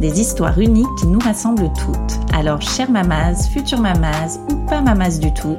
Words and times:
Des 0.00 0.20
histoires 0.20 0.58
uniques 0.58 0.86
qui 0.98 1.06
nous 1.06 1.20
rassemblent 1.20 1.72
toutes. 1.72 2.34
Alors, 2.34 2.60
chère 2.60 2.90
mamas, 2.90 3.48
future 3.48 3.78
mamas 3.78 4.38
ou 4.50 4.56
pas 4.66 4.80
mamas 4.80 5.18
du 5.20 5.32
tout, 5.32 5.56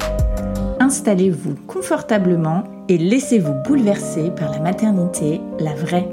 installez-vous 0.80 1.56
confortablement 1.68 2.64
et 2.90 2.98
laissez-vous 2.98 3.54
bouleverser 3.66 4.32
par 4.32 4.52
la 4.52 4.60
maternité, 4.60 5.40
la 5.60 5.74
vraie. 5.74 6.10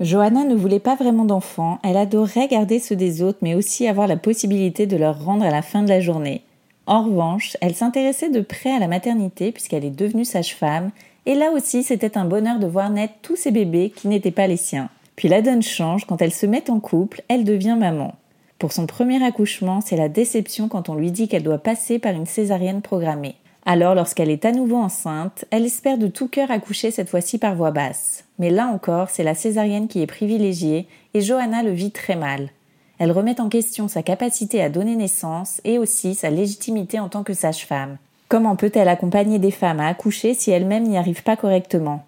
Johanna 0.00 0.44
ne 0.44 0.54
voulait 0.54 0.80
pas 0.80 0.94
vraiment 0.94 1.24
d'enfants, 1.24 1.78
elle 1.82 1.96
adorait 1.96 2.48
garder 2.48 2.78
ceux 2.78 2.96
des 2.96 3.22
autres 3.22 3.38
mais 3.40 3.54
aussi 3.54 3.88
avoir 3.88 4.06
la 4.06 4.18
possibilité 4.18 4.86
de 4.86 4.98
leur 4.98 5.24
rendre 5.24 5.44
à 5.44 5.50
la 5.50 5.62
fin 5.62 5.82
de 5.82 5.88
la 5.88 6.00
journée. 6.00 6.42
En 6.86 7.02
revanche, 7.02 7.56
elle 7.62 7.74
s'intéressait 7.74 8.30
de 8.30 8.42
près 8.42 8.70
à 8.70 8.78
la 8.78 8.86
maternité 8.86 9.50
puisqu'elle 9.50 9.86
est 9.86 9.90
devenue 9.90 10.26
sage-femme 10.26 10.90
et 11.24 11.34
là 11.34 11.50
aussi 11.52 11.82
c'était 11.82 12.18
un 12.18 12.26
bonheur 12.26 12.58
de 12.58 12.66
voir 12.66 12.90
naître 12.90 13.14
tous 13.22 13.36
ces 13.36 13.50
bébés 13.50 13.90
qui 13.96 14.08
n'étaient 14.08 14.30
pas 14.30 14.46
les 14.46 14.58
siens. 14.58 14.90
Puis 15.16 15.28
la 15.28 15.42
donne 15.42 15.62
change, 15.62 16.04
quand 16.04 16.22
elle 16.22 16.32
se 16.32 16.46
met 16.46 16.70
en 16.70 16.78
couple, 16.78 17.22
elle 17.28 17.44
devient 17.44 17.76
maman. 17.78 18.14
Pour 18.58 18.72
son 18.72 18.86
premier 18.86 19.22
accouchement, 19.24 19.80
c'est 19.80 19.96
la 19.96 20.08
déception 20.08 20.68
quand 20.68 20.88
on 20.88 20.94
lui 20.94 21.10
dit 21.10 21.28
qu'elle 21.28 21.42
doit 21.42 21.58
passer 21.58 21.98
par 21.98 22.12
une 22.12 22.26
césarienne 22.26 22.82
programmée. 22.82 23.34
Alors, 23.64 23.94
lorsqu'elle 23.94 24.30
est 24.30 24.44
à 24.44 24.52
nouveau 24.52 24.76
enceinte, 24.76 25.44
elle 25.50 25.66
espère 25.66 25.98
de 25.98 26.06
tout 26.06 26.28
cœur 26.28 26.50
accoucher 26.50 26.90
cette 26.90 27.08
fois-ci 27.08 27.38
par 27.38 27.56
voie 27.56 27.72
basse. 27.72 28.24
Mais 28.38 28.50
là 28.50 28.68
encore, 28.68 29.10
c'est 29.10 29.24
la 29.24 29.34
césarienne 29.34 29.88
qui 29.88 30.00
est 30.00 30.06
privilégiée 30.06 30.86
et 31.14 31.20
Johanna 31.20 31.62
le 31.62 31.72
vit 31.72 31.90
très 31.90 32.14
mal. 32.14 32.50
Elle 32.98 33.12
remet 33.12 33.40
en 33.40 33.48
question 33.48 33.88
sa 33.88 34.02
capacité 34.02 34.62
à 34.62 34.70
donner 34.70 34.96
naissance 34.96 35.60
et 35.64 35.78
aussi 35.78 36.14
sa 36.14 36.30
légitimité 36.30 37.00
en 37.00 37.08
tant 37.08 37.24
que 37.24 37.34
sage-femme. 37.34 37.98
Comment 38.28 38.56
peut-elle 38.56 38.88
accompagner 38.88 39.38
des 39.38 39.50
femmes 39.50 39.80
à 39.80 39.88
accoucher 39.88 40.34
si 40.34 40.50
elle-même 40.50 40.84
n'y 40.84 40.96
arrive 40.96 41.22
pas 41.22 41.36
correctement? 41.36 42.04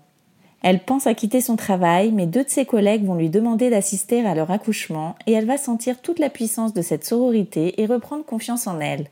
Elle 0.62 0.80
pense 0.80 1.06
à 1.06 1.14
quitter 1.14 1.40
son 1.40 1.56
travail, 1.56 2.10
mais 2.10 2.26
deux 2.26 2.42
de 2.42 2.48
ses 2.48 2.64
collègues 2.64 3.04
vont 3.04 3.14
lui 3.14 3.30
demander 3.30 3.70
d'assister 3.70 4.26
à 4.26 4.34
leur 4.34 4.50
accouchement 4.50 5.14
et 5.26 5.32
elle 5.32 5.46
va 5.46 5.56
sentir 5.56 6.00
toute 6.00 6.18
la 6.18 6.30
puissance 6.30 6.74
de 6.74 6.82
cette 6.82 7.04
sororité 7.04 7.80
et 7.80 7.86
reprendre 7.86 8.24
confiance 8.24 8.66
en 8.66 8.80
elle. 8.80 9.08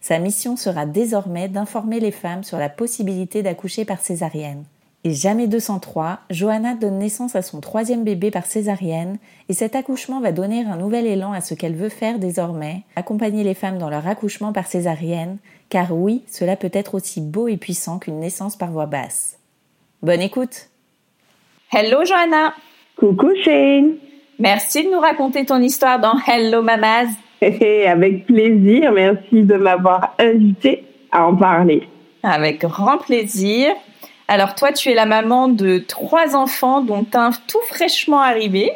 Sa 0.00 0.18
mission 0.18 0.56
sera 0.56 0.86
désormais 0.86 1.48
d'informer 1.48 1.98
les 1.98 2.12
femmes 2.12 2.44
sur 2.44 2.58
la 2.58 2.68
possibilité 2.68 3.42
d'accoucher 3.42 3.84
par 3.84 4.00
césarienne. 4.00 4.64
Et 5.02 5.12
jamais 5.12 5.48
203, 5.48 6.20
Johanna 6.30 6.74
donne 6.74 6.98
naissance 6.98 7.36
à 7.36 7.42
son 7.42 7.60
troisième 7.60 8.04
bébé 8.04 8.30
par 8.30 8.46
césarienne, 8.46 9.18
et 9.50 9.52
cet 9.52 9.74
accouchement 9.76 10.20
va 10.20 10.32
donner 10.32 10.64
un 10.64 10.76
nouvel 10.76 11.06
élan 11.06 11.32
à 11.32 11.42
ce 11.42 11.52
qu'elle 11.52 11.74
veut 11.74 11.90
faire 11.90 12.18
désormais, 12.18 12.84
accompagner 12.96 13.44
les 13.44 13.52
femmes 13.52 13.76
dans 13.76 13.90
leur 13.90 14.06
accouchement 14.06 14.52
par 14.52 14.66
césarienne, 14.66 15.36
car 15.68 15.92
oui, 15.92 16.22
cela 16.26 16.56
peut 16.56 16.70
être 16.72 16.94
aussi 16.94 17.20
beau 17.20 17.48
et 17.48 17.58
puissant 17.58 17.98
qu'une 17.98 18.20
naissance 18.20 18.56
par 18.56 18.70
voie 18.70 18.86
basse. 18.86 19.38
Bonne 20.02 20.22
écoute 20.22 20.70
Hello 21.76 22.04
Johanna. 22.04 22.54
Coucou 22.94 23.34
Shane. 23.42 23.96
Merci 24.38 24.84
de 24.84 24.92
nous 24.92 25.00
raconter 25.00 25.44
ton 25.44 25.60
histoire 25.60 25.98
dans 25.98 26.14
Hello 26.24 26.62
Mamas. 26.62 27.08
Avec 27.42 28.26
plaisir, 28.26 28.92
merci 28.92 29.42
de 29.42 29.56
m'avoir 29.56 30.14
invité 30.20 30.84
à 31.10 31.26
en 31.26 31.34
parler. 31.34 31.82
Avec 32.22 32.60
grand 32.60 32.98
plaisir. 32.98 33.72
Alors 34.28 34.54
toi, 34.54 34.70
tu 34.70 34.90
es 34.90 34.94
la 34.94 35.04
maman 35.04 35.48
de 35.48 35.78
trois 35.78 36.36
enfants 36.36 36.80
dont 36.80 37.06
un 37.14 37.30
tout 37.48 37.58
fraîchement 37.66 38.20
arrivé. 38.20 38.70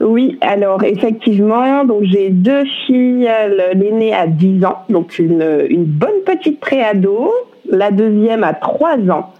Oui, 0.00 0.38
alors 0.40 0.82
effectivement, 0.84 1.84
donc 1.84 2.04
j'ai 2.04 2.30
deux 2.30 2.64
filles, 2.86 3.30
l'aînée 3.74 4.14
a 4.14 4.26
10 4.26 4.64
ans, 4.64 4.78
donc 4.88 5.18
une, 5.18 5.66
une 5.68 5.84
bonne 5.84 6.22
petite 6.24 6.58
préado, 6.58 7.34
la 7.68 7.90
deuxième 7.90 8.44
a 8.44 8.54
3 8.54 9.10
ans, 9.10 9.34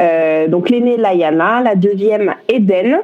euh, 0.00 0.48
donc 0.48 0.70
l'aînée 0.70 0.96
Layana, 0.96 1.60
la 1.62 1.74
deuxième 1.74 2.34
Eden, 2.48 3.00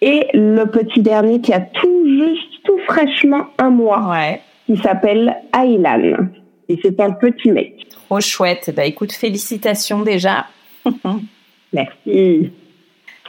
et 0.00 0.28
le 0.32 0.64
petit 0.66 1.02
dernier 1.02 1.40
qui 1.40 1.52
a 1.52 1.60
tout 1.60 2.04
juste, 2.06 2.62
tout 2.64 2.78
fraîchement 2.86 3.46
un 3.58 3.70
mois, 3.70 4.08
Ouais. 4.10 4.40
qui 4.66 4.76
s'appelle 4.76 5.36
Aylan. 5.52 6.28
Et 6.68 6.78
c'est 6.82 7.00
un 7.00 7.10
petit 7.12 7.50
mec. 7.50 7.86
Trop 7.90 8.20
chouette. 8.20 8.72
Bah 8.76 8.84
écoute, 8.84 9.12
félicitations 9.12 10.00
déjà. 10.02 10.46
Merci. 11.72 12.52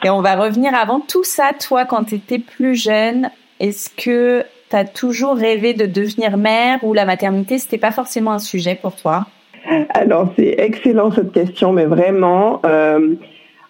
Et 0.04 0.10
on 0.10 0.22
va 0.22 0.36
revenir 0.36 0.74
avant 0.76 1.00
tout 1.02 1.24
ça, 1.24 1.52
toi, 1.60 1.86
quand 1.86 2.06
tu 2.06 2.16
étais 2.16 2.40
plus 2.40 2.76
jeune, 2.76 3.30
est-ce 3.60 3.90
que 3.90 4.46
tu 4.70 4.76
as 4.76 4.86
toujours 4.86 5.36
rêvé 5.36 5.74
de 5.74 5.86
devenir 5.86 6.38
mère 6.38 6.80
ou 6.84 6.94
la 6.94 7.06
maternité, 7.06 7.58
c'était 7.58 7.78
pas 7.78 7.92
forcément 7.92 8.32
un 8.32 8.40
sujet 8.40 8.76
pour 8.82 8.96
toi? 8.96 9.26
Alors, 9.90 10.34
c'est 10.36 10.56
excellent 10.58 11.12
cette 11.12 11.32
question, 11.32 11.74
mais 11.74 11.86
vraiment, 11.86 12.62
euh, 12.66 13.16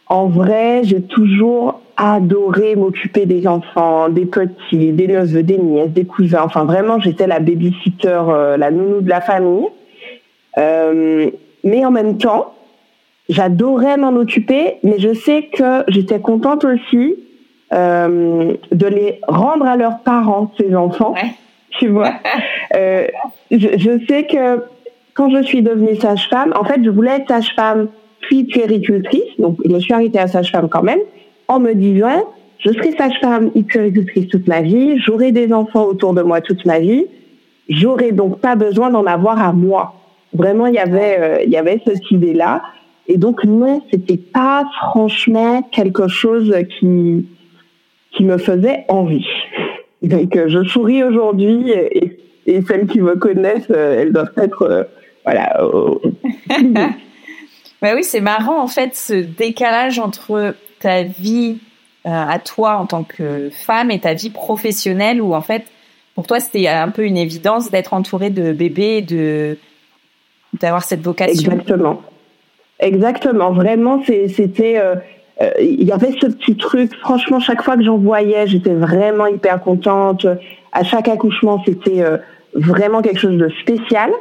en 0.08 0.28
vrai, 0.28 0.82
j'ai 0.84 1.02
toujours 1.02 1.82
adoré 1.98 2.76
m'occuper 2.76 3.26
des 3.26 3.48
enfants, 3.48 4.10
des 4.10 4.26
petits, 4.26 4.92
des 4.94 5.08
neveux, 5.08 5.44
des 5.44 5.58
nièces, 5.58 5.92
des 5.92 6.06
cousins. 6.06 6.42
Enfin, 6.44 6.64
vraiment, 6.64 7.00
j'étais 7.00 7.28
la 7.28 7.40
babysitter, 7.40 8.22
euh, 8.28 8.58
la 8.58 8.72
nounou 8.72 9.02
de 9.02 9.10
la 9.10 9.22
famille. 9.22 9.68
Euh, 10.58 11.30
mais 11.64 11.86
en 11.86 11.92
même 11.92 12.18
temps, 12.18 12.54
j'adorais 13.28 13.98
m'en 13.98 14.16
occuper, 14.16 14.78
mais 14.84 15.00
je 15.00 15.14
sais 15.14 15.50
que 15.54 15.84
j'étais 15.90 16.20
contente 16.20 16.66
aussi 16.66 17.16
euh, 17.74 18.54
de 18.72 18.88
les 18.88 19.20
rendre 19.28 19.66
à 19.66 19.76
leurs 19.76 20.00
parents, 20.00 20.52
ces 20.60 20.74
enfants. 20.76 21.14
Ouais. 21.14 21.32
Tu 21.72 21.88
vois? 21.88 22.14
Euh, 22.76 23.08
je, 23.50 23.80
je 23.80 24.06
sais 24.08 24.28
que 24.28 24.64
quand 25.20 25.30
je 25.32 25.44
suis 25.44 25.62
devenue 25.62 25.98
sage-femme, 25.98 26.54
en 26.58 26.64
fait, 26.64 26.82
je 26.82 26.90
voulais 26.90 27.18
être 27.18 27.28
sage-femme 27.28 27.90
puis 28.22 28.46
puéricultrice, 28.46 29.36
donc 29.38 29.58
je 29.66 29.70
me 29.70 29.78
suis 29.82 29.94
arrêtée 29.94 30.18
à 30.18 30.28
sage-femme 30.28 30.70
quand 30.70 30.82
même, 30.82 31.02
en 31.50 31.60
me 31.60 31.74
disant, 31.74 32.24
je 32.60 32.72
serai 32.72 32.94
sage-femme 32.94 33.52
et 33.54 33.64
puéricultrice 33.64 34.30
toute 34.30 34.48
ma 34.48 34.62
vie, 34.62 34.98
j'aurai 35.00 35.34
des 35.34 35.52
enfants 35.52 35.84
autour 35.84 36.14
de 36.14 36.22
moi 36.22 36.40
toute 36.40 36.66
ma 36.66 36.80
vie, 36.80 37.06
j'aurai 37.68 38.14
donc 38.14 38.40
pas 38.40 38.56
besoin 38.56 38.92
d'en 38.92 39.06
avoir 39.06 39.42
à 39.42 39.52
moi. 39.52 39.94
Vraiment, 40.32 40.68
il 40.68 40.76
y 40.76 40.80
avait, 40.80 41.18
euh, 41.20 41.44
il 41.44 41.52
y 41.52 41.58
avait 41.58 41.82
cette 41.86 42.10
idée-là. 42.12 42.62
Et 43.08 43.18
donc, 43.18 43.44
non, 43.44 43.82
c'était 43.92 44.16
pas 44.16 44.64
franchement 44.78 45.64
quelque 45.74 46.08
chose 46.08 46.56
qui, 46.80 47.28
qui 48.12 48.24
me 48.24 48.38
faisait 48.38 48.86
envie. 48.88 49.28
Donc, 50.02 50.40
je 50.48 50.64
souris 50.64 51.04
aujourd'hui 51.04 51.72
et, 51.72 52.20
et 52.46 52.62
celles 52.62 52.88
qui 52.88 53.02
me 53.02 53.16
connaissent, 53.16 53.70
euh, 53.70 54.02
elles 54.02 54.14
doivent 54.14 54.32
être, 54.38 54.62
euh, 54.62 54.84
voilà, 55.24 55.58
Bah 57.82 57.92
oui, 57.96 58.04
c'est 58.04 58.22
marrant 58.22 58.62
en 58.62 58.68
fait 58.68 58.96
ce 58.96 59.14
décalage 59.14 60.00
entre 60.00 60.56
ta 60.80 61.04
vie 61.04 61.58
euh, 62.06 62.10
à 62.10 62.40
toi 62.40 62.78
en 62.78 62.86
tant 62.86 63.04
que 63.04 63.50
femme 63.52 63.92
et 63.92 64.00
ta 64.00 64.14
vie 64.14 64.30
professionnelle 64.30 65.22
où 65.22 65.34
en 65.34 65.42
fait 65.42 65.66
pour 66.16 66.26
toi 66.28 66.40
c'était 66.40 66.68
un 66.68 66.90
peu 66.90 67.04
une 67.04 67.18
évidence 67.18 67.72
d'être 67.72 67.94
entourée 67.94 68.30
de 68.30 68.54
bébés 68.54 69.02
de 69.02 69.58
d'avoir 70.60 70.84
cette 70.84 71.02
vocation. 71.02 71.52
Exactement. 71.52 72.02
Exactement. 72.80 73.52
Vraiment, 73.52 74.02
c'était. 74.06 74.80
euh, 74.80 74.96
il 75.62 75.84
y 75.84 75.92
avait 75.92 76.12
ce 76.20 76.28
petit 76.28 76.58
truc. 76.58 76.94
Franchement, 76.96 77.40
chaque 77.40 77.62
fois 77.62 77.78
que 77.78 77.84
j'en 77.84 77.98
voyais, 77.98 78.48
j'étais 78.48 78.74
vraiment 78.74 79.28
hyper 79.28 79.62
contente. 79.62 80.26
À 80.74 80.84
chaque 80.84 81.08
accouchement, 81.08 81.64
c'était 81.66 82.04
vraiment 82.56 83.02
quelque 83.02 83.20
chose 83.20 83.38
de 83.38 83.50
spécial. 83.62 84.12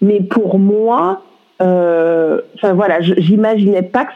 Mais 0.00 0.20
pour 0.20 0.58
moi, 0.58 1.22
enfin 1.60 2.72
voilà, 2.74 3.00
j'imaginais 3.00 3.82
pas 3.82 4.06
que 4.06 4.12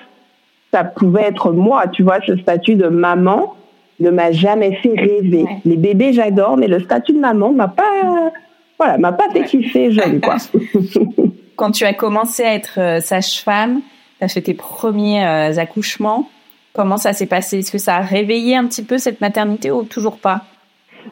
ça 0.73 0.85
pouvait 0.85 1.23
être 1.23 1.53
moi, 1.53 1.89
tu 1.89 2.03
vois, 2.03 2.19
ce 2.27 2.37
statut 2.37 2.75
de 2.75 2.89
maman 2.89 3.55
ne 4.01 4.11
m'a 4.11 4.33
jamais 4.33 4.77
fait 4.77 4.95
rêver. 4.95 5.47
Les 5.65 5.77
bébés, 5.77 6.13
j'adore, 6.13 6.57
mais 6.57 6.69
le 6.69 6.81
statut 6.81 7.13
de 7.13 7.19
maman 7.19 7.53
m'a 7.53 7.69
pas, 7.69 8.31
voilà, 8.79 8.99
m'a 8.99 9.13
pas 9.13 9.29
fait 9.31 9.45
kiffer 9.45 9.93
jeune, 9.93 10.21
quoi. 10.21 10.37
Quand 11.57 11.73
tu 11.73 11.85
as 11.85 11.93
commencé 11.93 12.45
à 12.45 12.55
être 12.55 12.79
euh, 12.79 13.01
sage-femme, 13.01 13.81
tu 14.19 14.25
as 14.25 14.29
fait 14.29 14.43
tes 14.43 14.55
premiers 14.55 15.27
euh, 15.27 15.59
accouchements. 15.59 16.31
Comment 16.73 16.97
ça 16.97 17.13
s'est 17.13 17.27
passé? 17.27 17.59
Est-ce 17.59 17.73
que 17.73 17.79
ça 17.79 17.97
a 17.97 18.01
réveillé 18.01 18.55
un 18.55 18.67
petit 18.67 18.85
peu 18.85 18.99
cette 18.99 19.21
maternité 19.21 19.73
ou 19.73 19.83
toujours 19.83 20.19
pas? 20.19 20.43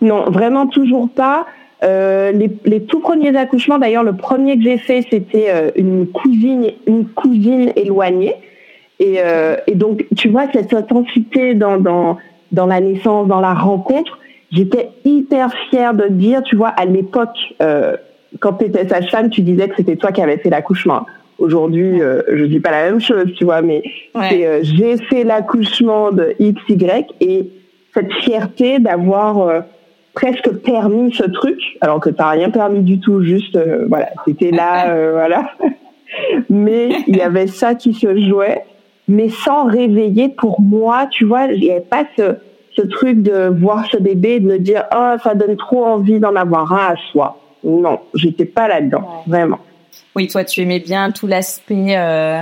Non, 0.01 0.31
vraiment 0.31 0.69
toujours 0.69 1.09
pas. 1.09 1.47
Euh, 1.83 2.33
les, 2.33 2.51
les, 2.65 2.83
tout 2.85 3.01
premiers 3.01 3.37
accouchements, 3.37 3.79
d'ailleurs, 3.79 4.05
le 4.05 4.17
premier 4.17 4.57
que 4.57 4.63
j'ai 4.63 4.79
fait, 4.79 5.03
c'était 5.11 5.47
euh, 5.51 5.71
une 5.77 6.07
cousine, 6.07 6.71
une 6.87 7.07
cousine 7.07 7.73
éloignée. 7.77 8.35
Et, 8.99 9.17
euh, 9.19 9.57
et, 9.67 9.75
donc, 9.75 10.07
tu 10.17 10.29
vois, 10.29 10.47
cette 10.53 10.73
intensité 10.73 11.55
dans, 11.55 11.77
dans, 11.77 12.17
dans 12.53 12.67
la 12.67 12.81
naissance, 12.81 13.29
dans 13.29 13.41
la 13.41 13.53
rencontre, 13.53 14.19
j'étais 14.51 14.89
hyper 15.05 15.53
fière 15.69 15.93
de 15.93 16.09
dire, 16.09 16.43
tu 16.43 16.57
vois, 16.57 16.69
à 16.69 16.87
l'époque, 16.87 17.37
euh, 17.61 17.97
quand 18.41 18.55
tu 18.55 18.67
étais 18.67 18.89
sage-femme, 18.89 19.29
tu 19.29 19.43
disais 19.43 19.69
que 19.69 19.77
c'était 19.77 19.97
toi 19.97 20.13
qui 20.13 20.23
avais 20.23 20.39
fait 20.39 20.51
l'accouchement. 20.51 21.05
Aujourd'hui, 21.39 22.01
euh, 22.01 22.23
je 22.33 22.45
dis 22.45 22.61
pas 22.61 22.71
la 22.71 22.91
même 22.91 23.01
chose, 23.01 23.27
tu 23.37 23.45
vois, 23.45 23.61
mais 23.61 23.83
euh, 24.17 24.61
j'ai 24.63 24.97
fait 24.97 25.25
l'accouchement 25.25 26.11
de 26.11 26.35
X, 26.39 26.59
Y 26.69 27.15
et 27.21 27.51
cette 27.93 28.13
fierté 28.15 28.79
d'avoir 28.79 29.41
euh, 29.41 29.61
presque 30.17 30.51
permis 30.65 31.15
ce 31.15 31.23
truc, 31.23 31.61
alors 31.81 32.01
que 32.01 32.11
t'as 32.11 32.31
rien 32.31 32.51
permis 32.51 32.81
du 32.81 32.99
tout, 32.99 33.23
juste, 33.23 33.57
voilà, 33.89 34.09
c'était 34.27 34.51
là, 34.51 34.93
voilà. 35.13 35.53
mais 36.51 36.89
il 37.07 37.17
y 37.17 37.23
avait 37.23 37.47
ça 37.47 37.77
qui 37.77 37.95
se 37.95 38.17
jouait 38.29 38.65
mais 39.09 39.29
sans 39.29 39.65
réveiller 39.65 40.29
pour 40.29 40.61
moi, 40.61 41.07
tu 41.11 41.25
vois, 41.25 41.45
il 41.47 41.61
n'y 41.61 41.71
avait 41.71 41.81
pas 41.81 42.05
ce, 42.17 42.37
ce 42.75 42.83
truc 42.83 43.23
de 43.23 43.49
voir 43.49 43.87
ce 43.91 43.97
bébé 43.97 44.35
et 44.35 44.41
de 44.41 44.47
me 44.47 44.59
dire 44.59 44.85
oh 44.95 45.15
ça 45.23 45.35
donne 45.35 45.57
trop 45.57 45.85
envie 45.85 46.19
d'en 46.19 46.35
avoir 46.35 46.73
un 46.73 46.95
à 46.95 46.97
soi. 47.13 47.39
Non, 47.65 48.01
j'étais 48.15 48.45
pas 48.45 48.69
là-dedans, 48.69 49.25
vraiment. 49.27 49.59
Oui, 50.15 50.29
toi 50.29 50.45
tu 50.45 50.63
aimais 50.63 50.81
bien 50.81 51.11
tout 51.11 51.27
l'aspect 51.27 51.97
euh, 51.97 52.41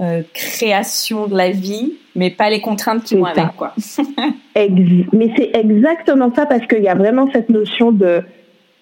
euh, 0.00 0.22
création 0.32 1.26
de 1.26 1.36
la 1.36 1.50
vie, 1.50 1.94
mais 2.14 2.30
pas 2.30 2.50
les 2.50 2.60
contraintes 2.60 3.04
qui 3.04 3.16
vont 3.16 3.24
avec 3.24 3.56
quoi. 3.56 3.74
mais 4.56 5.32
c'est 5.36 5.50
exactement 5.54 6.32
ça 6.34 6.46
parce 6.46 6.66
qu'il 6.66 6.82
y 6.82 6.88
a 6.88 6.94
vraiment 6.94 7.28
cette 7.32 7.48
notion 7.48 7.92
de 7.92 8.22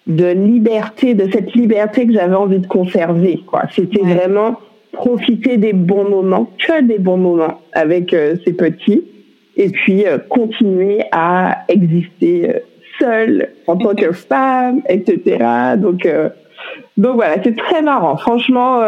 de 0.09 0.25
liberté, 0.25 1.13
de 1.13 1.29
cette 1.31 1.53
liberté 1.53 2.07
que 2.07 2.13
j'avais 2.13 2.35
envie 2.35 2.59
de 2.59 2.67
conserver. 2.67 3.41
Quoi, 3.45 3.63
c'était 3.75 4.01
vraiment 4.01 4.59
profiter 4.91 5.57
des 5.57 5.71
bons 5.71 6.09
moments, 6.09 6.49
que 6.57 6.81
des 6.81 6.97
bons 6.97 7.17
moments 7.17 7.61
avec 7.73 8.13
euh, 8.13 8.35
ces 8.43 8.53
petits, 8.53 9.03
et 9.55 9.69
puis 9.69 10.05
euh, 10.05 10.17
continuer 10.17 11.03
à 11.11 11.63
exister 11.67 12.49
euh, 12.49 12.59
seule 12.99 13.49
en 13.67 13.77
tant 13.77 13.93
que 13.93 14.11
femme, 14.29 14.81
etc. 14.89 15.45
Donc, 15.77 16.07
donc 16.97 17.15
voilà, 17.15 17.35
c'est 17.43 17.55
très 17.55 17.81
marrant. 17.81 18.17
Franchement, 18.17 18.81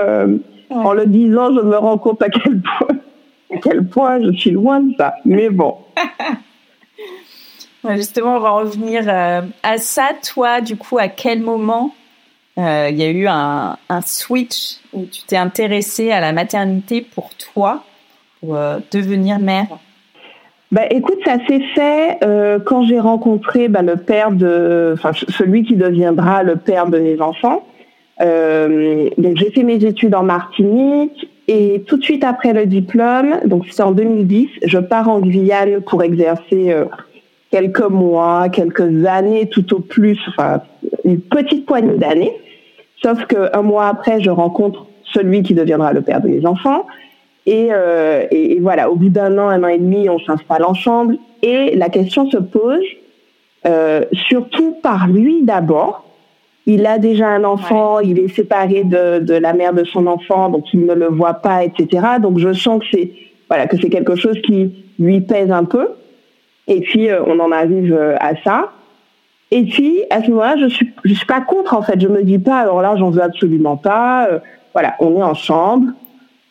en 0.72 0.94
le 0.94 1.06
disant, 1.06 1.54
je 1.54 1.62
me 1.62 1.78
rends 1.78 1.98
compte 1.98 2.22
à 2.22 2.30
quel 2.30 2.62
point, 2.62 2.98
à 3.54 3.58
quel 3.62 3.86
point 3.86 4.22
je 4.22 4.32
suis 4.32 4.52
loin 4.52 4.80
de 4.80 4.94
ça. 4.98 5.16
Mais 5.26 5.50
bon. 5.50 5.76
Justement, 7.90 8.36
on 8.36 8.40
va 8.40 8.52
revenir 8.52 9.10
à 9.10 9.78
ça. 9.78 10.10
Toi, 10.34 10.62
du 10.62 10.78
coup, 10.78 10.98
à 10.98 11.08
quel 11.08 11.42
moment 11.42 11.94
euh, 12.58 12.90
il 12.92 12.98
y 12.98 13.04
a 13.04 13.10
eu 13.10 13.28
un, 13.28 13.78
un 13.90 14.02
switch 14.02 14.78
où 14.94 15.06
tu 15.06 15.24
t'es 15.24 15.38
intéressée 15.38 16.12
à 16.12 16.20
la 16.20 16.34
maternité 16.34 17.02
pour 17.02 17.32
toi, 17.36 17.84
pour 18.40 18.56
euh, 18.56 18.80
devenir 18.92 19.40
mère? 19.40 19.68
Bah, 20.72 20.84
écoute, 20.90 21.18
ça 21.26 21.38
s'est 21.48 21.64
fait 21.74 22.20
euh, 22.24 22.60
quand 22.60 22.84
j'ai 22.86 23.00
rencontré 23.00 23.68
bah, 23.68 23.82
le 23.82 23.98
père 23.98 24.32
de, 24.32 24.94
enfin 24.94 25.12
celui 25.14 25.64
qui 25.64 25.76
deviendra 25.76 26.44
le 26.44 26.56
père 26.56 26.88
de 26.88 27.00
mes 27.00 27.20
enfants. 27.20 27.66
Euh, 28.22 29.10
donc 29.18 29.38
j'ai 29.38 29.52
fait 29.52 29.64
mes 29.64 29.84
études 29.84 30.14
en 30.16 30.24
Martinique 30.24 31.30
et 31.48 31.84
tout 31.88 31.98
de 31.98 32.04
suite 32.04 32.24
après 32.24 32.54
le 32.54 32.66
diplôme, 32.66 33.40
donc 33.46 33.66
c'est 33.70 33.82
en 33.82 33.92
2010, 33.92 34.48
je 34.64 34.78
pars 34.78 35.10
en 35.10 35.20
Guyane 35.20 35.82
pour 35.82 36.04
exercer 36.04 36.72
euh, 36.72 36.86
quelques 37.50 37.90
mois, 37.90 38.50
quelques 38.50 39.06
années 39.06 39.50
tout 39.50 39.74
au 39.74 39.80
plus, 39.80 40.20
enfin 40.30 40.62
une 41.04 41.20
petite 41.20 41.66
poignée 41.66 41.98
d'années. 41.98 42.34
Sauf 43.02 43.26
qu'un 43.26 43.62
mois 43.64 43.88
après, 43.88 44.22
je 44.22 44.30
rencontre 44.30 44.86
celui 45.04 45.42
qui 45.44 45.54
deviendra 45.54 45.94
le 45.94 46.02
père 46.02 46.22
de 46.22 46.30
mes 46.30 46.46
enfants. 46.46 46.86
Et, 47.46 47.70
euh, 47.72 48.26
et, 48.30 48.60
voilà, 48.60 48.92
au 48.92 48.96
bout 48.96 49.10
d'un 49.10 49.38
an, 49.38 49.50
un 49.50 49.64
an 49.64 49.68
et 49.68 49.80
demi, 49.80 50.08
on 50.10 50.20
s'installe 50.20 50.64
ensemble. 50.64 51.18
Et 51.42 51.76
la 51.76 51.90
question 51.90 52.30
se 52.30 52.38
pose, 52.38 52.84
euh, 53.66 54.06
surtout 54.30 54.78
par 54.84 55.08
lui 55.08 55.42
d'abord. 55.42 56.06
Il 56.66 56.86
a 56.86 57.00
déjà 57.00 57.28
un 57.28 57.44
enfant, 57.44 58.00
il 58.00 58.20
est 58.20 58.28
séparé 58.28 58.84
de, 58.84 59.20
de, 59.20 59.34
la 59.34 59.54
mère 59.54 59.74
de 59.74 59.84
son 59.84 60.06
enfant, 60.08 60.50
donc 60.50 60.66
il 60.74 60.86
ne 60.86 60.94
le 60.94 61.08
voit 61.08 61.36
pas, 61.36 61.64
etc. 61.64 62.06
Donc 62.22 62.38
je 62.38 62.54
sens 62.54 62.82
que 62.82 62.86
c'est 62.92 63.12
voilà 63.50 63.68
que 63.68 63.78
c'est 63.78 63.90
quelque 63.90 64.16
chose 64.16 64.40
qui 64.42 64.72
lui 65.00 65.22
pèse 65.22 65.52
un 65.52 65.66
peu. 65.66 65.90
Et 66.68 66.82
puis 66.82 67.10
euh, 67.10 67.24
on 67.26 67.40
en 67.40 67.52
arrive 67.52 67.94
euh, 67.94 68.16
à 68.20 68.36
ça. 68.44 68.72
Et 69.54 69.64
puis, 69.64 70.04
à 70.10 70.24
ce 70.24 70.30
moment-là, 70.30 70.56
je 70.58 70.68
suis, 70.68 70.94
je 71.04 71.14
suis 71.14 71.26
pas 71.26 71.42
contre, 71.42 71.74
en 71.76 71.82
fait. 71.82 72.00
Je 72.00 72.08
me 72.08 72.24
dis 72.24 72.40
pas, 72.40 72.60
alors 72.60 72.82
là, 72.82 72.96
j'en 72.96 73.10
veux 73.10 73.22
absolument 73.22 73.76
pas. 73.76 74.28
Euh, 74.28 74.40
voilà, 74.74 74.96
on 75.00 75.20
est 75.20 75.24
ensemble, 75.24 75.94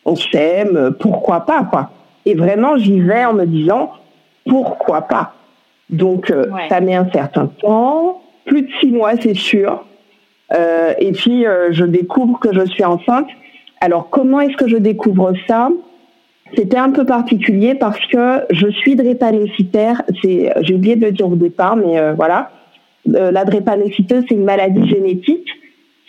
on 0.05 0.15
s'aime, 0.15 0.95
pourquoi 0.99 1.41
pas, 1.41 1.63
quoi. 1.63 1.89
Et 2.27 2.35
vraiment, 2.35 2.77
j'y 2.77 2.99
vais 2.99 3.25
en 3.25 3.33
me 3.33 3.45
disant, 3.45 3.91
pourquoi 4.47 5.01
pas. 5.01 5.33
Donc, 5.89 6.29
euh, 6.29 6.45
ça 6.69 6.79
met 6.79 6.93
un 6.95 7.09
certain 7.11 7.47
temps, 7.47 8.21
plus 8.45 8.61
de 8.61 8.69
six 8.79 8.91
mois, 8.91 9.13
c'est 9.19 9.33
sûr. 9.33 9.83
Et 10.99 11.11
puis, 11.13 11.45
je 11.71 11.85
découvre 11.85 12.39
que 12.39 12.53
je 12.53 12.65
suis 12.65 12.83
enceinte. 12.83 13.27
Alors, 13.79 14.09
comment 14.09 14.41
est-ce 14.41 14.57
que 14.57 14.67
je 14.67 14.77
découvre 14.77 15.33
ça? 15.47 15.69
C'était 16.55 16.77
un 16.77 16.91
peu 16.91 17.05
particulier 17.05 17.75
parce 17.75 18.05
que 18.07 18.41
je 18.49 18.67
suis 18.67 18.95
drépanocytaire. 18.95 20.03
C'est, 20.21 20.53
j'ai 20.61 20.75
oublié 20.75 20.95
de 20.95 21.05
le 21.05 21.11
dire 21.11 21.27
au 21.27 21.35
départ, 21.35 21.75
mais 21.75 22.13
voilà 22.13 22.51
euh, 23.09 23.31
la 23.31 23.45
drépanocytose, 23.45 24.23
c'est 24.27 24.35
une 24.35 24.43
maladie 24.43 24.87
génétique 24.87 25.47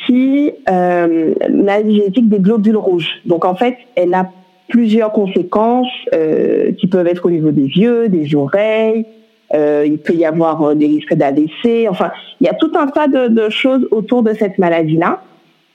qui, 0.07 0.53
euh, 0.69 1.35
maladie 1.51 1.97
génétique 1.97 2.29
des 2.29 2.39
globules 2.39 2.77
rouges. 2.77 3.21
Donc 3.25 3.45
en 3.45 3.55
fait, 3.55 3.77
elle 3.95 4.15
a 4.15 4.31
plusieurs 4.69 5.13
conséquences 5.13 5.87
euh, 6.15 6.73
qui 6.73 6.87
peuvent 6.87 7.07
être 7.07 7.27
au 7.27 7.31
niveau 7.31 7.51
des 7.51 7.67
yeux, 7.67 8.09
des 8.09 8.35
oreilles. 8.35 9.07
Euh, 9.55 9.85
il 9.87 9.99
peut 9.99 10.15
y 10.15 10.25
avoir 10.25 10.63
euh, 10.63 10.75
des 10.75 10.87
risques 10.87 11.15
d'ADC. 11.15 11.87
Enfin, 11.89 12.11
il 12.41 12.47
y 12.47 12.49
a 12.49 12.55
tout 12.55 12.73
un 12.75 12.87
tas 12.87 13.07
de, 13.07 13.29
de 13.29 13.49
choses 13.51 13.87
autour 13.91 14.23
de 14.23 14.33
cette 14.35 14.59
maladie-là. 14.59 15.23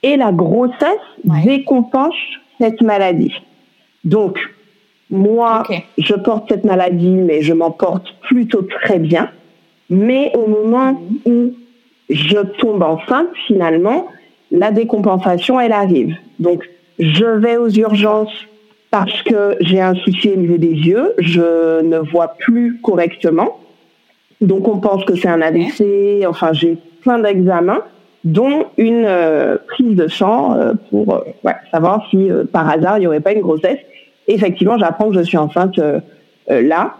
Et 0.02 0.16
la 0.16 0.32
grossesse 0.32 0.84
récompense 1.28 2.14
cette 2.60 2.82
maladie. 2.82 3.32
Donc, 4.04 4.38
moi, 5.10 5.62
je 5.96 6.14
porte 6.14 6.48
cette 6.48 6.64
maladie, 6.64 7.08
mais 7.08 7.42
je 7.42 7.52
m'en 7.52 7.70
porte 7.70 8.06
plutôt 8.22 8.62
très 8.62 8.98
bien. 8.98 9.30
Mais 9.90 10.32
au 10.36 10.46
moment 10.46 11.00
où 11.24 11.52
je 12.10 12.38
tombe 12.58 12.82
enceinte, 12.82 13.28
finalement, 13.46 14.08
la 14.50 14.70
décompensation, 14.70 15.60
elle 15.60 15.72
arrive. 15.72 16.14
Donc, 16.38 16.68
je 16.98 17.24
vais 17.24 17.56
aux 17.56 17.70
urgences 17.70 18.46
parce 18.90 19.22
que 19.22 19.56
j'ai 19.60 19.80
un 19.80 19.94
souci 19.94 20.30
au 20.30 20.36
niveau 20.36 20.56
des 20.56 20.72
yeux, 20.72 21.14
je 21.18 21.82
ne 21.82 21.98
vois 21.98 22.28
plus 22.38 22.80
correctement. 22.80 23.58
Donc, 24.40 24.68
on 24.68 24.78
pense 24.78 25.04
que 25.04 25.16
c'est 25.16 25.28
un 25.28 25.42
ADC, 25.42 26.26
enfin, 26.26 26.52
j'ai 26.52 26.76
plein 27.02 27.18
d'examens, 27.18 27.82
dont 28.24 28.66
une 28.76 29.04
euh, 29.04 29.56
prise 29.68 29.96
de 29.96 30.08
sang 30.08 30.54
euh, 30.54 30.74
pour 30.90 31.14
euh, 31.14 31.20
ouais, 31.44 31.54
savoir 31.70 32.06
si 32.10 32.28
par 32.52 32.68
hasard 32.68 32.98
il 32.98 33.02
n'y 33.02 33.06
aurait 33.06 33.20
pas 33.20 33.32
une 33.32 33.40
grossesse. 33.40 33.78
effectivement, 34.26 34.76
j'apprends 34.76 35.08
que 35.08 35.14
je 35.14 35.22
suis 35.22 35.38
enceinte 35.38 35.80
là 36.48 36.96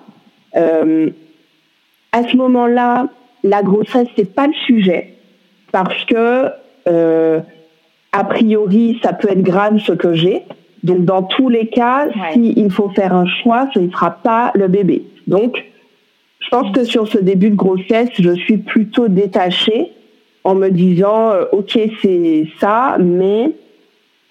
à 2.13 2.23
ce 2.23 2.37
moment-là, 2.37 3.09
la 3.45 3.63
grossesse 3.63 4.09
c'est 4.17 4.35
pas 4.35 4.47
le 4.47 4.55
sujet 4.67 5.15
parce 5.73 6.05
que 6.05 6.47
euh, 6.89 7.41
a 8.13 8.25
priori 8.25 8.99
ça 9.03 9.13
peut 9.13 9.29
être 9.31 9.43
grave 9.43 9.79
ce 9.79 9.93
que 9.93 10.15
j'ai. 10.15 10.45
Donc 10.83 11.05
dans 11.05 11.23
tous 11.23 11.49
les 11.49 11.69
cas, 11.69 12.09
s'il 12.33 12.71
faut 12.71 12.89
faire 12.91 13.15
un 13.15 13.27
choix, 13.27 13.69
ce 13.75 13.81
ne 13.81 13.91
sera 13.91 14.11
pas 14.11 14.53
le 14.55 14.69
bébé. 14.69 15.05
Donc 15.27 15.65
je 16.49 16.57
pense 16.57 16.73
que 16.73 16.83
sur 16.85 17.07
ce 17.07 17.19
début 17.19 17.51
de 17.51 17.57
grossesse, 17.57 18.09
je 18.19 18.31
suis 18.31 18.57
plutôt 18.57 19.09
détachée 19.09 19.93
en 20.45 20.55
me 20.55 20.71
disant 20.71 21.33
euh, 21.33 21.45
ok 21.53 21.79
c'est 22.01 22.47
ça, 22.59 22.97
mais 22.99 23.53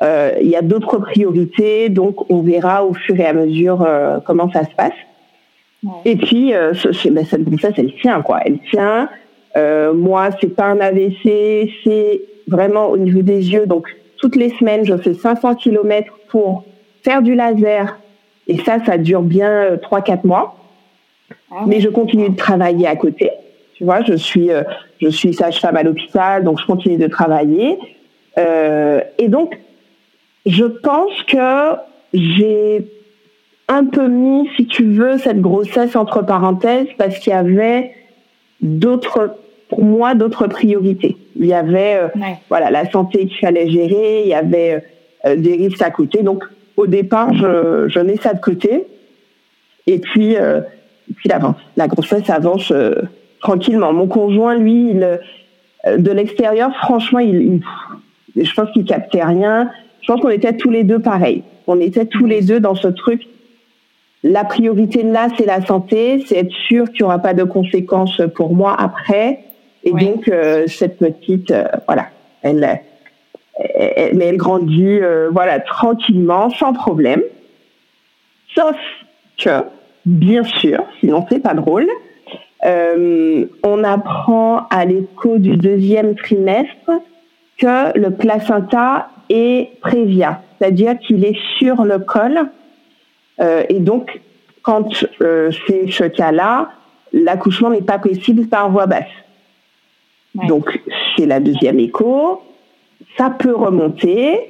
il 0.02 0.48
y 0.48 0.56
a 0.56 0.64
d'autres 0.64 0.98
priorités, 0.98 1.90
donc 1.90 2.30
on 2.32 2.42
verra 2.42 2.84
au 2.84 2.94
fur 2.94 3.20
et 3.20 3.26
à 3.26 3.34
mesure 3.34 3.88
comment 4.26 4.52
ça 4.52 4.64
se 4.64 4.76
passe. 4.76 4.94
Et 6.06 6.16
puis, 6.16 6.52
ben, 6.52 7.26
cette 7.26 7.44
grossesse, 7.44 7.74
elle 7.78 7.94
tient, 7.96 8.22
quoi. 8.22 8.40
Elle 8.46 8.60
tient. 8.70 9.10
moi, 9.96 10.30
c'est 10.40 10.56
pas 10.56 10.66
un 10.66 10.80
AVC, 10.80 11.72
c'est 11.84 12.22
vraiment 12.48 12.90
au 12.90 12.98
niveau 12.98 13.24
des 13.24 13.52
yeux. 13.52 13.66
Donc, 13.66 13.88
toutes 14.18 14.36
les 14.36 14.50
semaines, 14.52 14.86
je 14.86 14.96
fais 14.98 15.16
500 15.16 15.56
km 15.56 16.14
pour 16.30 16.64
faire 17.04 17.22
du 17.22 17.36
laser. 17.36 17.98
Et 18.48 18.58
ça, 18.60 18.78
ça 18.86 18.98
dure 18.98 19.22
bien 19.22 19.76
3-4 19.76 20.26
mois. 20.26 20.57
Ah 21.52 21.64
Mais 21.66 21.80
je 21.80 21.90
continue 21.90 22.30
de 22.30 22.36
travailler 22.36 22.88
à 22.88 22.96
côté. 22.96 23.32
Tu 23.76 23.84
vois, 23.84 24.04
je 24.04 24.14
suis, 24.14 24.52
euh, 24.52 24.64
je 25.02 25.08
suis 25.10 25.34
sage-femme 25.34 25.78
à 25.78 25.84
l'hôpital, 25.84 26.44
donc 26.44 26.60
je 26.60 26.66
continue 26.66 26.98
de 26.98 27.08
travailler. 27.08 27.78
Euh, 28.38 29.02
et 29.18 29.28
donc, 29.28 29.58
je 30.46 30.66
pense 30.66 31.24
que 31.24 31.76
j'ai 32.14 32.86
un 33.68 33.86
peu 33.86 34.08
mis, 34.08 34.50
si 34.56 34.66
tu 34.66 34.84
veux, 34.86 35.18
cette 35.18 35.42
grossesse 35.42 35.96
entre 35.96 36.24
parenthèses 36.26 36.88
parce 36.98 37.20
qu'il 37.20 37.34
y 37.34 37.36
avait 37.36 37.92
d'autres, 38.62 39.36
pour 39.70 39.84
moi, 39.84 40.16
d'autres 40.16 40.48
priorités. 40.48 41.18
Il 41.36 41.46
y 41.46 41.54
avait, 41.54 41.96
euh, 41.96 42.08
voilà, 42.50 42.72
la 42.72 42.90
santé 42.90 43.28
qu'il 43.28 43.38
fallait 43.38 43.70
gérer, 43.70 44.24
il 44.24 44.30
y 44.30 44.34
avait 44.34 44.84
des 45.36 45.56
risques 45.56 45.82
à 45.82 45.92
côté. 45.92 46.24
Donc, 46.24 46.44
au 46.78 46.88
départ, 46.88 47.34
je, 47.34 47.88
je 47.90 48.00
mets 48.00 48.18
ça 48.18 48.34
de 48.34 48.40
côté. 48.40 48.86
Et 49.88 50.00
puis, 50.00 50.36
euh, 50.36 50.62
puis. 51.16 51.30
La 51.76 51.88
grossesse 51.88 52.30
avance 52.30 52.72
euh, 52.72 52.96
tranquillement. 53.42 53.94
Mon 53.94 54.08
conjoint, 54.08 54.56
lui, 54.56 54.92
il, 54.92 55.20
euh, 55.86 55.98
de 55.98 56.12
l'extérieur, 56.12 56.76
franchement, 56.78 57.20
il, 57.20 57.62
je 58.36 58.54
pense 58.54 58.72
qu'il 58.72 58.86
captait 58.86 59.24
rien. 59.24 59.70
Je 60.02 60.12
pense 60.12 60.22
qu'on 60.22 60.30
était 60.30 60.56
tous 60.56 60.70
les 60.70 60.84
deux 60.84 61.00
pareils. 61.00 61.44
On 61.68 61.80
était 61.80 62.06
tous 62.06 62.26
les 62.26 62.42
deux 62.42 62.60
dans 62.60 62.76
ce 62.76 62.88
truc. 62.88 63.28
La 64.24 64.44
priorité 64.44 65.04
là, 65.04 65.28
c'est 65.38 65.46
la 65.46 65.66
santé, 65.66 66.24
c'est 66.28 66.38
être 66.38 66.52
sûr 66.68 66.86
qu'il 66.86 67.02
n'y 67.02 67.04
aura 67.04 67.20
pas 67.20 67.34
de 67.34 67.44
conséquences 67.44 68.22
pour 68.36 68.56
moi 68.56 68.76
après. 68.78 69.40
Et 69.84 69.92
donc, 69.92 70.28
euh, 70.28 70.66
cette 70.68 70.98
petite, 70.98 71.54
voilà, 71.86 72.08
elle, 72.42 72.82
elle, 73.76 74.18
mais 74.18 74.26
elle 74.26 74.38
grandit, 74.38 75.00
voilà, 75.32 75.60
tranquillement, 75.60 76.50
sans 76.50 76.74
problème. 76.74 77.22
Sauf 78.56 78.76
que 79.38 79.64
bien 80.08 80.44
sûr, 80.44 80.84
sinon 81.00 81.26
c'est 81.30 81.40
pas 81.40 81.54
drôle. 81.54 81.88
Euh, 82.66 83.46
on 83.64 83.84
apprend 83.84 84.68
à 84.70 84.86
l'écho 84.86 85.38
du 85.38 85.58
deuxième 85.58 86.16
trimestre 86.16 86.92
que 87.58 87.98
le 87.98 88.12
placenta 88.12 89.10
est 89.30 89.80
prévia, 89.82 90.42
c'est-à-dire 90.58 90.98
qu'il 91.00 91.24
est 91.26 91.38
sur 91.60 91.84
le 91.84 92.00
col. 92.00 92.50
Euh, 93.40 93.64
et 93.70 93.80
donc, 93.80 94.22
quand 94.64 95.06
euh, 95.22 95.52
c'est 95.68 95.92
ce 95.92 96.06
cas-là, 96.06 96.72
l'accouchement 97.14 97.70
n'est 97.70 97.82
pas 97.82 98.00
possible 98.00 98.48
par 98.48 98.72
voie 98.72 98.88
basse. 98.88 99.06
Donc, 100.48 100.80
c'est 101.16 101.26
la 101.26 101.40
deuxième 101.40 101.80
écho. 101.80 102.42
Ça 103.18 103.30
peut 103.30 103.56
remonter. 103.56 104.50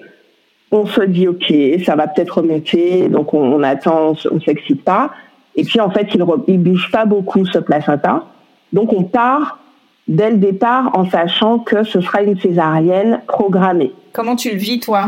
On 0.72 0.86
se 0.86 1.02
dit, 1.02 1.28
OK, 1.28 1.54
ça 1.86 1.96
va 1.96 2.08
peut-être 2.08 2.40
remonter. 2.42 3.08
Donc, 3.10 3.34
on, 3.34 3.54
on 3.54 3.64
attend, 3.64 4.14
on 4.30 4.36
ne 4.36 4.40
s'excite 4.42 4.84
pas. 4.84 5.12
Et 5.58 5.64
puis 5.64 5.82
en 5.82 5.90
fait, 5.90 6.08
il 6.14 6.20
ne 6.20 6.58
bouge 6.58 6.90
pas 6.92 7.06
beaucoup 7.06 7.46
ce 7.46 7.58
placenta. 7.58 8.24
Donc 8.72 8.94
on 8.94 9.04
part 9.04 9.60
dès 10.08 10.30
le 10.30 10.38
départ 10.38 10.92
en 10.94 11.10
sachant 11.10 11.60
que 11.60 11.84
ce 11.84 12.00
sera 12.00 12.22
une 12.22 12.40
césarienne 12.40 13.22
programmée. 13.28 13.92
Comment 14.14 14.36
tu 14.36 14.52
le 14.52 14.58
vis 14.58 14.80
toi? 14.80 15.08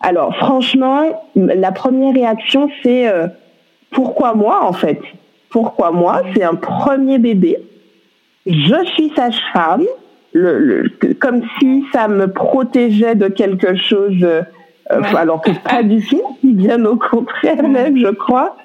Alors 0.00 0.34
franchement, 0.36 1.02
la 1.34 1.72
première 1.72 2.14
réaction 2.14 2.70
c'est 2.82 3.08
euh, 3.08 3.26
pourquoi 3.90 4.34
moi 4.34 4.64
en 4.64 4.72
fait? 4.72 5.00
Pourquoi 5.50 5.90
moi? 5.90 6.22
C'est 6.34 6.44
un 6.44 6.54
premier 6.54 7.18
bébé. 7.18 7.58
Je 8.46 8.84
suis 8.94 9.10
sage-femme, 9.16 9.84
le, 10.32 10.90
comme 11.18 11.42
si 11.58 11.84
ça 11.92 12.06
me 12.06 12.30
protégeait 12.30 13.14
de 13.14 13.28
quelque 13.28 13.74
chose, 13.74 14.22
euh, 14.22 14.42
alors 15.16 15.40
que 15.40 15.50
pas 15.64 15.82
du 15.82 16.00
tout, 16.06 16.22
bien 16.42 16.84
au 16.84 16.96
contraire 16.96 17.66
même, 17.66 17.98
je 17.98 18.08
crois 18.08 18.56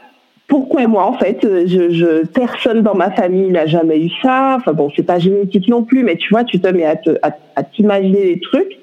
pourquoi 0.47 0.88
moi 0.88 1.05
en 1.05 1.13
fait 1.13 1.39
je, 1.41 1.91
je, 1.91 2.25
personne 2.25 2.81
dans 2.81 2.95
ma 2.95 3.12
famille 3.12 3.50
n'a 3.50 3.65
jamais 3.65 4.00
eu 4.00 4.09
ça. 4.21 4.57
Enfin 4.57 4.73
bon 4.73 4.89
c'est 4.95 5.03
pas 5.03 5.19
génétique 5.19 5.67
non 5.67 5.83
plus 5.83 6.03
mais 6.03 6.15
tu 6.15 6.29
vois 6.29 6.43
tu 6.43 6.59
te 6.59 6.67
mets 6.67 6.85
à, 6.85 6.95
à, 7.55 7.63
t'imaginer 7.63 8.35
des 8.35 8.39
trucs. 8.39 8.77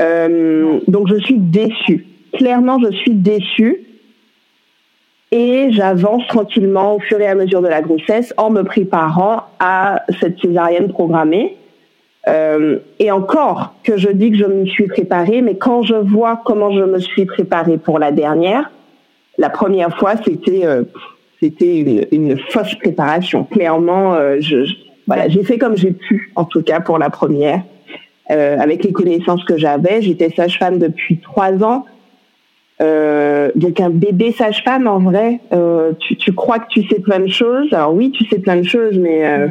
Euh, 0.00 0.78
donc 0.86 1.08
je 1.08 1.16
suis 1.16 1.38
déçue. 1.38 2.06
Clairement 2.34 2.78
je 2.80 2.92
suis 2.92 3.12
déçue. 3.12 3.84
Et 5.30 5.72
j'avance 5.72 6.26
tranquillement 6.28 6.94
au 6.94 7.00
fur 7.00 7.20
et 7.20 7.26
à 7.26 7.34
mesure 7.34 7.60
de 7.60 7.68
la 7.68 7.82
grossesse 7.82 8.32
en 8.38 8.48
me 8.48 8.62
préparant 8.62 9.42
à 9.58 10.02
cette 10.20 10.40
césarienne 10.40 10.88
programmée. 10.88 11.56
Euh, 12.28 12.78
et 12.98 13.10
encore 13.10 13.74
que 13.84 13.98
je 13.98 14.08
dis 14.08 14.30
que 14.30 14.38
je 14.38 14.44
me 14.44 14.66
suis 14.66 14.86
préparée 14.86 15.40
mais 15.40 15.56
quand 15.56 15.82
je 15.82 15.94
vois 15.94 16.40
comment 16.44 16.70
je 16.70 16.82
me 16.82 16.98
suis 16.98 17.24
préparée 17.24 17.78
pour 17.78 17.98
la 17.98 18.10
dernière 18.10 18.70
la 19.38 19.50
première 19.50 19.96
fois, 19.96 20.14
c'était 20.24 20.66
euh, 20.66 20.82
c'était 21.40 21.78
une, 21.78 22.06
une, 22.10 22.38
fausse 22.50 22.74
préparation. 22.74 23.44
Clairement, 23.44 24.14
euh, 24.14 24.38
je, 24.40 24.64
voilà, 25.06 25.28
j'ai 25.28 25.44
fait 25.44 25.56
comme 25.56 25.76
j'ai 25.76 25.92
pu, 25.92 26.32
en 26.34 26.44
tout 26.44 26.62
cas 26.62 26.80
pour 26.80 26.98
la 26.98 27.10
première, 27.10 27.62
euh, 28.30 28.58
avec 28.58 28.84
les 28.84 28.92
connaissances 28.92 29.44
que 29.44 29.56
j'avais. 29.56 30.02
J'étais 30.02 30.30
sage-femme 30.30 30.78
depuis 30.78 31.18
trois 31.18 31.62
ans. 31.62 31.84
Euh, 32.80 33.50
donc 33.54 33.80
un 33.80 33.90
bébé 33.90 34.32
sage-femme, 34.32 34.86
en 34.86 34.98
vrai, 34.98 35.40
euh, 35.52 35.92
tu, 35.98 36.16
tu, 36.16 36.32
crois 36.32 36.58
que 36.58 36.68
tu 36.68 36.86
sais 36.88 37.00
plein 37.00 37.20
de 37.20 37.28
choses? 37.28 37.72
Alors 37.72 37.94
oui, 37.94 38.10
tu 38.10 38.24
sais 38.26 38.38
plein 38.38 38.56
de 38.56 38.64
choses, 38.64 38.98
mais 38.98 39.26
euh, 39.26 39.48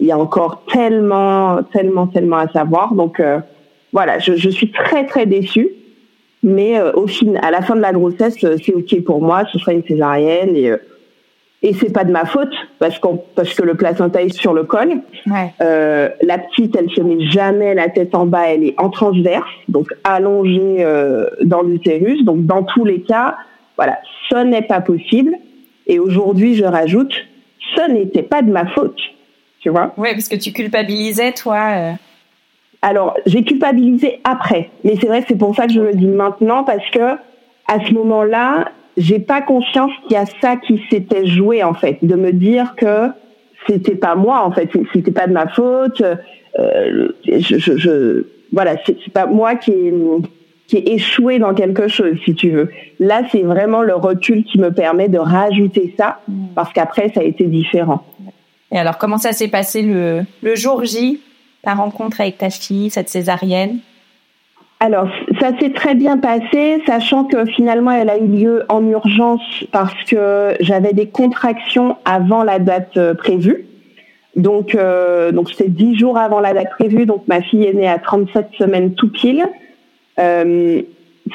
il 0.00 0.06
y 0.06 0.12
a 0.12 0.18
encore 0.18 0.64
tellement, 0.72 1.62
tellement, 1.72 2.06
tellement 2.06 2.38
à 2.38 2.48
savoir. 2.48 2.94
Donc 2.94 3.20
voilà, 3.92 4.18
je, 4.18 4.36
je, 4.36 4.50
suis 4.50 4.70
très, 4.70 5.06
très 5.06 5.26
déçue. 5.26 5.68
Mais 6.44 6.78
euh, 6.78 6.92
au 6.92 7.06
fin, 7.06 7.34
à 7.42 7.50
la 7.50 7.62
fin 7.62 7.74
de 7.74 7.80
la 7.80 7.92
grossesse, 7.92 8.36
euh, 8.44 8.56
c'est 8.64 8.74
ok 8.74 9.02
pour 9.02 9.22
moi, 9.22 9.44
ce 9.50 9.58
sera 9.58 9.72
une 9.72 9.82
césarienne 9.82 10.54
et 10.54 10.70
euh, 10.70 10.76
et 11.64 11.72
c'est 11.72 11.90
pas 11.90 12.04
de 12.04 12.12
ma 12.12 12.26
faute 12.26 12.52
parce 12.78 12.98
qu'on 12.98 13.16
parce 13.34 13.54
que 13.54 13.62
le 13.62 13.74
placenta 13.74 14.22
est 14.22 14.28
sur 14.28 14.52
le 14.52 14.64
col. 14.64 15.00
Ouais. 15.26 15.54
Euh, 15.62 16.10
la 16.20 16.36
petite, 16.36 16.76
elle 16.76 16.90
se 16.90 17.00
met 17.00 17.24
jamais 17.30 17.74
la 17.74 17.88
tête 17.88 18.14
en 18.14 18.26
bas, 18.26 18.48
elle 18.48 18.64
est 18.64 18.74
en 18.78 18.90
transverse, 18.90 19.48
donc 19.68 19.88
allongée 20.04 20.84
euh, 20.84 21.26
dans 21.42 21.62
l'utérus. 21.62 22.22
Donc 22.22 22.44
dans 22.44 22.64
tous 22.64 22.84
les 22.84 23.00
cas, 23.00 23.36
voilà, 23.78 23.98
ce 24.28 24.36
n'est 24.44 24.62
pas 24.62 24.82
possible. 24.82 25.34
Et 25.86 25.98
aujourd'hui, 25.98 26.54
je 26.54 26.64
rajoute, 26.64 27.14
ce 27.74 27.90
n'était 27.90 28.22
pas 28.22 28.42
de 28.42 28.50
ma 28.50 28.66
faute, 28.66 29.00
tu 29.60 29.70
vois. 29.70 29.94
Oui, 29.96 30.10
parce 30.12 30.28
que 30.28 30.36
tu 30.36 30.52
culpabilisais 30.52 31.32
toi. 31.32 31.94
Alors, 32.86 33.16
j'ai 33.24 33.44
culpabilisé 33.44 34.20
après, 34.24 34.68
mais 34.84 34.96
c'est 35.00 35.06
vrai 35.06 35.24
c'est 35.26 35.38
pour 35.38 35.56
ça 35.56 35.66
que 35.66 35.72
je 35.72 35.80
le 35.80 35.94
dis 35.94 36.06
maintenant 36.06 36.64
parce 36.64 36.84
que 36.90 37.14
à 37.66 37.80
ce 37.82 37.94
moment-là, 37.94 38.72
j'ai 38.98 39.20
pas 39.20 39.40
conscience 39.40 39.90
qu'il 40.02 40.12
y 40.12 40.20
a 40.20 40.26
ça 40.42 40.56
qui 40.56 40.78
s'était 40.90 41.26
joué 41.26 41.62
en 41.62 41.72
fait, 41.72 41.96
de 42.02 42.14
me 42.14 42.30
dire 42.30 42.74
que 42.76 43.08
c'était 43.66 43.94
pas 43.94 44.16
moi 44.16 44.44
en 44.44 44.52
fait, 44.52 44.68
c'était 44.92 45.12
pas 45.12 45.26
de 45.26 45.32
ma 45.32 45.48
faute. 45.48 46.02
Euh, 46.02 47.08
je, 47.26 47.56
je, 47.56 47.76
je, 47.78 48.26
voilà, 48.52 48.76
c'est 48.84 49.12
pas 49.14 49.24
moi 49.24 49.54
qui 49.54 49.70
ai, 49.72 49.94
qui 50.66 50.76
est 50.76 50.86
échoué 50.86 51.38
dans 51.38 51.54
quelque 51.54 51.88
chose, 51.88 52.18
si 52.26 52.34
tu 52.34 52.50
veux. 52.50 52.68
Là, 53.00 53.22
c'est 53.32 53.44
vraiment 53.44 53.80
le 53.80 53.94
recul 53.94 54.44
qui 54.44 54.58
me 54.60 54.70
permet 54.70 55.08
de 55.08 55.18
rajouter 55.18 55.94
ça, 55.96 56.20
mm. 56.28 56.48
parce 56.54 56.70
qu'après, 56.74 57.10
ça 57.14 57.20
a 57.20 57.24
été 57.24 57.44
différent. 57.44 58.04
Et 58.70 58.78
alors, 58.78 58.98
comment 58.98 59.16
ça 59.16 59.32
s'est 59.32 59.48
passé 59.48 59.80
le, 59.80 60.20
le 60.42 60.54
jour 60.54 60.84
J? 60.84 61.22
Ta 61.64 61.74
rencontre 61.74 62.20
avec 62.20 62.38
ta 62.38 62.50
fille, 62.50 62.90
cette 62.90 63.08
césarienne? 63.08 63.80
Alors, 64.84 65.08
ça 65.40 65.56
s'est 65.58 65.70
très 65.70 65.94
bien 65.94 66.18
passé, 66.18 66.82
sachant 66.86 67.24
que 67.24 67.46
finalement, 67.46 67.92
elle 67.92 68.10
a 68.10 68.18
eu 68.18 68.26
lieu 68.26 68.64
en 68.68 68.86
urgence 68.86 69.64
parce 69.72 69.94
que 70.04 70.56
j'avais 70.60 70.92
des 70.92 71.06
contractions 71.06 71.96
avant 72.04 72.42
la 72.42 72.58
date 72.58 72.96
euh, 72.98 73.14
prévue. 73.14 73.66
Donc, 74.36 74.74
euh, 74.74 75.32
donc 75.32 75.48
c'était 75.48 75.70
dix 75.70 75.96
jours 75.96 76.18
avant 76.18 76.40
la 76.40 76.52
date 76.52 76.68
prévue. 76.70 77.06
Donc, 77.06 77.26
ma 77.28 77.40
fille 77.40 77.64
est 77.64 77.72
née 77.72 77.88
à 77.88 77.98
37 77.98 78.48
semaines 78.58 78.94
tout 78.94 79.10
pile. 79.10 79.46
Euh, 80.18 80.82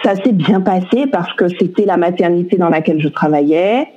ça 0.04 0.16
s'est 0.16 0.34
bien 0.34 0.62
passé 0.62 1.08
parce 1.12 1.34
que 1.34 1.48
c'était 1.48 1.86
la 1.86 1.98
maternité 1.98 2.58
dans 2.58 2.70
laquelle 2.70 3.02
je 3.02 3.08
travaillais. 3.08 3.88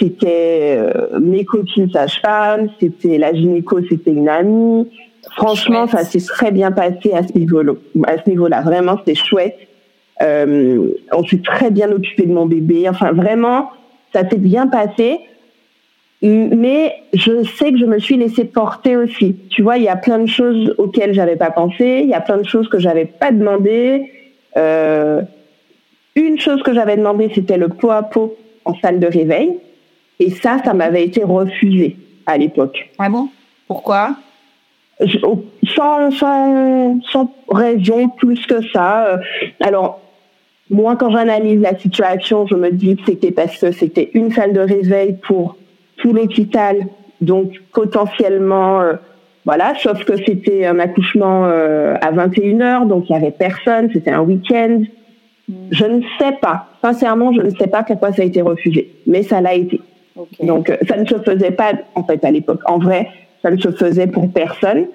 C'était 0.00 0.80
mes 1.20 1.44
copines 1.44 1.88
sages-femmes, 1.88 2.70
c'était 2.80 3.18
la 3.18 3.32
gynéco, 3.32 3.78
c'était 3.88 4.10
une 4.10 4.28
amie. 4.28 4.88
Franchement, 5.36 5.86
ça 5.86 6.04
s'est 6.04 6.24
très 6.24 6.52
bien 6.52 6.70
passé 6.70 7.12
à 7.12 7.22
ce 7.22 7.36
niveau-là. 8.28 8.60
Vraiment, 8.62 8.98
c'était 8.98 9.14
chouette. 9.14 9.56
Euh, 10.22 10.92
on 11.12 11.24
s'est 11.24 11.42
très 11.42 11.70
bien 11.70 11.90
occupé 11.90 12.24
de 12.24 12.32
mon 12.32 12.46
bébé. 12.46 12.88
Enfin, 12.88 13.12
vraiment, 13.12 13.70
ça 14.12 14.28
s'est 14.28 14.38
bien 14.38 14.66
passé. 14.66 15.18
Mais 16.22 16.94
je 17.12 17.42
sais 17.42 17.72
que 17.72 17.78
je 17.78 17.84
me 17.84 17.98
suis 17.98 18.16
laissée 18.16 18.44
porter 18.44 18.96
aussi. 18.96 19.36
Tu 19.50 19.62
vois, 19.62 19.76
il 19.76 19.84
y 19.84 19.88
a 19.88 19.96
plein 19.96 20.18
de 20.18 20.28
choses 20.28 20.74
auxquelles 20.78 21.12
j'avais 21.12 21.36
pas 21.36 21.50
pensé. 21.50 22.00
Il 22.02 22.08
y 22.08 22.14
a 22.14 22.20
plein 22.20 22.38
de 22.38 22.46
choses 22.46 22.68
que 22.68 22.78
j'avais 22.78 23.04
pas 23.04 23.32
demandé. 23.32 24.10
une 26.16 26.38
chose 26.38 26.62
que 26.62 26.72
j'avais 26.72 26.96
demandé, 26.96 27.30
c'était 27.34 27.58
le 27.58 27.68
pot 27.68 27.90
à 27.90 28.02
pot 28.04 28.36
en 28.64 28.74
salle 28.80 29.00
de 29.00 29.06
réveil. 29.06 29.58
Et 30.20 30.30
ça, 30.30 30.58
ça 30.64 30.74
m'avait 30.74 31.04
été 31.04 31.24
refusé 31.24 31.96
à 32.26 32.38
l'époque. 32.38 32.88
Ah 32.98 33.08
bon? 33.08 33.28
Pourquoi? 33.66 34.16
Sans, 35.00 36.10
sans, 36.10 37.00
sans, 37.10 37.34
raison 37.48 38.08
plus 38.08 38.44
que 38.46 38.62
ça. 38.72 39.18
Alors, 39.60 40.00
moi, 40.70 40.96
quand 40.96 41.10
j'analyse 41.10 41.60
la 41.60 41.78
situation, 41.78 42.46
je 42.46 42.54
me 42.54 42.70
dis 42.70 42.96
que 42.96 43.02
c'était 43.06 43.30
parce 43.30 43.58
que 43.58 43.70
c'était 43.70 44.10
une 44.14 44.32
salle 44.32 44.52
de 44.52 44.60
réveil 44.60 45.16
pour 45.26 45.56
tout 45.98 46.12
l'hôpital, 46.12 46.86
donc 47.20 47.60
potentiellement, 47.72 48.80
euh, 48.80 48.94
voilà, 49.44 49.74
sauf 49.78 50.04
que 50.04 50.16
c'était 50.16 50.64
un 50.64 50.78
accouchement 50.78 51.46
euh, 51.46 51.94
à 52.00 52.12
21h, 52.12 52.86
donc 52.88 53.08
il 53.08 53.12
n'y 53.12 53.18
avait 53.18 53.30
personne, 53.30 53.90
c'était 53.92 54.10
un 54.10 54.22
week-end. 54.22 54.82
Hmm. 55.48 55.54
Je 55.70 55.84
ne 55.84 56.00
sais 56.18 56.32
pas, 56.40 56.66
sincèrement, 56.82 57.32
je 57.32 57.42
ne 57.42 57.50
sais 57.50 57.66
pas 57.66 57.82
pourquoi 57.82 58.12
ça 58.12 58.22
a 58.22 58.24
été 58.24 58.40
refusé, 58.40 58.90
mais 59.06 59.22
ça 59.22 59.40
l'a 59.40 59.54
été. 59.54 59.80
Donc 60.40 60.70
euh, 60.70 60.76
ça 60.88 60.96
ne 60.96 61.04
se 61.04 61.18
faisait 61.18 61.50
pas 61.50 61.72
en 61.94 62.04
fait 62.04 62.24
à 62.24 62.30
l'époque. 62.30 62.60
En 62.66 62.78
vrai, 62.78 63.08
ça 63.44 63.50
ne 63.50 63.60
se 63.60 63.70
faisait 63.70 64.06
pour 64.06 64.32
personne. 64.32 64.86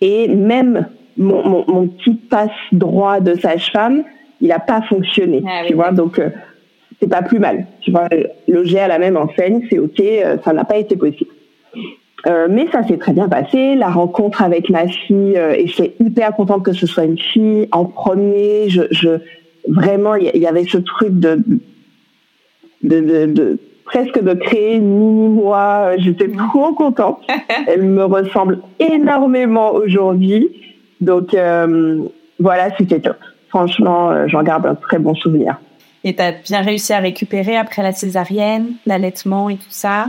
Et 0.00 0.26
même 0.28 0.86
mon, 1.16 1.64
mon, 1.68 1.86
petit 1.86 2.14
passe 2.14 2.50
droit 2.72 3.20
de 3.20 3.34
sage-femme, 3.34 4.04
il 4.40 4.48
n'a 4.48 4.58
pas 4.58 4.80
fonctionné. 4.82 5.42
Ah 5.46 5.62
tu 5.66 5.74
vois, 5.74 5.92
donc 5.92 6.18
euh, 6.18 6.30
c'est 6.98 7.08
pas 7.08 7.22
plus 7.22 7.38
mal. 7.38 7.66
Tu 7.82 7.90
vois, 7.90 8.08
loger 8.48 8.80
à 8.80 8.88
la 8.88 8.98
même 8.98 9.16
enseigne, 9.16 9.66
c'est 9.70 9.78
ok, 9.78 10.00
euh, 10.00 10.38
ça 10.42 10.52
n'a 10.52 10.64
pas 10.64 10.78
été 10.78 10.96
possible. 10.96 11.30
Euh, 12.26 12.48
mais 12.50 12.66
ça 12.72 12.82
s'est 12.82 12.96
très 12.96 13.12
bien 13.12 13.28
passé. 13.28 13.74
La 13.74 13.90
rencontre 13.90 14.42
avec 14.42 14.70
ma 14.70 14.88
fille, 14.88 15.36
et 15.36 15.66
j'étais 15.66 15.94
hyper 16.00 16.34
contente 16.34 16.64
que 16.64 16.72
ce 16.72 16.86
soit 16.86 17.04
une 17.04 17.18
fille 17.18 17.68
en 17.70 17.84
premier. 17.84 18.70
Je, 18.70 18.82
je 18.90 19.18
vraiment, 19.68 20.14
il 20.14 20.40
y, 20.40 20.46
avait 20.46 20.64
ce 20.64 20.78
truc 20.78 21.20
de, 21.20 21.42
de, 22.82 23.00
de, 23.00 23.26
de 23.26 23.58
presque 23.84 24.22
de 24.22 24.34
créer 24.34 24.76
une 24.76 24.98
mini-moi. 24.98 25.96
J'étais 25.98 26.28
trop 26.28 26.72
contente. 26.72 27.20
Elle 27.66 27.82
me 27.82 28.04
ressemble 28.04 28.60
énormément 28.78 29.72
aujourd'hui. 29.72 30.48
Donc 31.00 31.34
euh, 31.34 32.02
voilà, 32.38 32.70
c'était 32.76 33.00
top. 33.00 33.16
Franchement, 33.48 34.10
euh, 34.10 34.26
j'en 34.26 34.42
garde 34.42 34.66
un 34.66 34.74
très 34.74 34.98
bon 34.98 35.14
souvenir. 35.14 35.60
Et 36.02 36.14
tu 36.14 36.22
as 36.22 36.32
bien 36.32 36.60
réussi 36.60 36.92
à 36.92 36.98
récupérer 36.98 37.56
après 37.56 37.82
la 37.82 37.92
césarienne, 37.92 38.72
l'allaitement 38.84 39.48
et 39.48 39.56
tout 39.56 39.70
ça? 39.70 40.06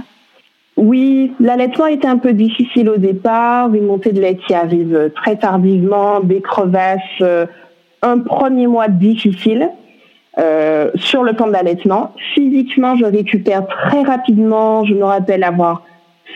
Oui, 0.77 1.31
l'allaitement 1.39 1.85
était 1.85 2.07
un 2.07 2.17
peu 2.17 2.33
difficile 2.33 2.89
au 2.89 2.97
départ. 2.97 3.73
Une 3.73 3.85
montée 3.85 4.11
de 4.11 4.19
lait 4.19 4.35
qui 4.35 4.53
arrive 4.53 5.11
très 5.15 5.37
tardivement, 5.37 6.19
des 6.19 6.41
crevasses, 6.41 6.99
euh, 7.21 7.45
un 8.01 8.19
premier 8.19 8.67
mois 8.67 8.89
difficile. 8.89 9.69
Euh, 10.37 10.91
sur 10.95 11.23
le 11.23 11.31
plan 11.31 11.47
de 11.47 11.53
l'allaitement. 11.53 12.11
Physiquement, 12.33 12.97
je 12.97 13.05
récupère 13.05 13.65
très 13.67 14.01
rapidement. 14.01 14.83
Je 14.83 14.93
me 14.93 15.05
rappelle 15.05 15.45
avoir 15.45 15.83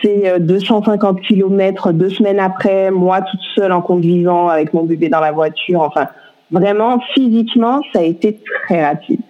fait 0.00 0.40
250 0.40 1.18
euh, 1.18 1.20
km 1.20 1.92
deux 1.92 2.08
semaines 2.08 2.40
après, 2.40 2.90
moi 2.90 3.20
toute 3.20 3.40
seule 3.54 3.72
en 3.72 3.82
conduisant 3.82 4.48
avec 4.48 4.72
mon 4.72 4.84
bébé 4.84 5.10
dans 5.10 5.20
la 5.20 5.32
voiture. 5.32 5.82
Enfin, 5.82 6.06
vraiment, 6.50 6.98
physiquement, 7.12 7.82
ça 7.92 7.98
a 7.98 8.04
été 8.04 8.38
très 8.64 8.82
rapide. 8.82 9.20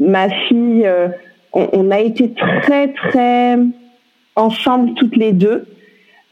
Ma 0.00 0.30
fille, 0.30 0.86
euh, 0.86 1.08
on, 1.52 1.90
a 1.90 2.00
été 2.00 2.32
très, 2.32 2.94
très 2.94 3.58
ensemble 4.36 4.94
toutes 4.94 5.16
les 5.16 5.32
deux. 5.32 5.66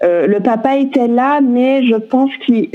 le 0.01 0.39
papa 0.39 0.79
était 0.79 1.09
là, 1.09 1.41
mais 1.43 1.87
je 1.87 1.97
pense 1.97 2.31
qu'il... 2.47 2.71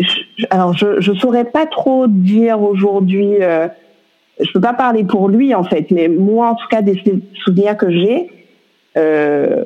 Alors, 0.52 0.78
je 0.78 1.12
ne 1.12 1.18
saurais 1.18 1.46
pas 1.46 1.66
trop 1.66 2.06
dire 2.08 2.62
aujourd'hui 2.62 3.40
je 4.40 4.52
peux 4.52 4.62
pas 4.62 4.74
parler 4.74 5.04
pour 5.04 5.30
lui 5.30 5.54
en 5.56 5.64
fait, 5.64 5.92
mais 5.92 6.08
moi 6.08 6.50
en 6.50 6.56
tout 6.56 6.68
cas 6.70 6.82
des 6.82 7.02
souvenirs 7.44 7.78
que 7.78 7.90
j'ai, 7.92 8.30
euh, 8.98 9.66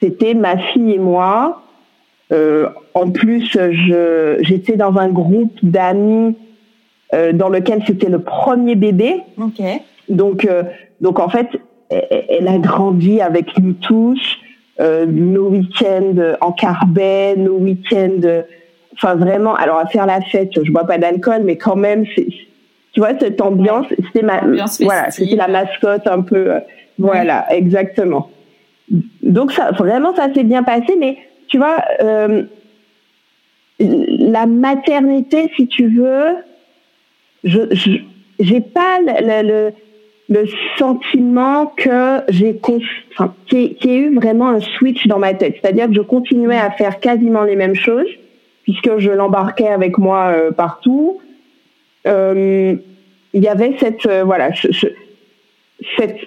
c'était 0.00 0.34
ma 0.34 0.58
fille 0.58 0.92
et 0.92 0.98
moi. 0.98 1.62
Euh, 2.30 2.68
en 2.94 3.10
plus, 3.10 3.50
je 3.52 4.36
j'étais 4.40 4.76
dans 4.76 4.96
un 4.98 5.08
groupe 5.08 5.56
d'amis 5.62 6.36
euh, 7.14 7.32
dans 7.32 7.48
lequel 7.48 7.82
c'était 7.86 8.10
le 8.10 8.20
premier 8.20 8.74
bébé. 8.74 9.16
Ok. 9.38 9.62
Donc 10.08 10.44
euh, 10.44 10.62
donc 11.00 11.18
en 11.18 11.28
fait, 11.28 11.48
elle, 11.90 12.48
a 12.48 12.58
grandi 12.58 13.20
avec 13.20 13.58
nous 13.58 13.72
tous. 13.72 14.20
Euh, 14.80 15.06
nos 15.06 15.48
week-ends 15.48 16.36
en 16.40 16.52
carbet, 16.52 17.34
nos 17.36 17.56
week-ends, 17.56 18.44
enfin 18.92 19.16
vraiment. 19.16 19.54
Alors 19.56 19.78
à 19.78 19.86
faire 19.86 20.06
la 20.06 20.20
fête, 20.20 20.50
je 20.62 20.70
bois 20.70 20.84
pas 20.84 20.98
d'alcool, 20.98 21.42
mais 21.44 21.56
quand 21.56 21.74
même, 21.74 22.04
c'est 22.14 22.28
tu 22.98 23.02
vois 23.02 23.16
cette 23.16 23.40
ambiance 23.40 23.86
c'était 23.90 24.26
ma 24.26 24.40
voilà 24.80 25.12
c'était 25.12 25.36
la 25.36 25.46
mascotte 25.46 26.08
un 26.08 26.20
peu 26.20 26.50
euh, 26.50 26.58
voilà 26.98 27.46
exactement. 27.54 28.28
Donc 29.22 29.52
ça 29.52 29.70
vraiment 29.70 30.12
ça 30.16 30.34
s'est 30.34 30.42
bien 30.42 30.64
passé 30.64 30.96
mais 30.98 31.16
tu 31.46 31.58
vois 31.58 31.76
euh, 32.02 32.42
la 33.78 34.46
maternité 34.46 35.48
si 35.54 35.68
tu 35.68 35.86
veux 35.86 36.38
je 37.44 37.60
j'ai 38.40 38.60
pas 38.60 38.98
le, 39.00 39.70
le, 40.28 40.44
sentiment 40.76 41.66
que 41.66 42.22
j'ai 42.30 42.60
enfin, 43.12 43.32
qu'il 43.46 43.76
y, 43.80 43.90
ait 43.90 43.96
eu 43.96 44.14
vraiment 44.16 44.48
un 44.48 44.60
switch 44.60 45.06
dans 45.06 45.20
ma 45.20 45.34
tête. 45.34 45.56
C'est-à-dire 45.60 45.86
que 45.86 45.94
je 45.94 46.00
continuais 46.00 46.58
à 46.58 46.72
faire 46.72 46.98
quasiment 46.98 47.44
les 47.44 47.54
mêmes 47.54 47.76
choses 47.76 48.10
puisque 48.64 48.98
je 48.98 49.10
l'embarquais 49.10 49.68
avec 49.68 49.98
moi 49.98 50.32
euh, 50.32 50.50
partout 50.50 51.20
il 52.04 53.44
y 53.44 53.48
avait 53.48 53.76
cette 53.78 54.06
euh, 54.06 54.24
voilà 54.24 54.50
cette 55.96 56.18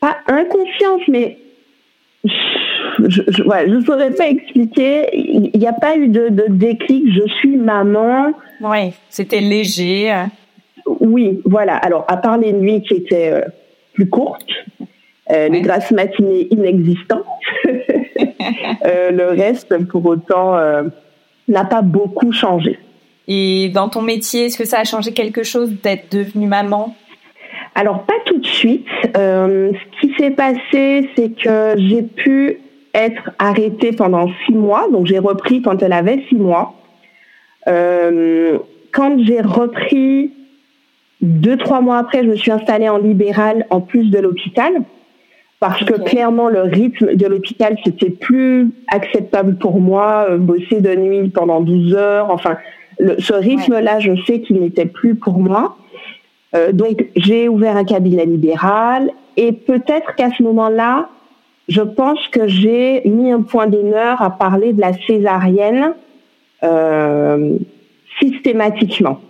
pas 0.00 0.16
inconscience 0.26 1.02
mais 1.08 1.38
je 2.98 3.22
ne 3.74 3.80
saurais 3.84 4.10
pas 4.10 4.28
expliquer. 4.28 5.08
Il 5.12 5.58
n'y 5.58 5.66
a 5.66 5.72
pas 5.72 5.96
eu 5.96 6.08
de, 6.08 6.46
déclic. 6.48 7.12
Je 7.12 7.28
suis 7.34 7.56
maman. 7.56 8.32
Oui, 8.60 8.92
c'était 9.08 9.40
léger. 9.40 10.12
Oui, 11.00 11.40
voilà. 11.44 11.76
Alors, 11.76 12.04
à 12.08 12.16
part 12.16 12.38
les 12.38 12.52
nuits 12.52 12.82
qui 12.82 12.94
étaient 12.94 13.30
euh, 13.32 13.42
plus 13.94 14.08
courtes, 14.08 14.50
les 15.30 15.60
grasses 15.60 15.92
matinées 15.92 16.48
inexistantes, 16.50 17.24
le 17.64 19.28
reste, 19.28 19.76
pour 19.86 20.04
autant, 20.06 20.56
n'a 21.46 21.64
pas 21.64 21.82
beaucoup 21.82 22.32
changé. 22.32 22.78
Et 23.28 23.68
dans 23.68 23.90
ton 23.90 24.00
métier, 24.00 24.46
est-ce 24.46 24.56
que 24.56 24.64
ça 24.64 24.80
a 24.80 24.84
changé 24.84 25.12
quelque 25.12 25.42
chose 25.42 25.70
d'être 25.82 26.10
devenue 26.10 26.46
maman? 26.48 26.96
Alors 27.74 28.04
pas 28.04 28.14
tout 28.24 28.38
de 28.38 28.46
suite. 28.46 28.86
Euh, 29.16 29.70
ce 29.72 30.00
qui 30.00 30.14
s'est 30.14 30.30
passé, 30.30 31.10
c'est 31.14 31.30
que 31.30 31.74
j'ai 31.76 32.02
pu 32.02 32.58
être 32.94 33.30
arrêtée 33.38 33.92
pendant 33.92 34.28
six 34.46 34.52
mois. 34.52 34.88
Donc 34.90 35.06
j'ai 35.06 35.18
repris 35.18 35.60
quand 35.60 35.82
elle 35.82 35.92
avait 35.92 36.24
six 36.28 36.36
mois. 36.36 36.74
Euh, 37.68 38.58
quand 38.92 39.18
j'ai 39.22 39.42
repris, 39.42 40.32
deux, 41.20 41.58
trois 41.58 41.82
mois 41.82 41.98
après, 41.98 42.24
je 42.24 42.30
me 42.30 42.36
suis 42.36 42.50
installée 42.50 42.88
en 42.88 42.98
libéral 42.98 43.66
en 43.68 43.82
plus 43.82 44.10
de 44.10 44.18
l'hôpital. 44.18 44.72
Parce 45.60 45.84
que 45.84 45.94
clairement, 45.94 46.48
le 46.48 46.62
rythme 46.62 47.14
de 47.16 47.26
l'hôpital, 47.26 47.76
c'était 47.84 48.10
plus 48.10 48.70
acceptable 48.86 49.56
pour 49.58 49.80
moi. 49.80 50.26
Euh, 50.30 50.38
bosser 50.38 50.80
de 50.80 50.94
nuit 50.94 51.28
pendant 51.30 51.60
12 51.60 51.94
heures. 51.94 52.30
Enfin, 52.30 52.56
ce 53.00 53.32
rythme-là, 53.32 54.00
je 54.00 54.12
sais 54.26 54.40
qu'il 54.40 54.60
n'était 54.60 54.86
plus 54.86 55.14
pour 55.14 55.38
moi. 55.38 55.76
Euh, 56.54 56.72
donc, 56.72 57.06
j'ai 57.16 57.48
ouvert 57.48 57.76
un 57.76 57.84
cabinet 57.84 58.24
libéral 58.24 59.10
et 59.36 59.52
peut-être 59.52 60.14
qu'à 60.16 60.30
ce 60.30 60.42
moment-là, 60.42 61.08
je 61.68 61.82
pense 61.82 62.18
que 62.28 62.48
j'ai 62.48 63.02
mis 63.04 63.30
un 63.30 63.42
point 63.42 63.66
d'honneur 63.66 64.22
à 64.22 64.30
parler 64.30 64.72
de 64.72 64.80
la 64.80 64.92
césarienne 65.06 65.92
euh, 66.64 67.56
systématiquement. 68.20 69.20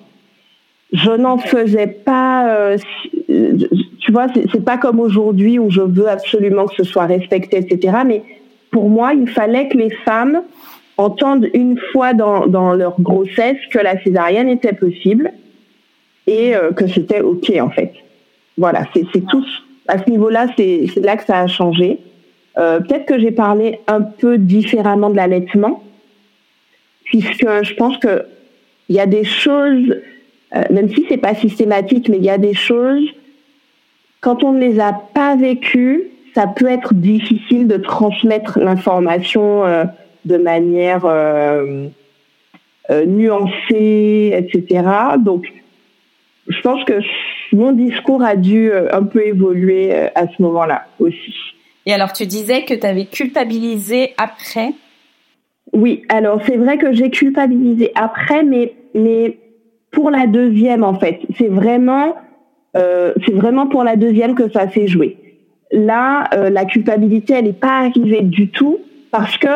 Je 0.93 1.11
n'en 1.11 1.37
faisais 1.37 1.89
pas, 1.89 2.49
euh, 2.49 2.79
tu 3.27 4.13
vois, 4.13 4.29
c'est 4.35 4.65
pas 4.65 4.79
comme 4.79 5.01
aujourd'hui 5.01 5.59
où 5.59 5.69
je 5.69 5.83
veux 5.83 6.09
absolument 6.09 6.67
que 6.67 6.77
ce 6.77 6.85
soit 6.85 7.05
respecté, 7.05 7.59
etc. 7.59 7.99
Mais 8.07 8.23
pour 8.71 8.89
moi, 8.89 9.13
il 9.13 9.29
fallait 9.29 9.69
que 9.69 9.77
les 9.77 9.91
femmes 9.91 10.43
entendent 10.99 11.49
une 11.55 11.79
fois 11.93 12.13
dans, 12.13 12.47
dans 12.47 12.75
leur 12.75 13.01
grossesse 13.01 13.57
que 13.71 13.79
la 13.79 14.01
césarienne 14.03 14.49
était 14.49 14.73
possible 14.73 15.33
et 16.27 16.55
euh, 16.55 16.73
que 16.73 16.87
c'était 16.87 17.21
OK 17.21 17.51
en 17.61 17.71
fait. 17.71 17.93
Voilà, 18.57 18.85
c'est 18.93 19.27
tout. 19.27 19.47
À 19.87 19.99
ce 19.99 20.11
niveau-là, 20.11 20.49
c'est 20.57 20.87
là 20.97 21.17
que 21.17 21.25
ça 21.25 21.41
a 21.41 21.47
changé. 21.47 21.99
Euh, 22.59 22.81
Peut-être 22.81 23.07
que 23.07 23.19
j'ai 23.19 23.31
parlé 23.31 23.79
un 23.87 24.03
peu 24.03 24.37
différemment 24.37 25.11
de 25.11 25.17
l'allaitement, 25.17 25.83
puisque 27.05 27.47
je 27.63 27.75
pense 27.75 27.97
que 27.99 28.27
il 28.91 28.97
y 28.97 29.01
a 29.01 29.07
des 29.07 29.25
choses, 29.25 29.97
euh, 30.55 30.63
même 30.71 30.89
si 30.89 31.07
c'est 31.09 31.19
pas 31.19 31.35
systématique, 31.35 32.09
mais 32.09 32.17
il 32.17 32.25
y 32.25 32.31
a 32.31 32.39
des 32.39 32.55
choses 32.55 33.09
quand 34.21 34.45
on 34.45 34.53
ne 34.53 34.61
les 34.61 34.81
a 34.81 34.93
pas 34.93 35.37
vécues, 35.37 36.11
ça 36.35 36.47
peut 36.47 36.67
être 36.67 36.95
difficile 36.95 37.67
de 37.67 37.77
transmettre 37.77 38.59
l'information 38.59 39.65
euh, 39.65 39.85
de 40.25 40.37
manière 40.37 41.05
euh, 41.05 41.87
euh, 42.91 43.05
nuancée, 43.07 44.33
etc. 44.35 44.85
Donc, 45.19 45.47
je 46.47 46.61
pense 46.63 46.85
que 46.85 47.01
mon 47.53 47.73
discours 47.73 48.23
a 48.23 48.37
dû 48.37 48.71
euh, 48.71 48.89
un 48.93 49.05
peu 49.05 49.27
évoluer 49.27 49.93
à 49.93 50.27
ce 50.29 50.43
moment-là 50.43 50.87
aussi. 50.99 51.35
Et 51.87 51.93
alors, 51.93 52.13
tu 52.13 52.27
disais 52.27 52.65
que 52.65 52.75
tu 52.75 52.87
avais 52.87 53.07
culpabilisé 53.07 54.15
après? 54.19 54.73
Oui, 55.73 56.03
alors 56.09 56.41
c'est 56.47 56.57
vrai 56.57 56.79
que 56.79 56.93
j'ai 56.93 57.11
culpabilisé 57.11 57.93
après, 57.95 58.43
mais, 58.43 58.75
mais 58.95 59.39
pour 59.91 60.11
la 60.11 60.27
deuxième, 60.27 60.85
en 60.85 60.99
fait. 60.99 61.21
C'est 61.37 61.49
vraiment, 61.49 62.17
euh, 62.77 63.13
c'est 63.27 63.35
vraiment 63.35 63.67
pour 63.67 63.85
la 63.85 63.97
deuxième 63.97 64.35
que 64.35 64.51
ça 64.51 64.71
s'est 64.71 64.87
joué. 64.87 65.17
Là, 65.71 66.31
la 66.49 66.65
culpabilité, 66.65 67.35
elle 67.35 67.45
n'est 67.45 67.53
pas 67.53 67.81
arrivée 67.81 68.23
du 68.23 68.49
tout 68.49 68.79
parce 69.11 69.37
que, 69.39 69.49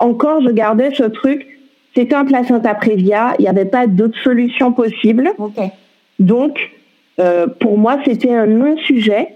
encore, 0.00 0.40
je 0.42 0.50
gardais 0.50 0.94
ce 0.94 1.04
truc, 1.04 1.46
c'était 1.94 2.14
un 2.14 2.24
placenta 2.24 2.74
prévia, 2.74 3.34
il 3.38 3.42
n'y 3.42 3.48
avait 3.48 3.64
pas 3.64 3.86
d'autre 3.86 4.18
solution 4.22 4.72
possible. 4.72 5.30
Donc, 6.18 6.70
euh, 7.20 7.46
pour 7.46 7.78
moi, 7.78 7.98
c'était 8.04 8.32
un 8.34 8.46
non-sujet. 8.46 9.28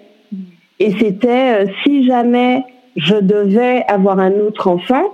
Et 0.78 0.92
c'était, 0.98 1.64
euh, 1.64 1.66
si 1.82 2.06
jamais 2.06 2.64
je 2.96 3.14
devais 3.14 3.84
avoir 3.88 4.18
un 4.18 4.32
autre 4.32 4.68
enfant, 4.68 5.12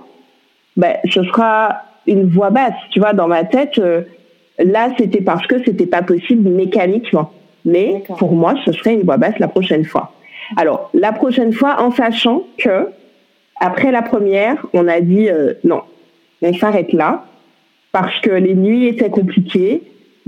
ben, 0.77 0.95
ce 1.09 1.23
sera 1.23 1.81
une 2.07 2.25
voix 2.27 2.49
basse. 2.49 2.73
Tu 2.91 2.99
vois, 2.99 3.13
dans 3.13 3.27
ma 3.27 3.43
tête, 3.43 3.77
euh, 3.77 4.01
là, 4.57 4.89
c'était 4.97 5.21
parce 5.21 5.45
que 5.47 5.63
c'était 5.63 5.85
pas 5.85 6.01
possible 6.01 6.49
mécaniquement. 6.49 7.31
Mais 7.65 8.03
pour 8.17 8.33
moi, 8.33 8.55
ce 8.65 8.71
serait 8.71 8.93
une 8.93 9.03
voix 9.03 9.17
basse 9.17 9.37
la 9.39 9.47
prochaine 9.47 9.85
fois. 9.85 10.11
Alors, 10.57 10.89
la 10.93 11.11
prochaine 11.11 11.53
fois, 11.53 11.81
en 11.81 11.91
sachant 11.91 12.43
que, 12.57 12.87
après 13.59 13.91
la 13.91 14.01
première, 14.01 14.65
on 14.73 14.87
a 14.87 15.01
dit 15.01 15.27
non, 15.63 15.81
on 16.41 16.53
s'arrête 16.53 16.93
là, 16.93 17.25
parce 17.91 18.19
que 18.21 18.31
les 18.31 18.55
nuits 18.55 18.87
étaient 18.87 19.09
compliquées, 19.09 19.81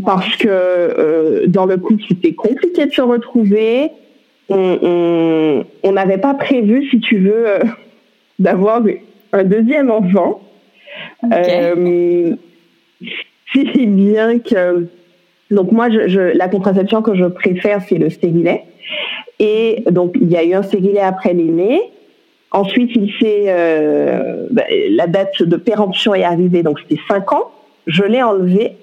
parce 0.03 0.35
que 0.37 0.47
euh, 0.49 1.47
dans 1.47 1.65
le 1.65 1.77
couple, 1.77 2.03
c'était 2.07 2.33
compliqué 2.33 2.85
de 2.85 2.91
se 2.91 3.01
retrouver. 3.01 3.91
On 4.49 5.91
n'avait 5.91 6.17
pas 6.17 6.33
prévu, 6.33 6.89
si 6.89 6.99
tu 6.99 7.19
veux, 7.19 7.47
euh, 7.47 7.59
d'avoir 8.39 8.81
un 9.33 9.43
deuxième 9.43 9.89
enfant. 9.89 10.41
Euh, 11.31 12.35
si 13.53 13.85
bien 13.85 14.39
que... 14.39 14.87
Donc 15.51 15.71
moi, 15.71 15.89
je, 15.89 16.35
la 16.35 16.47
contraception 16.47 17.01
que 17.01 17.13
je 17.15 17.25
préfère, 17.25 17.81
c'est 17.87 17.97
le 17.97 18.09
stérilet. 18.09 18.63
Et 19.39 19.83
donc, 19.89 20.15
il 20.19 20.29
y 20.29 20.37
a 20.37 20.43
eu 20.43 20.53
un 20.53 20.63
stérilet 20.63 20.99
après 20.99 21.33
l'aîné. 21.33 21.81
Ensuite, 22.51 22.91
il 22.95 23.11
s'est, 23.19 23.53
bah, 24.51 24.63
la 24.89 25.07
date 25.07 25.41
de 25.41 25.55
péremption 25.55 26.13
est 26.13 26.23
arrivée, 26.23 26.63
donc 26.63 26.79
c'était 26.81 27.01
5 27.07 27.31
ans. 27.33 27.51
Je 27.87 28.03
l'ai 28.03 28.21
enlevé 28.21 28.75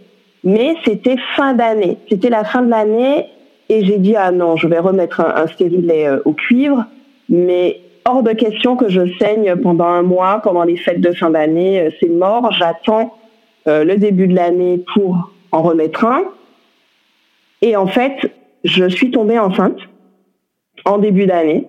mais 0.44 0.76
c'était 0.84 1.16
fin 1.36 1.54
d'année. 1.54 1.98
C'était 2.08 2.30
la 2.30 2.44
fin 2.44 2.62
de 2.62 2.70
l'année 2.70 3.26
et 3.68 3.84
j'ai 3.84 3.98
dit, 3.98 4.16
ah 4.16 4.30
non, 4.30 4.56
je 4.56 4.66
vais 4.66 4.78
remettre 4.78 5.20
un, 5.20 5.46
stérilet 5.46 6.06
euh, 6.06 6.20
au 6.24 6.32
cuivre, 6.32 6.84
mais 7.28 7.80
hors 8.04 8.22
de 8.22 8.32
question 8.32 8.76
que 8.76 8.88
je 8.88 9.02
saigne 9.18 9.56
pendant 9.56 9.84
un 9.84 10.02
mois, 10.02 10.40
pendant 10.42 10.64
les 10.64 10.76
fêtes 10.76 11.00
de 11.00 11.12
fin 11.12 11.30
d'année. 11.30 11.80
Euh, 11.80 11.90
c'est 12.00 12.08
mort. 12.08 12.50
J'attends 12.52 13.14
euh, 13.66 13.84
le 13.84 13.96
début 13.96 14.26
de 14.26 14.34
l'année 14.34 14.82
pour 14.94 15.32
en 15.52 15.62
remettre 15.62 16.04
un. 16.04 16.22
Et 17.60 17.76
en 17.76 17.86
fait, 17.86 18.32
je 18.64 18.88
suis 18.88 19.10
tombée 19.10 19.38
enceinte 19.38 19.78
en 20.84 20.98
début 20.98 21.26
d'année. 21.26 21.66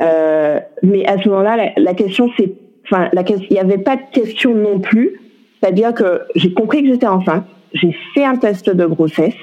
Mais 0.00 1.06
à 1.06 1.22
ce 1.22 1.28
moment-là, 1.28 1.72
la, 1.76 1.94
question, 1.94 2.30
c'est, 2.36 2.52
enfin, 2.84 3.10
il 3.12 3.46
n'y 3.50 3.58
avait 3.58 3.78
pas 3.78 3.96
de 3.96 4.02
question 4.12 4.54
non 4.54 4.78
plus. 4.78 5.20
C'est-à-dire 5.60 5.94
que 5.94 6.22
j'ai 6.34 6.52
compris 6.52 6.82
que 6.82 6.88
j'étais 6.88 7.06
enceinte 7.06 7.44
j'ai 7.76 7.94
fait 8.14 8.24
un 8.24 8.36
test 8.36 8.70
de 8.70 8.86
grossesse. 8.86 9.34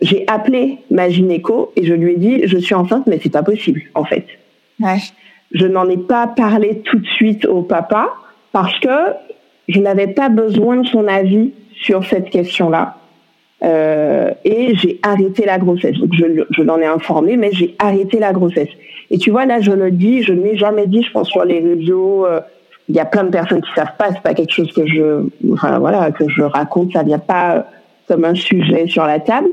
J'ai 0.00 0.24
appelé 0.28 0.78
ma 0.90 1.10
gynéco 1.10 1.72
et 1.76 1.84
je 1.84 1.92
lui 1.92 2.12
ai 2.12 2.16
dit 2.16 2.42
je 2.46 2.56
suis 2.56 2.74
enceinte 2.74 3.06
mais 3.06 3.20
c'est 3.22 3.32
pas 3.32 3.42
possible 3.42 3.82
en 3.94 4.04
fait. 4.04 4.26
Je 5.52 5.66
n'en 5.66 5.88
ai 5.88 5.98
pas 5.98 6.26
parlé 6.26 6.80
tout 6.84 6.98
de 6.98 7.06
suite 7.06 7.44
au 7.44 7.62
papa 7.62 8.12
parce 8.52 8.78
que 8.80 9.12
je 9.68 9.80
n'avais 9.80 10.08
pas 10.08 10.28
besoin 10.28 10.76
de 10.78 10.86
son 10.86 11.06
avis 11.06 11.52
sur 11.74 12.04
cette 12.04 12.30
question-là. 12.30 12.96
Euh, 13.64 14.30
et 14.44 14.74
j'ai 14.76 15.00
arrêté 15.02 15.46
la 15.46 15.58
grossesse. 15.58 15.96
Donc 15.96 16.12
je, 16.12 16.44
je 16.50 16.62
l'en 16.62 16.78
ai 16.78 16.86
informé, 16.86 17.36
mais 17.36 17.50
j'ai 17.52 17.74
arrêté 17.78 18.18
la 18.18 18.32
grossesse. 18.32 18.68
Et 19.10 19.18
tu 19.18 19.30
vois, 19.30 19.46
là, 19.46 19.60
je 19.60 19.70
le 19.70 19.90
dis, 19.90 20.22
je 20.22 20.32
n'ai 20.32 20.56
jamais 20.56 20.86
dit, 20.86 21.02
je 21.02 21.10
pense, 21.10 21.28
sur 21.28 21.44
les 21.44 21.60
réseaux, 21.60 22.26
euh, 22.26 22.40
il 22.88 22.94
y 22.94 23.00
a 23.00 23.04
plein 23.04 23.24
de 23.24 23.30
personnes 23.30 23.62
qui 23.62 23.70
savent 23.74 23.96
pas, 23.98 24.08
c'est 24.12 24.22
pas 24.22 24.34
quelque 24.34 24.52
chose 24.52 24.72
que 24.72 24.86
je, 24.86 25.24
enfin, 25.52 25.78
voilà, 25.78 26.10
que 26.10 26.28
je 26.28 26.42
raconte, 26.42 26.92
ça 26.92 27.02
vient 27.02 27.18
pas 27.18 27.66
comme 28.08 28.24
un 28.24 28.34
sujet 28.34 28.86
sur 28.86 29.04
la 29.06 29.20
table, 29.20 29.48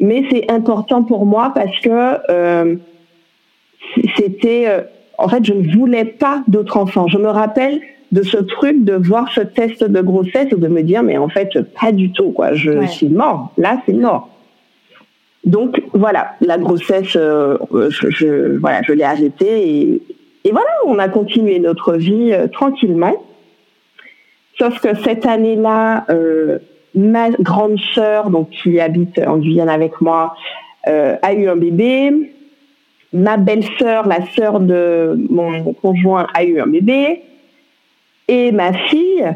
mais 0.00 0.24
c'est 0.30 0.50
important 0.50 1.04
pour 1.04 1.26
moi 1.26 1.52
parce 1.54 1.78
que 1.80 2.16
euh, 2.30 2.74
c'était, 4.16 4.64
euh, 4.66 4.80
en 5.18 5.28
fait, 5.28 5.44
je 5.44 5.52
ne 5.52 5.72
voulais 5.76 6.04
pas 6.04 6.42
d'autres 6.48 6.76
enfants. 6.76 7.06
Je 7.06 7.18
me 7.18 7.28
rappelle 7.28 7.80
de 8.12 8.22
ce 8.22 8.38
truc 8.38 8.84
de 8.84 8.94
voir 8.94 9.30
ce 9.32 9.40
test 9.40 9.84
de 9.84 10.00
grossesse 10.00 10.48
et 10.50 10.56
de 10.56 10.68
me 10.68 10.82
dire, 10.82 11.02
mais 11.02 11.16
en 11.16 11.28
fait, 11.28 11.50
pas 11.80 11.92
du 11.92 12.10
tout, 12.12 12.32
quoi. 12.32 12.54
Je 12.54 12.86
suis 12.86 13.08
mort. 13.08 13.52
Là, 13.56 13.80
c'est 13.86 13.92
mort. 13.92 14.28
Donc 15.44 15.80
voilà, 15.94 16.32
la 16.40 16.58
grossesse, 16.58 17.16
euh, 17.16 17.56
je, 17.88 18.10
je, 18.10 18.58
voilà, 18.58 18.82
je 18.82 18.92
l'ai 18.92 19.04
arrêtée 19.04 19.68
et, 19.68 20.02
et 20.44 20.50
voilà, 20.50 20.70
on 20.86 20.98
a 20.98 21.08
continué 21.08 21.58
notre 21.58 21.94
vie 21.94 22.32
euh, 22.32 22.46
tranquillement. 22.46 23.14
Sauf 24.58 24.80
que 24.80 24.94
cette 25.02 25.24
année-là, 25.24 26.04
euh, 26.10 26.58
ma 26.94 27.30
grande 27.30 27.78
sœur, 27.94 28.28
donc 28.28 28.50
qui 28.50 28.80
habite 28.80 29.18
en 29.18 29.38
Guyane 29.38 29.70
avec 29.70 30.00
moi, 30.02 30.34
euh, 30.88 31.16
a 31.22 31.32
eu 31.32 31.48
un 31.48 31.56
bébé. 31.56 32.34
Ma 33.12 33.38
belle-sœur, 33.38 34.06
la 34.06 34.26
sœur 34.36 34.60
de 34.60 35.18
mon 35.30 35.72
conjoint, 35.72 36.26
a 36.34 36.44
eu 36.44 36.60
un 36.60 36.66
bébé. 36.66 37.22
Et 38.30 38.52
ma 38.52 38.72
fille 38.72 39.26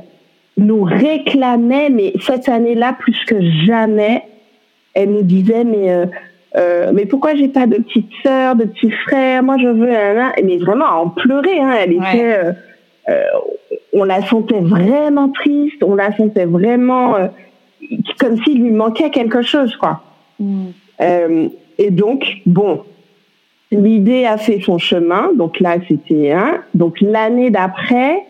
nous 0.56 0.84
réclamait, 0.84 1.90
mais 1.90 2.12
cette 2.20 2.48
année-là, 2.48 2.96
plus 2.98 3.16
que 3.26 3.40
jamais, 3.66 4.22
elle 4.94 5.10
nous 5.10 5.22
disait, 5.22 5.64
mais 5.64 6.06
euh, 6.56 6.92
mais 6.92 7.04
pourquoi 7.06 7.34
j'ai 7.34 7.48
pas 7.48 7.66
de 7.66 7.76
petite 7.76 8.10
sœur, 8.22 8.54
de 8.54 8.64
petit 8.64 8.90
frère 8.90 9.42
Moi, 9.42 9.56
je 9.60 9.68
veux 9.68 9.92
un. 9.92 10.32
Mais 10.42 10.58
vraiment 10.58 10.86
à 10.86 10.94
en 10.94 11.08
pleurer. 11.08 11.58
Hein. 11.58 11.74
Elle 11.80 11.92
était. 11.94 12.34
Euh, 12.34 12.52
euh, 13.08 13.24
on 13.92 14.04
la 14.04 14.24
sentait 14.26 14.60
vraiment 14.60 15.28
triste. 15.30 15.82
On 15.82 15.94
la 15.94 16.16
sentait 16.16 16.46
vraiment 16.46 17.16
comme 18.18 18.42
s'il 18.44 18.62
lui 18.62 18.70
manquait 18.70 19.10
quelque 19.10 19.42
chose, 19.42 19.76
quoi. 19.76 20.00
Mm. 20.38 20.68
et 21.78 21.90
donc, 21.90 22.24
bon, 22.46 22.82
l'idée 23.70 24.24
a 24.24 24.38
fait 24.38 24.60
son 24.60 24.78
chemin. 24.78 25.30
Donc 25.36 25.60
là, 25.60 25.76
c'était 25.86 26.32
un. 26.32 26.62
Donc 26.72 27.00
l'année 27.00 27.50
d'après, 27.50 28.22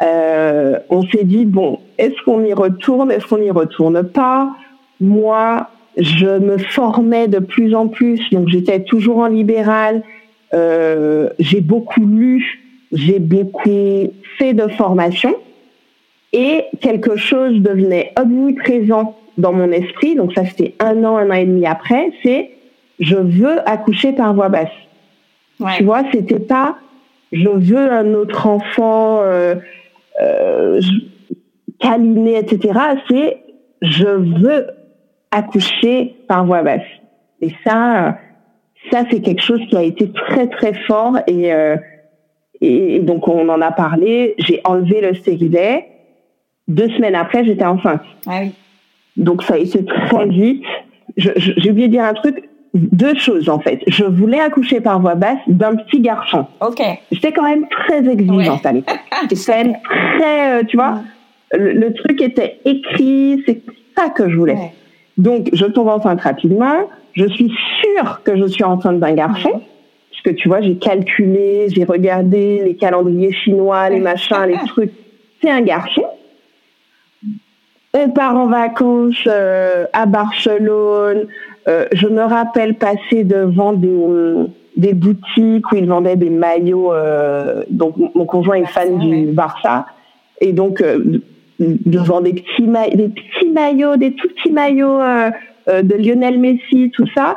on 0.00 1.02
s'est 1.12 1.24
dit 1.24 1.44
bon, 1.44 1.80
est-ce 1.98 2.14
qu'on 2.24 2.44
y 2.44 2.52
retourne 2.52 3.10
Est-ce 3.10 3.26
qu'on 3.26 3.38
n'y 3.38 3.50
retourne 3.50 4.02
pas? 4.04 4.50
Moi, 5.00 5.68
je 5.98 6.38
me 6.38 6.58
formais 6.58 7.28
de 7.28 7.40
plus 7.40 7.74
en 7.74 7.88
plus, 7.88 8.20
donc 8.30 8.48
j'étais 8.48 8.80
toujours 8.84 9.18
en 9.18 9.26
libéral. 9.26 10.02
Euh, 10.54 11.28
j'ai 11.38 11.60
beaucoup 11.60 12.00
lu, 12.00 12.60
j'ai 12.92 13.18
beaucoup 13.18 14.12
fait 14.38 14.54
de 14.54 14.68
formation 14.68 15.34
et 16.32 16.64
quelque 16.80 17.16
chose 17.16 17.60
devenait 17.60 18.12
omniprésent 18.18 19.16
dans 19.36 19.52
mon 19.52 19.70
esprit. 19.72 20.14
Donc 20.14 20.32
ça 20.34 20.46
c'était 20.46 20.74
un 20.78 21.04
an, 21.04 21.16
un 21.16 21.30
an 21.30 21.34
et 21.34 21.44
demi 21.44 21.66
après. 21.66 22.12
C'est 22.22 22.50
je 23.00 23.16
veux 23.16 23.68
accoucher 23.68 24.12
par 24.12 24.34
voix 24.34 24.48
basse. 24.48 24.68
Tu 25.76 25.82
vois, 25.82 26.02
c'était 26.12 26.38
pas 26.38 26.76
je 27.32 27.48
veux 27.48 27.92
un 27.92 28.14
autre 28.14 28.46
enfant 28.46 29.20
euh, 29.22 29.56
euh, 30.20 30.80
etc. 31.80 32.78
C'est 33.08 33.38
je 33.82 34.06
veux 34.06 34.66
accoucher 35.30 36.16
par 36.26 36.44
voie 36.46 36.62
basse. 36.62 36.82
Et 37.40 37.50
ça, 37.64 38.18
ça 38.90 39.04
c'est 39.10 39.20
quelque 39.20 39.42
chose 39.42 39.60
qui 39.68 39.76
a 39.76 39.82
été 39.82 40.10
très 40.12 40.48
très 40.48 40.74
fort 40.86 41.18
et 41.26 41.52
euh, 41.52 41.76
et 42.60 42.98
donc 43.00 43.28
on 43.28 43.48
en 43.48 43.60
a 43.60 43.70
parlé. 43.70 44.34
J'ai 44.38 44.60
enlevé 44.64 45.00
le 45.00 45.14
stérilet. 45.14 45.86
Deux 46.66 46.88
semaines 46.90 47.14
après, 47.14 47.44
j'étais 47.44 47.64
enceinte. 47.64 48.02
Ah 48.26 48.40
oui. 48.42 48.52
Donc 49.16 49.42
ça 49.42 49.54
a 49.54 49.58
été 49.58 49.84
très 49.84 50.26
vite. 50.26 50.64
J'ai 51.16 51.70
oublié 51.70 51.88
de 51.88 51.92
dire 51.92 52.04
un 52.04 52.14
truc. 52.14 52.48
Deux 52.74 53.18
choses 53.18 53.48
en 53.48 53.58
fait. 53.58 53.80
Je 53.86 54.04
voulais 54.04 54.40
accoucher 54.40 54.80
par 54.80 55.00
voie 55.00 55.14
basse 55.14 55.38
d'un 55.46 55.76
petit 55.76 56.00
garçon. 56.00 56.46
Ok. 56.60 56.82
J'étais 57.10 57.32
quand 57.32 57.44
même 57.44 57.66
très 57.68 58.06
exigeante 58.06 58.64
à 58.66 58.72
l'époque. 58.72 58.98
C'était 59.32 59.74
très, 59.82 60.60
euh, 60.60 60.64
tu 60.66 60.76
vois, 60.76 61.00
le, 61.52 61.92
truc 61.94 62.20
était 62.20 62.60
écrit. 62.64 63.42
C'est 63.46 63.62
ça 63.96 64.10
que 64.10 64.28
je 64.28 64.36
voulais. 64.36 64.72
Donc, 65.16 65.48
je 65.52 65.64
tombe 65.66 65.88
enceinte 65.88 66.20
rapidement. 66.20 66.88
Je 67.14 67.26
suis 67.26 67.52
sûre 67.80 68.22
que 68.22 68.36
je 68.36 68.46
suis 68.46 68.64
enceinte 68.64 69.00
d'un 69.00 69.14
garçon. 69.14 69.62
Puisque 70.10 70.36
tu 70.36 70.48
vois, 70.48 70.60
j'ai 70.60 70.76
calculé, 70.76 71.68
j'ai 71.70 71.84
regardé 71.84 72.62
les 72.64 72.76
calendriers 72.76 73.32
chinois, 73.32 73.88
les 73.88 74.00
machins, 74.00 74.46
les 74.46 74.58
trucs. 74.68 74.92
C'est 75.40 75.50
un 75.50 75.62
garçon. 75.62 76.04
on 77.94 78.10
part 78.10 78.36
en 78.36 78.46
vacances 78.46 79.24
euh, 79.26 79.86
à 79.92 80.06
Barcelone. 80.06 81.28
Euh, 81.68 81.86
je 81.92 82.06
me 82.06 82.22
rappelle 82.22 82.74
passer 82.74 83.24
devant 83.24 83.72
des, 83.72 83.94
des 84.76 84.94
boutiques 84.94 85.70
où 85.70 85.76
ils 85.76 85.86
vendaient 85.86 86.16
des 86.16 86.30
maillots. 86.30 86.92
Euh, 86.92 87.62
donc 87.70 87.96
mon 88.14 88.24
conjoint 88.24 88.56
est 88.56 88.66
fan 88.66 88.98
du 88.98 89.26
Barça. 89.26 89.86
Et 90.40 90.52
donc 90.52 90.82
devant 91.58 92.20
des 92.20 92.32
petits, 92.32 92.68
des 92.94 93.08
petits 93.08 93.50
maillots, 93.52 93.96
des 93.96 94.12
tout 94.12 94.28
petits 94.28 94.52
maillots 94.52 95.00
de 95.66 95.94
Lionel 95.96 96.38
Messi, 96.38 96.90
tout 96.94 97.08
ça. 97.14 97.36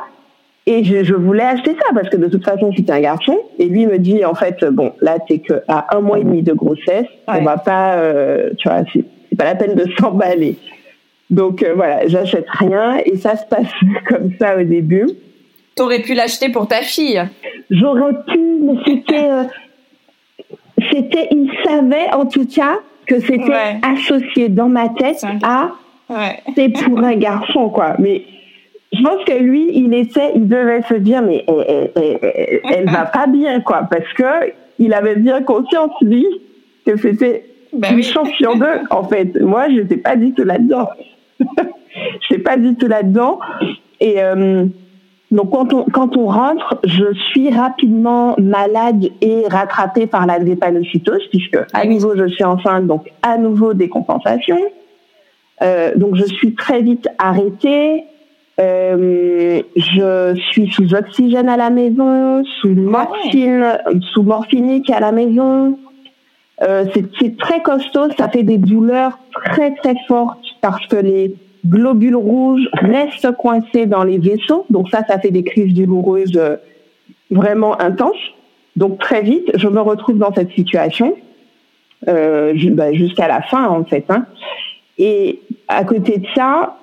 Et 0.64 0.84
je, 0.84 1.14
voulais 1.14 1.42
acheter 1.42 1.72
ça 1.72 1.92
parce 1.92 2.08
que 2.08 2.16
de 2.16 2.28
toute 2.28 2.44
façon, 2.44 2.70
c'était 2.76 2.92
un 2.92 3.00
garçon. 3.00 3.36
Et 3.58 3.66
lui 3.66 3.86
me 3.86 3.98
dit, 3.98 4.24
en 4.24 4.34
fait, 4.34 4.64
bon, 4.64 4.92
là, 5.00 5.18
t'es 5.18 5.38
que 5.38 5.54
à 5.66 5.96
un 5.96 6.00
mois 6.00 6.20
et 6.20 6.24
demi 6.24 6.42
de 6.42 6.52
grossesse. 6.52 7.06
On 7.26 7.42
va 7.42 7.56
pas, 7.56 7.96
tu 8.56 8.68
vois, 8.68 8.82
c'est 8.92 9.36
pas 9.36 9.44
la 9.44 9.56
peine 9.56 9.74
de 9.74 9.86
s'emballer. 9.98 10.56
Donc 11.30 11.62
euh, 11.62 11.72
voilà, 11.74 12.06
j'achète 12.06 12.46
rien 12.48 12.98
et 13.04 13.16
ça 13.16 13.36
se 13.36 13.46
passe 13.46 13.72
comme 14.08 14.30
ça 14.38 14.58
au 14.58 14.64
début. 14.64 15.08
T'aurais 15.74 16.00
pu 16.00 16.14
l'acheter 16.14 16.50
pour 16.50 16.68
ta 16.68 16.82
fille. 16.82 17.22
J'aurais 17.70 18.12
pu, 18.26 18.38
mais 18.38 18.74
c'était, 18.86 19.30
euh, 19.30 19.44
c'était, 20.90 21.28
il 21.30 21.50
savait 21.64 22.12
en 22.12 22.26
tout 22.26 22.46
cas 22.46 22.78
que 23.06 23.18
c'était 23.20 23.78
associé 23.82 24.48
dans 24.48 24.68
ma 24.68 24.90
tête 24.90 25.24
à, 25.42 25.72
c'est 26.54 26.68
pour 26.68 26.98
un 26.98 27.16
garçon 27.16 27.70
quoi. 27.70 27.94
Mais 27.98 28.22
je 28.92 29.02
pense 29.02 29.24
que 29.24 29.32
lui, 29.32 29.70
il 29.72 29.94
essaie, 29.94 30.32
il 30.34 30.46
devait 30.46 30.82
se 30.82 30.94
dire 30.94 31.22
mais 31.22 31.44
elle, 31.46 32.90
va 32.90 33.06
pas 33.12 33.26
bien 33.26 33.60
quoi, 33.60 33.88
parce 33.90 34.12
que 34.14 34.52
il 34.78 34.92
avait 34.92 35.16
bien 35.16 35.42
conscience 35.42 35.92
lui 36.02 36.26
que 36.84 36.96
c'était 36.96 37.44
ben 37.72 37.96
une 37.96 38.02
chance 38.02 38.28
sur 38.32 38.56
deux 38.56 38.80
en 38.90 39.04
fait. 39.04 39.40
Moi, 39.40 39.68
je 39.70 39.80
n'étais 39.80 39.96
pas 39.96 40.16
du 40.16 40.32
tout 40.32 40.44
là-dedans. 40.44 40.88
je 41.94 42.34
n'étais 42.34 42.42
pas 42.42 42.56
du 42.56 42.74
tout 42.74 42.88
là-dedans. 42.88 43.40
Et 44.00 44.22
euh, 44.22 44.66
donc 45.30 45.50
quand 45.50 45.72
on, 45.72 45.84
quand 45.84 46.16
on 46.16 46.26
rentre, 46.26 46.78
je 46.84 47.12
suis 47.30 47.50
rapidement 47.50 48.34
malade 48.38 49.08
et 49.20 49.44
rattrapée 49.48 50.06
par 50.06 50.26
la 50.26 50.38
drépanocytose, 50.38 51.26
puisque 51.30 51.58
à 51.72 51.84
nouveau 51.84 52.16
je 52.16 52.26
suis 52.28 52.44
enceinte, 52.44 52.86
donc 52.86 53.10
à 53.22 53.38
nouveau 53.38 53.74
des 53.74 53.88
compensations. 53.88 54.60
Euh, 55.62 55.92
donc 55.96 56.16
je 56.16 56.24
suis 56.24 56.54
très 56.54 56.82
vite 56.82 57.08
arrêtée. 57.18 58.04
Euh, 58.60 59.62
je 59.76 60.38
suis 60.50 60.70
sous 60.70 60.94
oxygène 60.94 61.48
à 61.48 61.56
la 61.56 61.70
maison, 61.70 62.44
sous 62.60 62.74
ah 62.76 62.90
morphine, 62.90 63.78
sous 64.12 64.22
morphinique 64.22 64.90
à 64.90 65.00
la 65.00 65.12
maison. 65.12 65.78
Euh, 66.60 66.84
c'est 67.18 67.36
très 67.38 67.62
costaud, 67.62 68.10
ça 68.16 68.28
fait 68.28 68.42
des 68.42 68.58
douleurs 68.58 69.18
très 69.46 69.74
très 69.74 69.94
fortes 70.06 70.44
parce 70.60 70.86
que 70.86 70.96
les 70.96 71.34
globules 71.66 72.16
rouges 72.16 72.68
restent 72.74 73.32
coincés 73.36 73.86
dans 73.86 74.04
les 74.04 74.18
vaisseaux. 74.18 74.66
Donc 74.70 74.88
ça, 74.90 75.02
ça 75.08 75.18
fait 75.18 75.30
des 75.30 75.42
crises 75.42 75.74
douloureuses 75.74 76.36
euh, 76.36 76.56
vraiment 77.30 77.80
intenses. 77.80 78.16
Donc 78.76 78.98
très 78.98 79.22
vite, 79.22 79.50
je 79.54 79.68
me 79.68 79.80
retrouve 79.80 80.18
dans 80.18 80.32
cette 80.32 80.52
situation 80.52 81.16
euh, 82.08 82.52
bah, 82.72 82.92
jusqu'à 82.92 83.28
la 83.28 83.42
fin 83.42 83.66
en 83.68 83.84
fait. 83.84 84.04
Hein. 84.08 84.26
Et 84.98 85.40
à 85.68 85.84
côté 85.84 86.18
de 86.18 86.26
ça, 86.34 86.76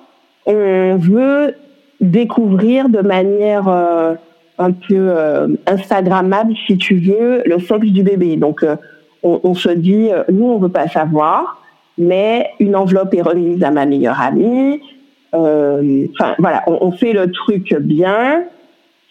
on 0.46 0.96
veut 0.96 1.54
découvrir 2.00 2.88
de 2.88 3.00
manière 3.00 3.68
un 3.68 4.72
peu 4.72 5.14
instagrammable, 5.66 6.54
si 6.66 6.76
tu 6.76 6.96
veux, 6.96 7.42
le 7.46 7.60
sexe 7.60 7.86
du 7.86 8.02
bébé. 8.02 8.36
Donc 8.36 8.64
on, 9.22 9.54
se 9.54 9.68
dit, 9.68 10.08
nous, 10.30 10.46
on 10.46 10.58
veut 10.58 10.70
pas 10.70 10.88
savoir, 10.88 11.62
mais 11.98 12.50
une 12.58 12.74
enveloppe 12.74 13.14
est 13.14 13.22
remise 13.22 13.62
à 13.62 13.70
ma 13.70 13.86
meilleure 13.86 14.20
amie. 14.20 14.80
Euh, 15.34 16.06
enfin, 16.12 16.34
voilà, 16.38 16.64
on, 16.66 16.90
fait 16.92 17.12
le 17.12 17.30
truc 17.30 17.74
bien, 17.74 18.44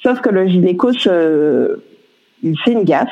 sauf 0.04 0.20
que 0.22 0.30
le 0.30 0.48
gynéco, 0.48 0.92
il 0.92 2.60
fait 2.60 2.72
une 2.72 2.84
gaffe. 2.84 3.10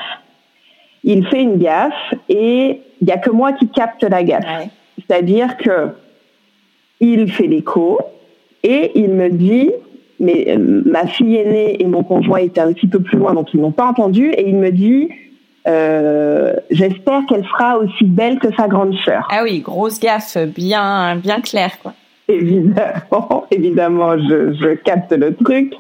Il 1.04 1.26
fait 1.28 1.42
une 1.42 1.58
gaffe 1.58 2.14
et 2.28 2.82
il 3.00 3.08
y 3.08 3.12
a 3.12 3.18
que 3.18 3.30
moi 3.30 3.54
qui 3.54 3.70
capte 3.70 4.04
la 4.04 4.24
gaffe. 4.24 4.70
C'est-à-dire 4.98 5.58
que 5.58 5.90
il 7.00 7.32
fait 7.32 7.48
l'écho 7.48 8.00
et 8.64 8.92
il 8.96 9.10
me 9.10 9.30
dit, 9.30 9.72
mais 10.20 10.46
euh, 10.50 10.82
ma 10.86 11.06
fille 11.06 11.36
aînée 11.36 11.82
et 11.82 11.86
mon 11.86 12.04
conjoint 12.04 12.40
étaient 12.40 12.62
un 12.62 12.74
petit 12.74 12.88
peu 12.88 13.00
plus 13.00 13.18
loin, 13.18 13.34
donc 13.34 13.54
ils 13.54 13.62
n'ont 13.62 13.72
pas 13.72 13.86
entendu, 13.86 14.32
et 14.32 14.50
il 14.50 14.56
me 14.56 14.72
dit, 14.72 15.10
euh, 15.68 16.54
j'espère 16.72 17.26
qu'elle 17.28 17.46
sera 17.46 17.78
aussi 17.78 18.06
belle 18.06 18.40
que 18.40 18.54
sa 18.56 18.68
grande 18.68 18.96
sœur. 19.04 19.28
Ah 19.32 19.42
oui, 19.44 19.60
grosse 19.60 20.00
gaffe, 20.00 20.38
bien, 20.38 21.16
bien 21.18 21.42
claire, 21.42 21.78
quoi. 21.82 21.94
Évidemment, 22.30 23.46
évidemment, 23.52 24.18
je, 24.18 24.54
je 24.54 24.76
capte 24.76 25.12
le 25.12 25.36
truc. 25.36 25.74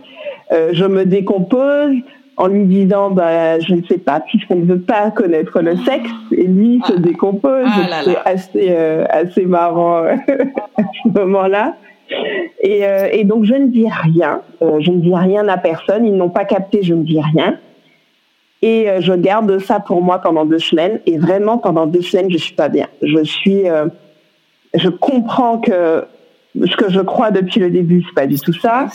Euh, 0.51 0.69
je 0.73 0.85
me 0.85 1.05
décompose 1.05 1.95
en 2.37 2.47
lui 2.47 2.65
disant, 2.65 3.11
bah, 3.11 3.59
je 3.59 3.73
ne 3.73 3.81
sais 3.83 3.97
pas, 3.97 4.19
puisqu'on 4.19 4.57
ne 4.57 4.65
veut 4.65 4.79
pas 4.79 5.09
connaître 5.11 5.59
le 5.61 5.75
sexe, 5.77 6.11
et 6.31 6.43
lui 6.43 6.81
se 6.85 6.93
ah. 6.95 6.99
décompose. 6.99 7.65
Ah 7.65 8.01
c'est 8.03 8.17
assez, 8.25 8.67
euh, 8.69 9.05
assez 9.09 9.45
marrant 9.45 10.03
à 10.77 10.83
ce 11.03 11.19
moment-là. 11.19 11.75
Et, 12.61 12.83
et, 13.11 13.25
donc 13.25 13.43
je 13.43 13.53
ne 13.53 13.67
dis 13.67 13.87
rien, 13.89 14.39
je 14.61 14.91
ne 14.91 15.01
dis 15.01 15.13
rien 15.13 15.45
à 15.49 15.57
personne, 15.57 16.05
ils 16.05 16.15
n'ont 16.15 16.29
pas 16.29 16.45
capté, 16.45 16.81
je 16.81 16.93
ne 16.93 17.03
dis 17.03 17.19
rien. 17.19 17.57
Et 18.61 18.89
euh, 18.89 19.01
je 19.01 19.13
garde 19.13 19.59
ça 19.59 19.79
pour 19.79 20.01
moi 20.01 20.19
pendant 20.19 20.45
deux 20.45 20.59
semaines. 20.59 20.99
Et 21.05 21.17
vraiment, 21.17 21.57
pendant 21.57 21.85
deux 21.85 22.01
semaines, 22.01 22.31
je 22.31 22.37
suis 22.37 22.55
pas 22.55 22.69
bien. 22.69 22.87
Je 23.01 23.23
suis, 23.23 23.69
euh, 23.69 23.85
je 24.73 24.89
comprends 24.89 25.59
que 25.59 26.05
ce 26.55 26.75
que 26.75 26.89
je 26.89 27.01
crois 27.01 27.31
depuis 27.31 27.59
le 27.59 27.69
début, 27.69 28.03
c'est 28.07 28.15
pas 28.15 28.27
du 28.27 28.39
tout 28.39 28.53
ça. 28.53 28.87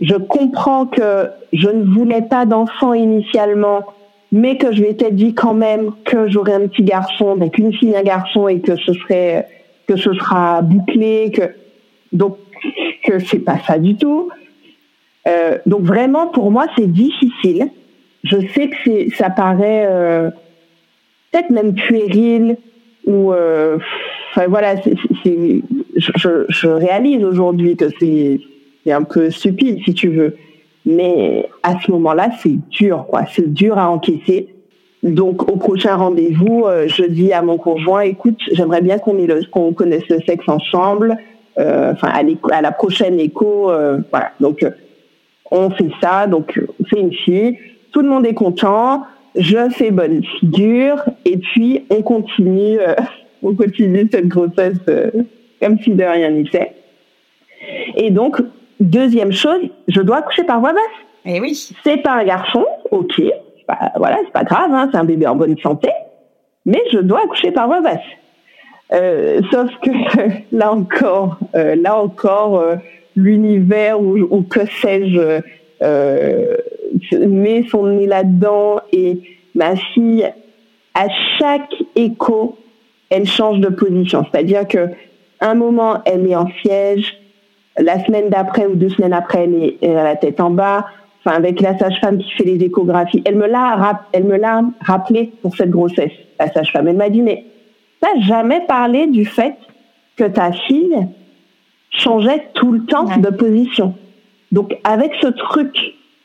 Je 0.00 0.14
comprends 0.14 0.86
que 0.86 1.28
je 1.52 1.68
ne 1.68 1.84
voulais 1.84 2.22
pas 2.22 2.46
d'enfant 2.46 2.92
initialement, 2.92 3.84
mais 4.32 4.56
que 4.56 4.72
je 4.72 4.82
m'étais 4.82 5.10
dit 5.10 5.34
quand 5.34 5.54
même 5.54 5.92
que 6.04 6.28
j'aurais 6.28 6.54
un 6.54 6.66
petit 6.66 6.82
garçon, 6.82 7.36
donc 7.36 7.56
une 7.58 7.72
fille, 7.72 7.96
un 7.96 8.02
garçon, 8.02 8.48
et 8.48 8.60
que 8.60 8.76
ce 8.76 8.92
serait, 8.92 9.48
que 9.86 9.96
ce 9.96 10.12
sera 10.12 10.62
bouclé, 10.62 11.32
que 11.32 11.54
donc 12.12 12.36
que 13.04 13.18
c'est 13.20 13.40
pas 13.40 13.58
ça 13.66 13.78
du 13.78 13.96
tout. 13.96 14.28
Euh, 15.26 15.58
donc 15.66 15.82
vraiment, 15.82 16.28
pour 16.28 16.50
moi, 16.50 16.66
c'est 16.76 16.90
difficile 16.90 17.70
je 18.24 18.36
sais 18.54 18.70
que 18.70 19.14
ça 19.14 19.30
paraît 19.30 19.86
euh, 19.86 20.30
peut-être 21.30 21.50
même 21.50 21.74
puéril 21.74 22.56
ou 23.06 23.32
euh, 23.32 23.78
enfin 24.30 24.46
voilà, 24.48 24.74
je, 25.24 26.44
je, 26.48 26.68
réalise 26.68 27.24
aujourd'hui 27.24 27.76
que 27.76 27.86
c'est 28.00 28.92
un 28.92 29.02
peu 29.02 29.30
stupide 29.30 29.80
si 29.84 29.94
tu 29.94 30.08
veux, 30.08 30.36
mais 30.84 31.48
à 31.62 31.78
ce 31.80 31.90
moment-là 31.92 32.30
c'est 32.42 32.56
dur 32.70 33.06
quoi, 33.08 33.24
c'est 33.32 33.52
dur 33.52 33.78
à 33.78 33.90
encaisser. 33.90 34.48
Donc 35.04 35.48
au 35.48 35.56
prochain 35.56 35.94
rendez-vous, 35.94 36.64
euh, 36.66 36.88
je 36.88 37.04
dis 37.04 37.32
à 37.32 37.40
mon 37.40 37.56
conjoint, 37.56 38.00
écoute, 38.00 38.40
j'aimerais 38.52 38.82
bien 38.82 38.98
qu'on 38.98 39.16
qu'on 39.52 39.72
connaisse 39.72 40.08
le 40.08 40.18
sexe 40.26 40.48
ensemble. 40.48 41.16
Enfin 41.56 42.12
à, 42.52 42.62
la 42.62 42.70
prochaine 42.70 43.18
écho, 43.18 43.72
voilà. 44.12 44.30
Donc 44.38 44.64
on 45.50 45.70
fait 45.70 45.90
ça, 46.00 46.28
donc 46.28 46.60
on 46.78 46.84
fait 46.84 47.00
une 47.00 47.12
fille 47.12 47.58
tout 47.92 48.00
le 48.00 48.08
monde 48.08 48.26
est 48.26 48.34
content, 48.34 49.04
je 49.34 49.68
fais 49.70 49.90
bonne 49.90 50.22
figure, 50.40 51.02
et 51.24 51.36
puis 51.38 51.84
on 51.90 52.02
continue, 52.02 52.78
euh, 52.80 52.94
on 53.42 53.54
continue 53.54 54.08
cette 54.10 54.28
grossesse 54.28 54.78
euh, 54.88 55.10
comme 55.60 55.78
si 55.80 55.90
de 55.90 56.04
rien 56.04 56.30
n'était. 56.30 56.72
Et 57.96 58.10
donc, 58.10 58.40
deuxième 58.80 59.32
chose, 59.32 59.60
je 59.88 60.00
dois 60.00 60.18
accoucher 60.18 60.44
par 60.44 60.60
voie 60.60 60.72
basse. 60.72 60.82
Et 61.24 61.36
eh 61.36 61.40
oui. 61.40 61.54
C'est 61.84 61.98
pas 61.98 62.12
un 62.12 62.24
garçon, 62.24 62.64
ok, 62.90 63.20
voilà, 63.96 64.18
c'est 64.24 64.32
pas 64.32 64.44
grave, 64.44 64.72
hein, 64.72 64.88
c'est 64.90 64.98
un 64.98 65.04
bébé 65.04 65.26
en 65.26 65.36
bonne 65.36 65.58
santé, 65.58 65.90
mais 66.64 66.80
je 66.92 66.98
dois 66.98 67.24
accoucher 67.24 67.50
par 67.50 67.66
voie 67.66 67.80
basse. 67.80 67.98
Euh, 68.92 69.42
sauf 69.52 69.70
que 69.82 69.90
là 70.52 70.72
encore, 70.72 71.38
là 71.52 72.00
encore, 72.00 72.64
l'univers 73.14 74.00
ou, 74.00 74.16
ou, 74.30 74.42
que 74.42 74.64
sais-je 74.66 75.42
met 77.16 77.64
son 77.70 77.86
nez 77.86 78.06
là-dedans 78.06 78.80
et 78.92 79.20
ma 79.54 79.76
fille, 79.76 80.30
à 80.94 81.06
chaque 81.38 81.74
écho, 81.96 82.58
elle 83.10 83.26
change 83.26 83.60
de 83.60 83.68
position. 83.68 84.24
C'est-à-dire 84.30 84.66
que 84.66 84.88
un 85.40 85.54
moment, 85.54 86.02
elle 86.04 86.26
est 86.26 86.34
en 86.34 86.48
siège, 86.62 87.16
la 87.78 88.04
semaine 88.04 88.28
d'après 88.28 88.66
ou 88.66 88.74
deux 88.74 88.88
semaines 88.88 89.12
après, 89.12 89.44
elle 89.44 89.54
est 89.54 89.96
à 89.96 90.04
la 90.04 90.16
tête 90.16 90.40
en 90.40 90.50
bas. 90.50 90.86
Enfin, 91.24 91.36
avec 91.36 91.60
la 91.60 91.76
sage-femme 91.78 92.18
qui 92.18 92.30
fait 92.32 92.44
les 92.44 92.64
échographies, 92.64 93.22
elle 93.24 93.36
me 93.36 93.46
l'a, 93.46 94.02
elle 94.12 94.24
me 94.24 94.36
l'a 94.36 94.62
rappelé 94.80 95.32
pour 95.42 95.54
cette 95.56 95.70
grossesse. 95.70 96.12
La 96.38 96.50
sage-femme, 96.52 96.88
elle 96.88 96.96
m'a 96.96 97.10
dit 97.10 97.22
mais 97.22 97.44
t'as 98.00 98.20
jamais 98.20 98.60
parlé 98.66 99.06
du 99.06 99.24
fait 99.24 99.54
que 100.16 100.24
ta 100.24 100.52
fille 100.52 100.96
changeait 101.90 102.48
tout 102.54 102.72
le 102.72 102.84
temps 102.84 103.04
de 103.04 103.30
position. 103.30 103.94
Donc 104.52 104.76
avec 104.84 105.12
ce 105.20 105.28
truc 105.28 105.76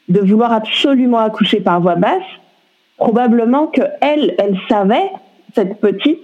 de 0.10 0.20
vouloir 0.20 0.52
absolument 0.52 1.20
accoucher 1.20 1.60
par 1.60 1.82
voie 1.82 1.96
basse, 1.96 2.22
probablement 2.98 3.68
que 3.68 3.82
elle, 4.02 4.36
elle 4.38 4.58
savait, 4.70 5.10
cette 5.56 5.80
petite, 5.80 6.24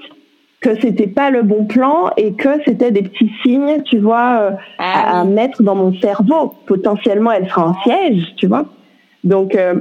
que 0.62 0.80
c'était 0.82 1.08
pas 1.08 1.30
le 1.30 1.44
bon 1.44 1.66
plan 1.66 2.12
et 2.18 2.34
que 2.34 2.62
c'était 2.66 2.92
des 2.92 3.04
petits 3.04 3.32
signes, 3.42 3.82
tu 3.84 4.00
vois, 4.00 4.40
euh, 4.42 4.52
ah 4.78 5.22
à, 5.22 5.24
mettre 5.24 5.64
dans 5.64 5.76
mon 5.76 5.94
cerveau. 6.00 6.54
Potentiellement, 6.66 7.32
elle 7.32 7.48
sera 7.48 7.70
en 7.70 7.82
siège, 7.84 8.24
tu 8.36 8.48
vois. 8.48 8.66
Donc 9.24 9.56
euh, 9.56 9.76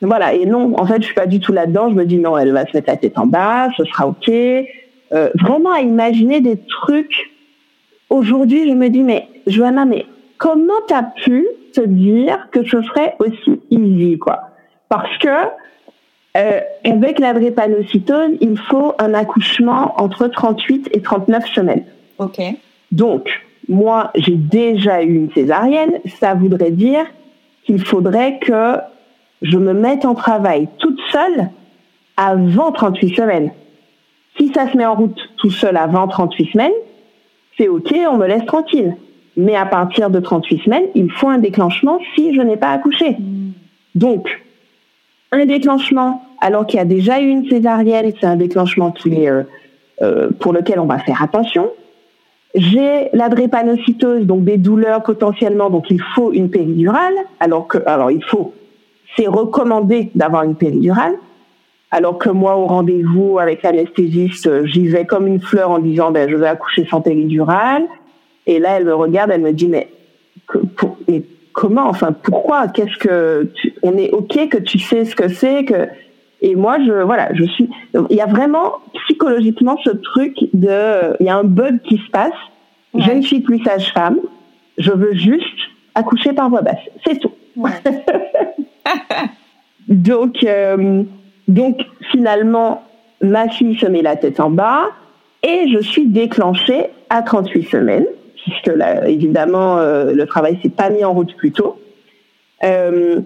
voilà. 0.00 0.34
Et 0.34 0.46
non, 0.46 0.74
en 0.78 0.86
fait, 0.86 1.00
je 1.00 1.06
suis 1.06 1.14
pas 1.14 1.26
du 1.26 1.40
tout 1.40 1.52
là-dedans. 1.52 1.90
Je 1.90 1.94
me 1.94 2.04
dis 2.04 2.18
non, 2.18 2.38
elle 2.38 2.52
va 2.52 2.66
se 2.66 2.76
mettre 2.76 2.88
la 2.88 2.96
tête 2.96 3.18
en 3.18 3.26
bas, 3.26 3.70
ce 3.76 3.84
sera 3.84 4.06
ok. 4.06 4.28
Euh, 4.28 5.30
vraiment 5.34 5.72
à 5.72 5.80
imaginer 5.80 6.40
des 6.40 6.58
trucs. 6.58 7.32
Aujourd'hui, 8.08 8.68
je 8.68 8.74
me 8.74 8.88
dis 8.88 9.02
mais 9.02 9.26
Johanna, 9.46 9.84
mais 9.84 10.06
comment 10.38 10.80
t'as 10.86 11.02
pu 11.02 11.46
te 11.72 11.80
dire 11.80 12.48
que 12.50 12.64
ce 12.64 12.82
serait 12.82 13.16
aussi 13.18 13.60
easy, 13.70 14.18
quoi 14.18 14.50
Parce 14.88 15.16
que 15.18 15.28
euh, 16.36 16.60
avec 16.84 17.18
la 17.18 17.32
drépanocytose, 17.32 18.36
il 18.40 18.58
faut 18.58 18.94
un 18.98 19.14
accouchement 19.14 20.00
entre 20.00 20.28
38 20.28 20.90
et 20.92 21.00
39 21.00 21.46
semaines. 21.46 21.84
Ok. 22.18 22.40
Donc, 22.92 23.28
moi, 23.68 24.10
j'ai 24.14 24.36
déjà 24.36 25.02
eu 25.02 25.14
une 25.14 25.32
césarienne. 25.32 26.00
Ça 26.20 26.34
voudrait 26.34 26.70
dire 26.70 27.04
qu'il 27.64 27.84
faudrait 27.84 28.38
que 28.38 28.76
je 29.42 29.58
me 29.58 29.72
mette 29.72 30.04
en 30.04 30.14
travail 30.14 30.68
toute 30.78 30.98
seule 31.10 31.50
avant 32.16 32.72
38 32.72 33.14
semaines. 33.14 33.52
Si 34.38 34.52
ça 34.52 34.70
se 34.70 34.76
met 34.76 34.86
en 34.86 34.94
route 34.94 35.18
tout 35.38 35.50
seul 35.50 35.76
avant 35.76 36.06
38 36.08 36.52
semaines, 36.52 36.72
c'est 37.56 37.68
OK, 37.68 37.92
on 38.10 38.16
me 38.16 38.26
laisse 38.26 38.44
tranquille. 38.46 38.96
Mais 39.38 39.54
à 39.54 39.64
partir 39.64 40.10
de 40.10 40.18
38 40.18 40.64
semaines, 40.64 40.86
il 40.96 41.10
faut 41.10 41.28
un 41.28 41.38
déclenchement 41.38 42.00
si 42.14 42.34
je 42.34 42.42
n'ai 42.42 42.56
pas 42.56 42.70
accouché. 42.70 43.16
Donc, 43.94 44.28
un 45.30 45.46
déclenchement 45.46 46.22
alors 46.40 46.66
qu'il 46.66 46.78
y 46.78 46.80
a 46.80 46.84
déjà 46.84 47.20
eu 47.20 47.28
une 47.28 47.48
césarienne, 47.48 48.12
c'est 48.20 48.26
un 48.26 48.36
déclenchement 48.36 48.90
qui 48.90 49.22
est, 49.22 49.30
euh, 49.30 49.42
euh, 50.02 50.30
pour 50.40 50.52
lequel 50.52 50.80
on 50.80 50.86
va 50.86 50.98
faire 50.98 51.22
attention. 51.22 51.70
J'ai 52.54 53.10
la 53.12 53.28
drépanocytose, 53.28 54.26
donc 54.26 54.44
des 54.44 54.56
douleurs 54.56 55.02
potentiellement, 55.02 55.70
donc 55.70 55.86
il 55.90 56.00
faut 56.14 56.32
une 56.32 56.50
péridurale, 56.50 57.14
alors 57.40 57.68
que, 57.68 57.78
alors 57.86 58.10
il 58.10 58.24
faut, 58.24 58.54
c'est 59.16 59.28
recommandé 59.28 60.10
d'avoir 60.14 60.42
une 60.42 60.54
péridurale, 60.54 61.14
alors 61.90 62.18
que 62.18 62.28
moi, 62.28 62.56
au 62.56 62.66
rendez-vous 62.66 63.38
avec 63.38 63.62
l'anesthésiste, 63.62 64.64
j'y 64.66 64.88
vais 64.88 65.06
comme 65.06 65.26
une 65.26 65.40
fleur 65.40 65.70
en 65.70 65.78
disant, 65.78 66.10
ben, 66.10 66.28
je 66.28 66.36
vais 66.36 66.48
accoucher 66.48 66.86
sans 66.90 67.00
péridurale. 67.00 67.84
Et 68.48 68.58
là, 68.58 68.78
elle 68.78 68.86
me 68.86 68.94
regarde, 68.94 69.30
elle 69.30 69.42
me 69.42 69.52
dit, 69.52 69.68
mais, 69.68 69.88
mais 71.06 71.22
comment, 71.52 71.86
enfin, 71.86 72.12
pourquoi, 72.12 72.66
qu'est-ce 72.68 72.96
que, 72.98 73.52
on 73.82 73.96
est 73.96 74.10
ok 74.10 74.48
que 74.48 74.56
tu 74.56 74.78
sais 74.78 75.04
ce 75.04 75.14
que 75.14 75.28
c'est, 75.28 75.64
que, 75.66 75.86
et 76.40 76.56
moi, 76.56 76.78
je, 76.84 77.02
voilà, 77.02 77.28
je 77.34 77.44
suis, 77.44 77.68
il 78.10 78.16
y 78.16 78.22
a 78.22 78.26
vraiment 78.26 78.76
psychologiquement 79.04 79.76
ce 79.84 79.90
truc 79.90 80.34
de, 80.54 81.14
il 81.20 81.26
y 81.26 81.28
a 81.28 81.36
un 81.36 81.44
bug 81.44 81.80
qui 81.82 81.98
se 81.98 82.10
passe. 82.10 82.32
Je 82.94 83.10
ne 83.10 83.20
suis 83.20 83.40
plus 83.40 83.62
sage-femme. 83.62 84.18
Je 84.78 84.92
veux 84.92 85.12
juste 85.14 85.44
accoucher 85.94 86.32
par 86.32 86.48
voie 86.48 86.62
basse. 86.62 86.78
C'est 87.06 87.18
tout. 87.18 87.32
donc, 89.88 90.42
euh, 90.42 91.02
donc, 91.48 91.84
finalement, 92.12 92.82
ma 93.20 93.48
fille 93.48 93.76
se 93.76 93.86
met 93.86 94.00
la 94.00 94.16
tête 94.16 94.40
en 94.40 94.48
bas 94.48 94.84
et 95.42 95.68
je 95.68 95.80
suis 95.80 96.06
déclenchée 96.06 96.86
à 97.10 97.22
38 97.22 97.64
semaines, 97.64 98.06
puisque 98.42 98.68
là, 98.68 99.08
évidemment, 99.08 99.78
euh, 99.78 100.12
le 100.12 100.26
travail 100.26 100.58
s'est 100.62 100.68
pas 100.68 100.90
mis 100.90 101.04
en 101.04 101.12
route 101.12 101.34
plus 101.36 101.52
tôt. 101.52 101.80
Euh, 102.64 103.20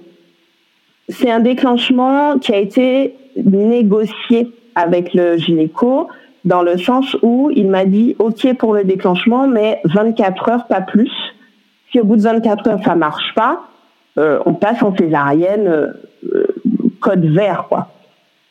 c'est 1.09 1.31
un 1.31 1.41
déclenchement 1.41 2.39
qui 2.39 2.53
a 2.53 2.59
été 2.59 3.15
négocié 3.37 4.51
avec 4.75 5.15
le 5.15 5.37
gynéco 5.37 6.09
dans 6.45 6.63
le 6.63 6.77
sens 6.77 7.17
où 7.23 7.51
il 7.55 7.69
m'a 7.69 7.85
dit 7.85 8.17
OK 8.19 8.55
pour 8.57 8.75
le 8.75 8.85
déclenchement, 8.85 9.47
mais 9.47 9.81
24 9.85 10.49
heures, 10.49 10.67
pas 10.67 10.81
plus. 10.81 11.13
Si 11.91 12.01
au 12.01 12.05
bout 12.05 12.17
de 12.17 12.23
24 12.23 12.69
heures, 12.69 12.85
ça 12.85 12.95
marche 12.95 13.35
pas, 13.35 13.63
euh, 14.19 14.41
on 14.47 14.55
passe 14.55 14.83
en 14.83 14.95
césarienne 14.97 15.95
euh, 16.35 16.47
code 17.01 17.25
vert, 17.25 17.67
quoi. 17.69 17.89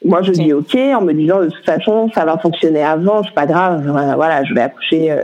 Moi, 0.04 0.24
je 0.24 0.32
dis 0.32 0.52
OK 0.52 0.76
en 0.76 1.02
me 1.02 1.13
disant 1.13 1.41
de 1.41 1.50
toute 1.50 1.65
façon, 1.65 2.10
ça 2.13 2.26
va 2.26 2.38
fonctionner 2.38 2.84
avant, 2.84 3.24
c'est 3.24 3.34
pas 3.34 3.45
grave, 3.45 3.84
voilà, 4.15 4.43
je 4.43 4.54
vais 4.54 4.62
accoucher. 4.62 5.12
Euh, 5.12 5.21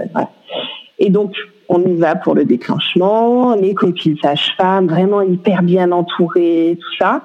Et 0.99 1.09
donc, 1.09 1.33
on 1.69 1.83
y 1.83 1.95
va 1.95 2.15
pour 2.15 2.33
le 2.33 2.45
déclenchement, 2.45 3.55
les 3.55 3.73
copines 3.73 4.17
sages-femmes, 4.21 4.87
vraiment 4.87 5.21
hyper 5.21 5.63
bien 5.63 5.91
entourées, 5.91 6.77
tout 6.79 6.95
ça. 6.97 7.21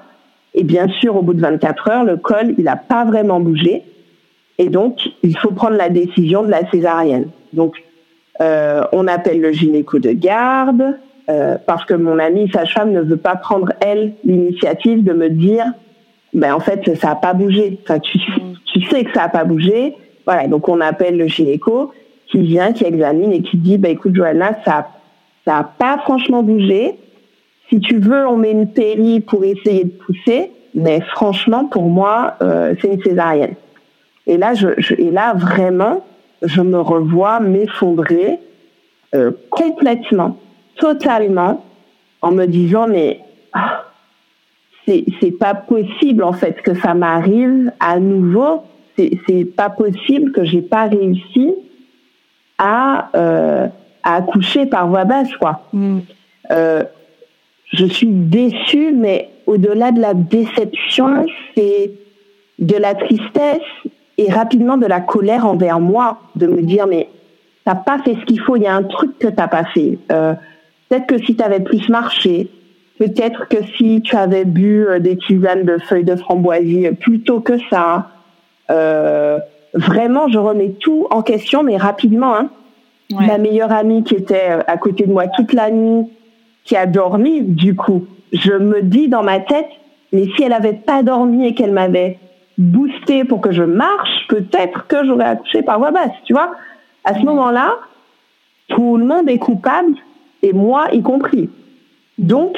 Et 0.53 0.63
bien 0.63 0.87
sûr, 0.87 1.15
au 1.15 1.21
bout 1.21 1.33
de 1.33 1.41
24 1.41 1.89
heures, 1.89 2.03
le 2.03 2.17
col, 2.17 2.53
il 2.57 2.65
n'a 2.65 2.75
pas 2.75 3.05
vraiment 3.05 3.39
bougé. 3.39 3.83
Et 4.57 4.69
donc, 4.69 4.99
il 5.23 5.37
faut 5.37 5.51
prendre 5.51 5.77
la 5.77 5.89
décision 5.89 6.43
de 6.43 6.49
la 6.49 6.69
césarienne. 6.69 7.29
Donc, 7.53 7.75
euh, 8.41 8.83
on 8.91 9.07
appelle 9.07 9.41
le 9.41 9.51
gynéco 9.51 9.99
de 9.99 10.11
garde, 10.11 10.97
euh, 11.29 11.57
parce 11.65 11.85
que 11.85 11.93
mon 11.93 12.19
amie 12.19 12.49
sage-femme 12.51 12.91
ne 12.91 13.01
veut 13.01 13.17
pas 13.17 13.35
prendre, 13.35 13.71
elle, 13.79 14.13
l'initiative 14.23 15.03
de 15.03 15.13
me 15.13 15.29
dire, 15.29 15.65
ben 16.33 16.53
en 16.53 16.59
fait, 16.59 16.95
ça 16.97 17.09
n'a 17.09 17.15
pas 17.15 17.33
bougé. 17.33 17.79
Enfin, 17.83 17.99
tu, 17.99 18.19
tu 18.65 18.81
sais 18.89 19.03
que 19.05 19.13
ça 19.13 19.23
n'a 19.23 19.29
pas 19.29 19.45
bougé. 19.45 19.95
Voilà, 20.25 20.47
donc 20.47 20.69
on 20.69 20.81
appelle 20.81 21.17
le 21.17 21.27
gynéco 21.27 21.91
qui 22.27 22.41
vient, 22.41 22.73
qui 22.73 22.83
examine 22.83 23.31
et 23.31 23.41
qui 23.41 23.57
dit, 23.57 23.77
bah, 23.77 23.89
écoute, 23.89 24.15
Johanna, 24.15 24.57
ça 24.65 24.87
n'a 25.45 25.63
pas 25.63 25.99
franchement 25.99 26.43
bougé. 26.43 26.95
Si 27.69 27.79
tu 27.79 27.97
veux, 27.97 28.27
on 28.27 28.37
met 28.37 28.51
une 28.51 28.67
péri 28.67 29.19
pour 29.19 29.43
essayer 29.43 29.85
de 29.85 29.91
pousser, 29.91 30.51
mais 30.75 31.01
franchement, 31.01 31.65
pour 31.65 31.83
moi, 31.83 32.35
euh, 32.41 32.75
c'est 32.81 32.87
une 32.87 33.01
césarienne. 33.01 33.55
Et 34.25 34.37
là, 34.37 34.53
je, 34.53 34.67
et 34.97 35.11
là, 35.11 35.33
vraiment, 35.33 36.03
je 36.41 36.61
me 36.61 36.79
revois 36.79 37.39
m'effondrer 37.39 38.39
euh, 39.15 39.31
complètement, 39.49 40.37
totalement, 40.77 41.63
en 42.21 42.31
me 42.31 42.45
disant, 42.45 42.87
mais 42.87 43.19
ah, 43.53 43.83
c'est 44.85 45.37
pas 45.39 45.53
possible, 45.53 46.23
en 46.23 46.33
fait, 46.33 46.61
que 46.61 46.73
ça 46.75 46.93
m'arrive 46.93 47.71
à 47.79 47.99
nouveau. 47.99 48.63
C'est 48.97 49.45
pas 49.55 49.69
possible 49.69 50.31
que 50.31 50.43
j'ai 50.43 50.61
pas 50.61 50.83
réussi 50.83 51.55
à, 52.63 53.09
euh, 53.15 53.67
à 54.03 54.15
accoucher 54.15 54.65
par 54.65 54.87
voie 54.87 55.03
basse, 55.03 55.35
quoi. 55.35 55.61
Mm. 55.73 55.99
Euh, 56.51 56.83
je 57.73 57.85
suis 57.85 58.07
déçue, 58.07 58.93
mais 58.93 59.29
au-delà 59.47 59.91
de 59.91 59.99
la 59.99 60.13
déception, 60.13 61.25
c'est 61.55 61.91
de 62.59 62.77
la 62.77 62.95
tristesse 62.95 63.61
et 64.17 64.31
rapidement 64.31 64.77
de 64.77 64.85
la 64.85 65.01
colère 65.01 65.45
envers 65.45 65.79
moi, 65.79 66.19
de 66.35 66.47
me 66.47 66.61
dire 66.61 66.87
mais 66.87 67.09
t'as 67.65 67.75
pas 67.75 67.99
fait 67.99 68.15
ce 68.15 68.25
qu'il 68.25 68.39
faut, 68.39 68.55
il 68.55 68.63
y 68.63 68.67
a 68.67 68.75
un 68.75 68.83
truc 68.83 69.19
que 69.19 69.27
t'as 69.27 69.47
pas 69.47 69.65
fait. 69.65 69.97
Euh, 70.11 70.33
peut-être 70.87 71.07
que 71.07 71.17
si 71.25 71.35
tu 71.35 71.43
avais 71.43 71.59
plus 71.59 71.89
marché, 71.89 72.49
peut-être 72.99 73.49
que 73.49 73.57
si 73.77 74.01
tu 74.01 74.15
avais 74.15 74.45
bu 74.45 74.85
des 74.99 75.17
tisanes 75.17 75.63
de 75.63 75.77
feuilles 75.79 76.05
de 76.05 76.15
framboisie 76.15 76.91
plutôt 76.91 77.41
que 77.41 77.57
ça, 77.69 78.07
euh, 78.69 79.39
vraiment, 79.73 80.27
je 80.29 80.37
remets 80.37 80.71
tout 80.79 81.07
en 81.09 81.21
question, 81.21 81.63
mais 81.63 81.77
rapidement. 81.77 82.35
Hein. 82.35 82.49
Ma 83.11 83.37
meilleure 83.37 83.71
amie 83.71 84.03
qui 84.03 84.15
était 84.15 84.49
euh, 84.49 84.61
à 84.65 84.77
côté 84.77 85.05
de 85.05 85.11
moi 85.11 85.27
toute 85.27 85.53
la 85.53 85.69
nuit, 85.69 86.07
qui 86.63 86.75
a 86.75 86.85
dormi, 86.85 87.41
du 87.41 87.75
coup, 87.75 88.05
je 88.31 88.53
me 88.53 88.81
dis 88.81 89.07
dans 89.07 89.23
ma 89.23 89.39
tête, 89.39 89.67
mais 90.11 90.27
si 90.35 90.43
elle 90.43 90.53
avait 90.53 90.73
pas 90.73 91.03
dormi 91.03 91.45
et 91.45 91.53
qu'elle 91.53 91.71
m'avait 91.71 92.17
boosté 92.57 93.23
pour 93.23 93.41
que 93.41 93.51
je 93.51 93.63
marche, 93.63 94.27
peut-être 94.29 94.87
que 94.87 95.05
j'aurais 95.05 95.25
accouché 95.25 95.61
par 95.61 95.79
voie 95.79 95.91
basse, 95.91 96.11
tu 96.25 96.33
vois. 96.33 96.51
À 97.03 97.13
ce 97.15 97.19
moment-là, 97.19 97.75
tout 98.69 98.97
le 98.97 99.05
monde 99.05 99.29
est 99.29 99.39
coupable, 99.39 99.93
et 100.41 100.53
moi 100.53 100.87
y 100.93 101.01
compris. 101.01 101.49
Donc, 102.17 102.57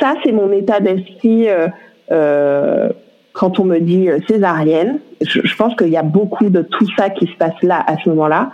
ça, 0.00 0.14
c'est 0.24 0.32
mon 0.32 0.50
état 0.52 0.80
d'esprit 0.80 1.48
euh, 1.48 1.68
euh, 2.10 2.88
quand 3.32 3.58
on 3.58 3.64
me 3.64 3.78
dit 3.78 4.08
euh, 4.08 4.18
césarienne, 4.28 5.00
je, 5.20 5.56
pense 5.56 5.74
qu'il 5.74 5.88
y 5.88 5.96
a 5.96 6.02
beaucoup 6.02 6.50
de 6.50 6.62
tout 6.62 6.86
ça 6.96 7.10
qui 7.10 7.26
se 7.26 7.36
passe 7.36 7.60
là 7.62 7.82
à 7.86 7.96
ce 7.98 8.08
moment-là. 8.10 8.52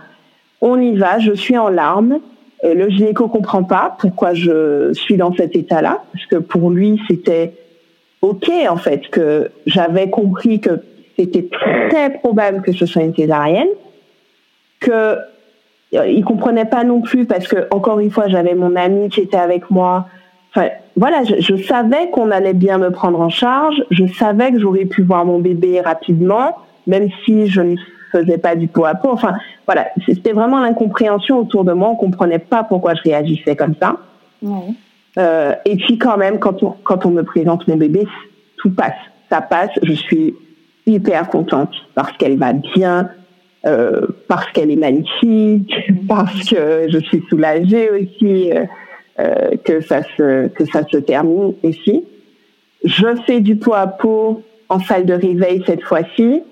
On 0.61 0.81
y 0.81 0.97
va, 0.97 1.19
je 1.19 1.33
suis 1.33 1.57
en 1.57 1.69
larmes. 1.69 2.19
Euh, 2.65 2.75
le 2.75 2.89
gynéco 2.89 3.29
comprend 3.29 3.65
pas 3.65 3.97
pourquoi 3.99 4.35
je 4.35 4.93
suis 4.93 5.17
dans 5.17 5.35
cet 5.35 5.57
état-là, 5.57 6.03
parce 6.13 6.27
que 6.27 6.37
pour 6.37 6.71
lui 6.71 7.01
c'était 7.09 7.55
ok 8.23 8.51
en 8.69 8.77
fait 8.77 9.09
que 9.09 9.51
j'avais 9.67 10.11
compris 10.11 10.61
que 10.61 10.81
c'était 11.17 11.49
très 11.49 12.11
probable 12.11 12.63
que 12.63 12.73
ce 12.73 12.87
soit 12.87 13.03
une 13.03 13.15
césarienne, 13.15 13.69
que 14.81 14.91
euh, 15.95 16.07
il 16.07 16.25
comprenait 16.25 16.65
pas 16.65 16.85
non 16.85 17.01
plus 17.01 17.27
parce 17.27 17.47
que 17.49 17.69
encore 17.71 18.01
une 18.01 18.11
fois 18.11 18.29
j'avais 18.29 18.55
mon 18.55 18.77
ami 18.77 19.09
qui 19.09 19.21
était 19.21 19.37
avec 19.37 19.71
moi 19.71 20.07
Enfin, 20.51 20.69
voilà, 20.97 21.23
je, 21.25 21.57
savais 21.57 22.11
qu'on 22.11 22.31
allait 22.31 22.55
bien 22.55 22.79
me 22.79 22.91
prendre 22.91 23.21
en 23.21 23.29
charge. 23.29 23.83
Je 23.91 24.07
savais 24.07 24.53
que 24.53 24.59
j'aurais 24.59 24.87
pu 24.87 25.03
voir 25.03 25.25
mon 25.25 25.39
bébé 25.39 25.81
rapidement, 25.81 26.57
même 26.87 27.09
si 27.25 27.49
je 27.49 27.61
ne 27.61 27.77
faisais 28.13 28.39
pas 28.39 28.57
du 28.57 28.67
pot 28.67 28.85
à 28.85 28.95
pot. 28.95 29.11
Enfin, 29.13 29.35
voilà, 29.67 29.89
c'était 30.07 30.33
vraiment 30.33 30.61
l'incompréhension 30.61 31.39
autour 31.39 31.65
de 31.65 31.73
moi. 31.73 31.91
On 31.91 31.97
comprenait 31.97 32.39
pas 32.39 32.65
pourquoi 32.65 32.95
je 32.95 33.03
réagissais 33.03 33.57
comme 33.57 33.75
ça. 33.81 33.97
Euh, 35.19 35.55
et 35.65 35.77
puis 35.77 35.99
quand 35.99 36.17
même, 36.17 36.39
quand 36.39 36.63
on, 36.63 36.75
quand 36.85 37.05
on 37.05 37.11
me 37.11 37.23
présente 37.23 37.67
mon 37.69 37.77
bébé, 37.77 38.07
tout 38.57 38.71
passe. 38.71 38.97
Ça 39.31 39.41
passe. 39.43 39.71
Je 39.83 39.93
suis 39.93 40.35
hyper 40.87 41.29
contente 41.29 41.71
parce 41.95 42.13
qu'elle 42.17 42.39
va 42.39 42.53
bien, 42.53 43.11
euh, 43.67 44.07
parce 44.29 44.51
qu'elle 44.53 44.71
est 44.71 44.77
magnifique, 44.77 45.75
parce 46.09 46.49
que 46.49 46.87
je 46.89 46.99
suis 46.99 47.23
soulagée 47.29 47.91
aussi 47.91 48.53
euh, 48.53 48.65
euh, 49.21 49.51
que 49.65 49.81
ça 49.81 50.03
se 50.17 50.49
que 50.49 50.65
ça 50.67 50.83
se 50.91 50.99
termine 50.99 51.55
ici. 51.63 52.05
Je 52.85 53.09
fais 53.27 53.41
du 53.41 53.57
poids 53.57 53.81
à 53.81 53.87
peau 53.87 54.43
en 54.69 54.81
salle 54.81 55.07
de 55.07 55.15
réveil 55.15 55.63
cette 55.67 55.83
fois-ci, 55.83 56.43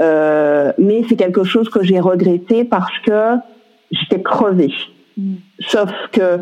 euh, 0.00 0.72
mais 0.78 1.02
c'est 1.08 1.16
quelque 1.16 1.44
chose 1.44 1.68
que 1.68 1.82
j'ai 1.82 2.00
regretté 2.00 2.64
parce 2.64 2.96
que 3.04 3.36
j'étais 3.90 4.22
crevée. 4.22 4.72
Mm. 5.16 5.34
Sauf 5.60 5.90
que 6.12 6.40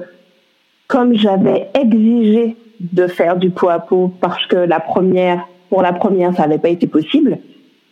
comme 0.89 1.15
j'avais 1.15 1.69
exigé 1.75 2.57
de 2.81 3.07
faire 3.07 3.37
du 3.37 3.51
poids 3.51 3.75
à 3.75 3.79
peau 3.79 4.13
parce 4.21 4.45
que 4.47 4.57
la 4.57 4.81
première, 4.81 5.47
pour 5.71 5.83
la 5.83 5.93
première, 5.93 6.35
ça 6.35 6.43
n'avait 6.43 6.59
pas 6.59 6.69
été 6.69 6.87
possible, 6.87 7.39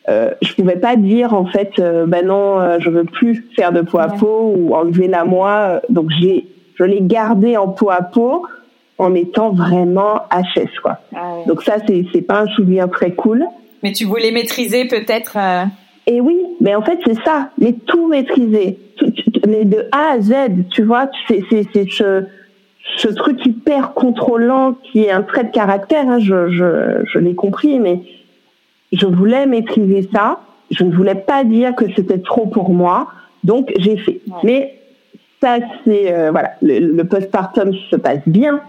euh, 0.09 0.31
je 0.43 0.55
pouvais 0.55 0.77
pas 0.77 0.97
dire 0.97 1.35
en 1.35 1.47
fait, 1.47 1.73
euh, 1.79 2.07
ben 2.07 2.27
non, 2.27 2.59
euh, 2.61 2.79
je 2.81 2.91
veux 2.91 3.05
plus 3.05 3.47
faire 3.55 3.73
de 3.73 3.83
poids 3.83 4.03
à 4.03 4.09
peau 4.09 4.55
ou 4.57 4.75
enlever 4.75 5.09
la 5.09 5.25
moi. 5.25 5.81
Donc 5.89 6.11
j'ai, 6.21 6.47
je 6.81 6.85
l'ai 6.85 7.03
gardé 7.03 7.57
en 7.59 7.69
poids 7.69 7.95
à 7.95 8.03
peau 8.03 8.47
en 8.97 9.15
étant 9.15 9.51
vraiment 9.51 10.23
HS 10.31 10.81
quoi. 10.83 10.99
Ah 11.15 11.37
Donc 11.47 11.63
ça 11.63 11.77
c'est 11.87 12.07
c'est 12.13 12.23
pas 12.23 12.41
un 12.41 12.47
souvenir 12.47 12.89
très 12.91 13.13
cool. 13.13 13.45
Mais 13.83 13.93
tu 13.93 14.07
voulais 14.07 14.31
maîtriser 14.31 14.87
peut-être. 14.87 15.37
Euh, 15.37 15.65
Et 16.07 16.21
oui, 16.21 16.39
mais 16.61 16.75
en 16.75 16.83
fait 16.83 16.99
c'est 17.07 17.23
ça, 17.23 17.51
mais 17.59 17.75
tout 17.75 18.09
maîtriser, 18.09 18.79
mais 19.47 19.65
de 19.65 19.87
A 19.93 20.13
à 20.15 20.21
Z, 20.21 20.33
tu 20.71 20.83
vois, 20.83 21.11
c'est 21.29 21.43
c'est 21.51 21.67
c'est 21.73 21.89
ce 21.91 22.25
ce 22.97 23.09
truc 23.09 23.45
hyper 23.45 23.93
contrôlant 23.93 24.75
qui 24.83 25.05
est 25.05 25.11
un 25.11 25.23
trait 25.23 25.45
de 25.45 25.51
caractère. 25.51 26.09
Hein, 26.09 26.19
je 26.19 26.49
je 26.49 27.05
je 27.05 27.19
l'ai 27.19 27.35
compris, 27.35 27.79
mais 27.79 28.01
je 28.93 29.07
voulais 29.07 29.47
maîtriser 29.47 30.09
ça. 30.15 30.41
Je 30.71 30.85
ne 30.85 30.93
voulais 30.95 31.15
pas 31.15 31.45
dire 31.45 31.75
que 31.75 31.85
c'était 31.95 32.21
trop 32.21 32.47
pour 32.47 32.71
moi. 32.71 33.09
Donc, 33.45 33.73
j'ai 33.79 33.97
fait. 33.97 34.21
Mais 34.45 34.80
ça, 35.41 35.59
c'est... 35.85 36.13
Euh, 36.13 36.31
voilà, 36.31 36.53
le, 36.63 37.03
postpartum 37.03 37.73
se 37.91 37.97
passe 37.97 38.21
bien. 38.27 38.61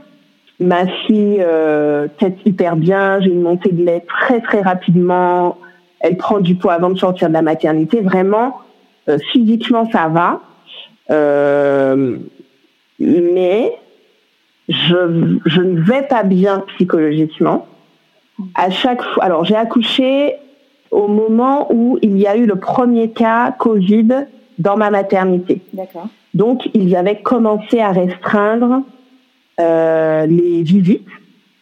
Ma 0.59 0.85
fille 0.87 1.37
euh, 1.39 2.07
tête 2.19 2.37
hyper 2.45 2.75
bien. 2.75 3.19
J'ai 3.19 3.29
une 3.31 3.41
montée 3.41 3.71
de 3.71 3.83
lait 3.83 4.05
très, 4.07 4.41
très 4.41 4.61
rapidement. 4.61 5.57
Elle 5.99 6.17
prend 6.17 6.39
du 6.39 6.55
poids 6.55 6.73
avant 6.73 6.89
de 6.89 6.97
sortir 6.97 7.29
de 7.29 7.33
la 7.33 7.41
maternité. 7.41 8.01
Vraiment, 8.01 8.57
euh, 9.09 9.17
physiquement, 9.31 9.89
ça 9.91 10.07
va. 10.07 10.41
Euh, 11.09 12.17
mais 12.99 13.73
je, 14.69 15.39
je 15.45 15.61
ne 15.61 15.81
vais 15.81 16.03
pas 16.03 16.23
bien 16.23 16.63
psychologiquement 16.75 17.67
à 18.55 18.69
chaque 18.69 19.01
fois. 19.01 19.23
Alors, 19.23 19.43
j'ai 19.43 19.55
accouché 19.55 20.35
au 20.91 21.07
moment 21.07 21.67
où 21.71 21.97
il 22.01 22.17
y 22.17 22.27
a 22.27 22.35
eu 22.35 22.45
le 22.45 22.55
premier 22.55 23.11
cas 23.11 23.51
Covid 23.51 24.27
dans 24.59 24.77
ma 24.77 24.89
maternité. 24.89 25.61
D'accord. 25.73 26.07
Donc, 26.33 26.69
ils 26.73 26.95
avaient 26.95 27.21
commencé 27.21 27.79
à 27.79 27.91
restreindre 27.91 28.83
euh, 29.59 30.25
les 30.25 30.63
visites, 30.63 31.07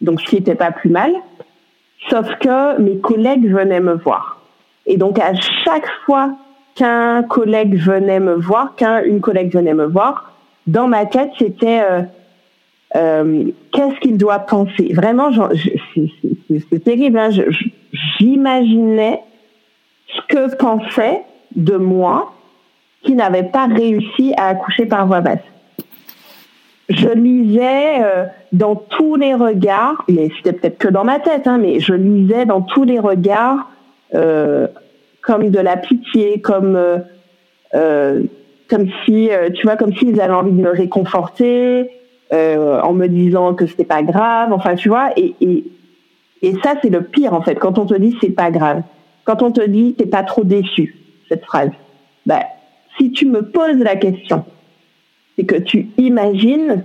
donc 0.01 0.21
ce 0.21 0.25
qui 0.25 0.35
n'était 0.35 0.55
pas 0.55 0.71
plus 0.71 0.89
mal. 0.89 1.11
Sauf 2.09 2.27
que 2.39 2.79
mes 2.79 2.97
collègues 2.99 3.51
venaient 3.51 3.81
me 3.81 3.93
voir. 3.93 4.41
Et 4.85 4.97
donc, 4.97 5.19
à 5.19 5.33
chaque 5.35 5.89
fois 6.05 6.35
qu'un 6.75 7.23
collègue 7.23 7.75
venait 7.75 8.19
me 8.19 8.35
voir, 8.35 8.75
qu'une 8.75 9.19
collègue 9.19 9.53
venait 9.53 9.73
me 9.73 9.85
voir, 9.85 10.33
dans 10.65 10.87
ma 10.87 11.05
tête, 11.05 11.31
c'était 11.37 11.81
euh, 11.81 12.01
euh, 12.95 13.45
qu'est-ce 13.71 13.99
qu'il 13.99 14.17
doit 14.17 14.39
penser? 14.39 14.93
Vraiment, 14.93 15.29
c'est 16.71 16.83
terrible. 16.83 17.17
Hein 17.17 17.29
J'imaginais 18.19 19.21
ce 20.07 20.21
que 20.27 20.55
pensait 20.55 21.21
de 21.55 21.75
moi 21.75 22.33
qui 23.03 23.13
n'avait 23.13 23.43
pas 23.43 23.67
réussi 23.67 24.33
à 24.37 24.47
accoucher 24.47 24.85
par 24.85 25.07
voie 25.07 25.21
basse. 25.21 25.39
Je 26.89 27.09
lisais 27.09 28.01
euh, 28.01 28.25
dans 28.51 28.75
tous 28.75 29.15
les 29.15 29.33
regards, 29.33 30.03
mais 30.07 30.29
c'était 30.37 30.53
peut-être 30.53 30.77
que 30.77 30.87
dans 30.87 31.03
ma 31.03 31.19
tête, 31.19 31.47
hein, 31.47 31.59
mais 31.59 31.79
je 31.79 31.93
lisais 31.93 32.45
dans 32.45 32.61
tous 32.61 32.83
les 32.83 32.99
regards 32.99 33.69
euh, 34.15 34.67
comme 35.21 35.49
de 35.49 35.59
la 35.59 35.77
pitié, 35.77 36.41
comme 36.41 36.77
euh, 37.75 38.23
comme 38.69 38.87
si, 39.05 39.29
tu 39.55 39.63
vois, 39.63 39.77
comme 39.77 39.93
s'ils 39.93 40.19
avaient 40.21 40.33
envie 40.33 40.51
de 40.51 40.61
me 40.61 40.69
réconforter, 40.69 41.89
euh, 42.31 42.79
en 42.81 42.93
me 42.93 43.07
disant 43.07 43.55
que 43.55 43.65
c'était 43.65 43.85
pas 43.85 44.03
grave. 44.03 44.53
Enfin, 44.53 44.75
tu 44.75 44.89
vois, 44.89 45.09
et, 45.15 45.35
et, 45.41 45.63
et 46.43 46.53
ça, 46.63 46.75
c'est 46.81 46.89
le 46.89 47.01
pire, 47.01 47.33
en 47.33 47.41
fait, 47.41 47.55
quand 47.55 47.79
on 47.79 47.85
te 47.85 47.95
dit 47.95 48.15
c'est 48.21 48.29
pas 48.29 48.51
grave. 48.51 48.83
Quand 49.25 49.41
on 49.41 49.51
te 49.51 49.65
dit 49.65 49.95
t'es 49.97 50.05
pas 50.05 50.23
trop 50.23 50.43
déçu, 50.43 50.95
cette 51.27 51.43
phrase. 51.45 51.71
Ben, 52.25 52.41
si 52.99 53.11
tu 53.11 53.27
me 53.27 53.41
poses 53.41 53.77
la 53.77 53.95
question, 53.95 54.45
c'est 55.35 55.45
que 55.45 55.55
tu 55.55 55.89
imagines, 55.97 56.83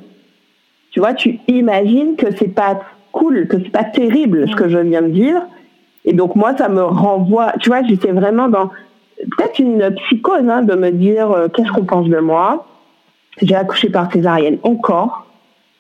tu 0.90 1.00
vois, 1.00 1.14
tu 1.14 1.40
imagines 1.48 2.16
que 2.16 2.34
c'est 2.36 2.54
pas 2.54 2.80
cool, 3.12 3.48
que 3.48 3.58
c'est 3.58 3.70
pas 3.70 3.84
terrible 3.84 4.48
ce 4.48 4.56
que 4.56 4.68
je 4.68 4.78
viens 4.78 5.02
de 5.02 5.08
dire. 5.08 5.42
Et 6.04 6.12
donc, 6.12 6.36
moi, 6.36 6.56
ça 6.56 6.68
me 6.68 6.82
renvoie, 6.82 7.52
tu 7.60 7.70
vois, 7.70 7.82
j'étais 7.82 8.12
vraiment 8.12 8.48
dans 8.48 8.70
peut-être 9.16 9.58
une 9.58 9.94
psychose 9.94 10.48
hein, 10.48 10.62
de 10.62 10.74
me 10.74 10.90
dire 10.90 11.30
euh, 11.30 11.48
qu'est-ce 11.48 11.70
qu'on 11.70 11.84
pense 11.84 12.08
de 12.08 12.18
moi. 12.18 12.66
J'ai 13.40 13.54
accouché 13.54 13.88
par 13.88 14.12
césarienne 14.12 14.58
encore 14.62 15.26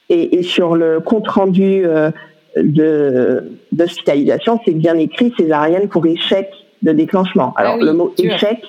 et, 0.08 0.38
et 0.38 0.42
sur 0.42 0.74
le 0.74 1.00
compte 1.00 1.28
rendu 1.28 1.84
euh, 1.84 2.10
de 2.56 3.52
d'hospitalisation, 3.72 4.60
c'est 4.64 4.72
bien 4.72 4.96
écrit 4.96 5.32
césarienne 5.36 5.88
pour 5.88 6.06
échec 6.06 6.50
de 6.82 6.92
déclenchement. 6.92 7.52
Ah 7.56 7.60
Alors 7.60 7.76
le 7.76 7.92
mot 7.92 8.14
échec, 8.18 8.62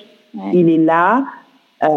il 0.52 0.68
est 0.68 0.78
là. 0.78 1.24
Euh, 1.82 1.88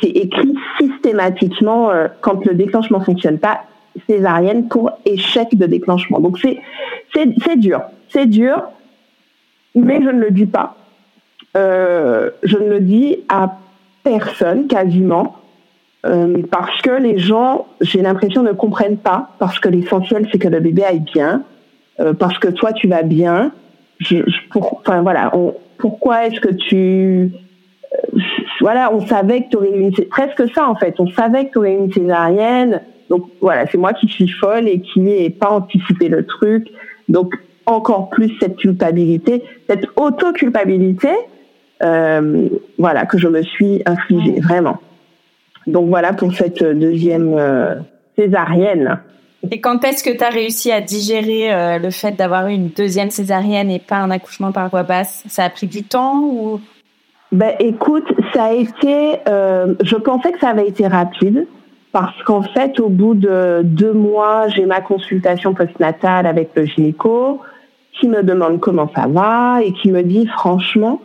c'est 0.00 0.08
écrit 0.08 0.54
systématiquement 0.80 1.90
euh, 1.90 2.08
quand 2.20 2.44
le 2.46 2.54
déclenchement 2.54 3.00
fonctionne 3.00 3.38
pas, 3.38 3.62
césarienne 4.08 4.68
pour 4.68 4.92
échec 5.04 5.56
de 5.56 5.66
déclenchement. 5.66 6.20
Donc 6.20 6.38
c'est 6.38 6.58
c'est 7.14 7.56
dur, 7.56 7.82
c'est 8.08 8.26
dur, 8.26 8.62
mais 9.74 10.00
je 10.02 10.08
ne 10.08 10.20
le 10.20 10.30
dis 10.30 10.46
pas. 10.46 10.76
Euh, 11.56 12.30
je 12.42 12.56
ne 12.56 12.68
le 12.68 12.80
dis 12.80 13.18
à 13.28 13.58
personne 14.02 14.66
quasiment. 14.66 15.36
Euh, 16.06 16.42
parce 16.50 16.80
que 16.80 16.90
les 16.90 17.18
gens, 17.18 17.66
j'ai 17.82 18.00
l'impression, 18.00 18.42
ne 18.42 18.52
comprennent 18.52 18.96
pas, 18.96 19.30
parce 19.38 19.58
que 19.58 19.68
l'essentiel, 19.68 20.26
c'est 20.32 20.38
que 20.38 20.48
le 20.48 20.60
bébé 20.60 20.82
aille 20.82 21.00
bien, 21.00 21.42
euh, 22.00 22.14
parce 22.14 22.38
que 22.38 22.48
toi, 22.48 22.72
tu 22.72 22.88
vas 22.88 23.02
bien. 23.02 23.52
Je, 23.98 24.16
pour, 24.50 24.80
enfin, 24.80 25.02
voilà, 25.02 25.30
pourquoi 25.76 26.26
est-ce 26.26 26.40
que 26.40 26.54
tu... 26.54 27.32
Voilà, 28.60 28.92
on 28.92 29.06
savait 29.06 29.42
que 29.42 29.50
tu 29.50 29.56
aurais 29.56 29.70
une... 29.70 29.92
presque 30.10 30.52
ça, 30.54 30.68
en 30.68 30.74
fait. 30.74 30.94
On 30.98 31.10
savait 31.10 31.46
que 31.46 31.52
tu 31.52 31.58
aurais 31.58 31.74
une 31.74 31.92
césarienne. 31.92 32.82
Donc, 33.08 33.24
voilà, 33.40 33.66
c'est 33.66 33.78
moi 33.78 33.92
qui 33.92 34.06
suis 34.06 34.28
folle 34.28 34.68
et 34.68 34.80
qui 34.80 35.00
n'ai 35.00 35.30
pas 35.30 35.50
anticipé 35.50 36.08
le 36.08 36.26
truc. 36.26 36.68
Donc, 37.08 37.34
encore 37.66 38.10
plus 38.10 38.32
cette 38.40 38.56
culpabilité, 38.56 39.42
cette 39.68 39.86
auto-culpabilité, 39.96 41.10
euh, 41.82 42.48
voilà, 42.78 43.06
que 43.06 43.18
je 43.18 43.28
me 43.28 43.42
suis 43.42 43.82
infligée, 43.86 44.40
vraiment. 44.40 44.78
Donc 45.66 45.88
voilà 45.88 46.12
pour 46.12 46.32
cette 46.34 46.62
deuxième 46.62 47.34
euh, 47.38 47.76
césarienne. 48.16 48.98
Et 49.50 49.60
quand 49.60 49.84
est-ce 49.84 50.04
que 50.04 50.10
tu 50.10 50.22
as 50.22 50.28
réussi 50.28 50.70
à 50.70 50.80
digérer 50.80 51.52
euh, 51.52 51.78
le 51.78 51.90
fait 51.90 52.12
d'avoir 52.12 52.48
eu 52.48 52.52
une 52.52 52.68
deuxième 52.68 53.10
césarienne 53.10 53.70
et 53.70 53.78
pas 53.78 53.96
un 53.96 54.10
accouchement 54.10 54.52
par 54.52 54.68
voie 54.68 54.82
basse? 54.82 55.24
Ça 55.28 55.44
a 55.44 55.50
pris 55.50 55.66
du 55.66 55.82
temps 55.82 56.20
ou 56.22 56.60
Ben 57.32 57.54
écoute, 57.60 58.12
ça 58.34 58.44
a 58.44 58.52
été. 58.52 59.16
Euh, 59.28 59.74
je 59.82 59.96
pensais 59.96 60.32
que 60.32 60.40
ça 60.40 60.48
avait 60.48 60.66
été 60.66 60.86
rapide 60.86 61.46
parce 61.92 62.20
qu'en 62.24 62.42
fait, 62.42 62.80
au 62.80 62.88
bout 62.88 63.14
de 63.14 63.62
deux 63.62 63.92
mois, 63.92 64.48
j'ai 64.48 64.66
ma 64.66 64.80
consultation 64.80 65.54
postnatale 65.54 66.26
avec 66.26 66.50
le 66.54 66.66
gynéco 66.66 67.40
qui 67.92 68.08
me 68.08 68.22
demande 68.22 68.60
comment 68.60 68.90
ça 68.94 69.06
va 69.06 69.62
et 69.62 69.72
qui 69.72 69.90
me 69.92 70.02
dit 70.02 70.26
franchement 70.26 71.00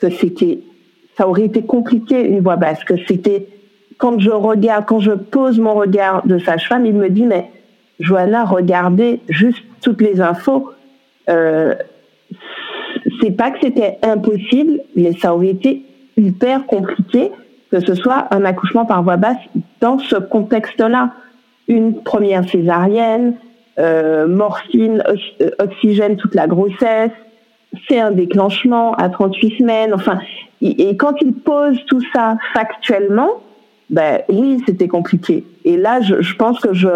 que 0.00 0.10
c'était, 0.10 0.60
ça 1.16 1.28
aurait 1.28 1.44
été 1.44 1.62
compliqué 1.62 2.26
une 2.26 2.40
voix 2.40 2.56
basse, 2.56 2.82
que 2.84 2.94
c'était 3.06 3.46
quand 3.98 4.18
je 4.20 4.30
regarde, 4.30 4.84
quand 4.86 5.00
je 5.00 5.12
pose 5.12 5.58
mon 5.58 5.74
regard 5.74 6.26
de 6.26 6.38
sage-femme, 6.38 6.86
il 6.86 6.94
me 6.94 7.08
dit 7.08 7.24
mais 7.24 7.50
Johanna, 8.00 8.44
regardez 8.44 9.20
juste 9.28 9.62
toutes 9.80 10.00
les 10.00 10.20
infos. 10.20 10.72
Euh, 11.28 11.74
c'est 13.20 13.30
pas 13.30 13.50
que 13.50 13.58
c'était 13.62 13.98
impossible, 14.02 14.80
mais 14.96 15.12
ça 15.12 15.34
aurait 15.34 15.48
été 15.48 15.82
hyper 16.16 16.66
compliqué 16.66 17.30
que 17.70 17.80
ce 17.80 17.94
soit 17.94 18.28
un 18.30 18.44
accouchement 18.44 18.86
par 18.86 19.02
voie 19.02 19.16
basse 19.16 19.36
dans 19.80 19.98
ce 19.98 20.16
contexte-là. 20.16 21.12
Une 21.68 22.02
première 22.02 22.48
césarienne, 22.48 23.34
euh, 23.78 24.26
morphine, 24.26 25.02
euh, 25.40 25.50
oxygène 25.58 26.16
toute 26.16 26.34
la 26.34 26.46
grossesse, 26.46 27.12
c'est 27.86 28.00
un 28.00 28.10
déclenchement 28.10 28.94
à 28.94 29.10
38 29.10 29.58
semaines. 29.58 29.92
Enfin, 29.92 30.18
et 30.62 30.96
quand 30.96 31.14
il 31.20 31.34
pose 31.34 31.78
tout 31.86 32.00
ça 32.14 32.36
factuellement, 32.54 33.30
ben 33.90 34.22
oui, 34.28 34.62
c'était 34.66 34.88
compliqué. 34.88 35.44
Et 35.64 35.76
là, 35.76 36.00
je, 36.00 36.22
je, 36.22 36.34
pense 36.36 36.58
que 36.60 36.72
je, 36.72 36.88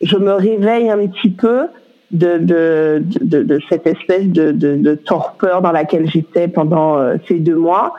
je 0.00 0.16
me 0.16 0.32
réveille 0.32 0.90
un 0.90 1.06
petit 1.06 1.30
peu 1.30 1.66
de, 2.14 2.38
de, 2.38 3.02
de, 3.20 3.42
de 3.42 3.60
cette 3.68 3.86
espèce 3.86 4.26
de, 4.26 4.52
de, 4.52 4.94
torpeur 4.94 5.60
dans 5.60 5.72
laquelle 5.72 6.08
j'étais 6.08 6.46
pendant 6.46 6.96
euh, 6.96 7.16
ces 7.26 7.40
deux 7.40 7.56
mois. 7.56 7.94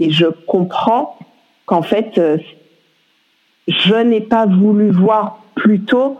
Et 0.00 0.10
je 0.10 0.26
comprends 0.46 1.18
qu'en 1.66 1.82
fait, 1.82 2.16
euh, 2.16 2.38
je 3.68 3.94
n'ai 3.94 4.22
pas 4.22 4.46
voulu 4.46 4.90
voir 4.90 5.42
plus 5.54 5.80
tôt 5.80 6.16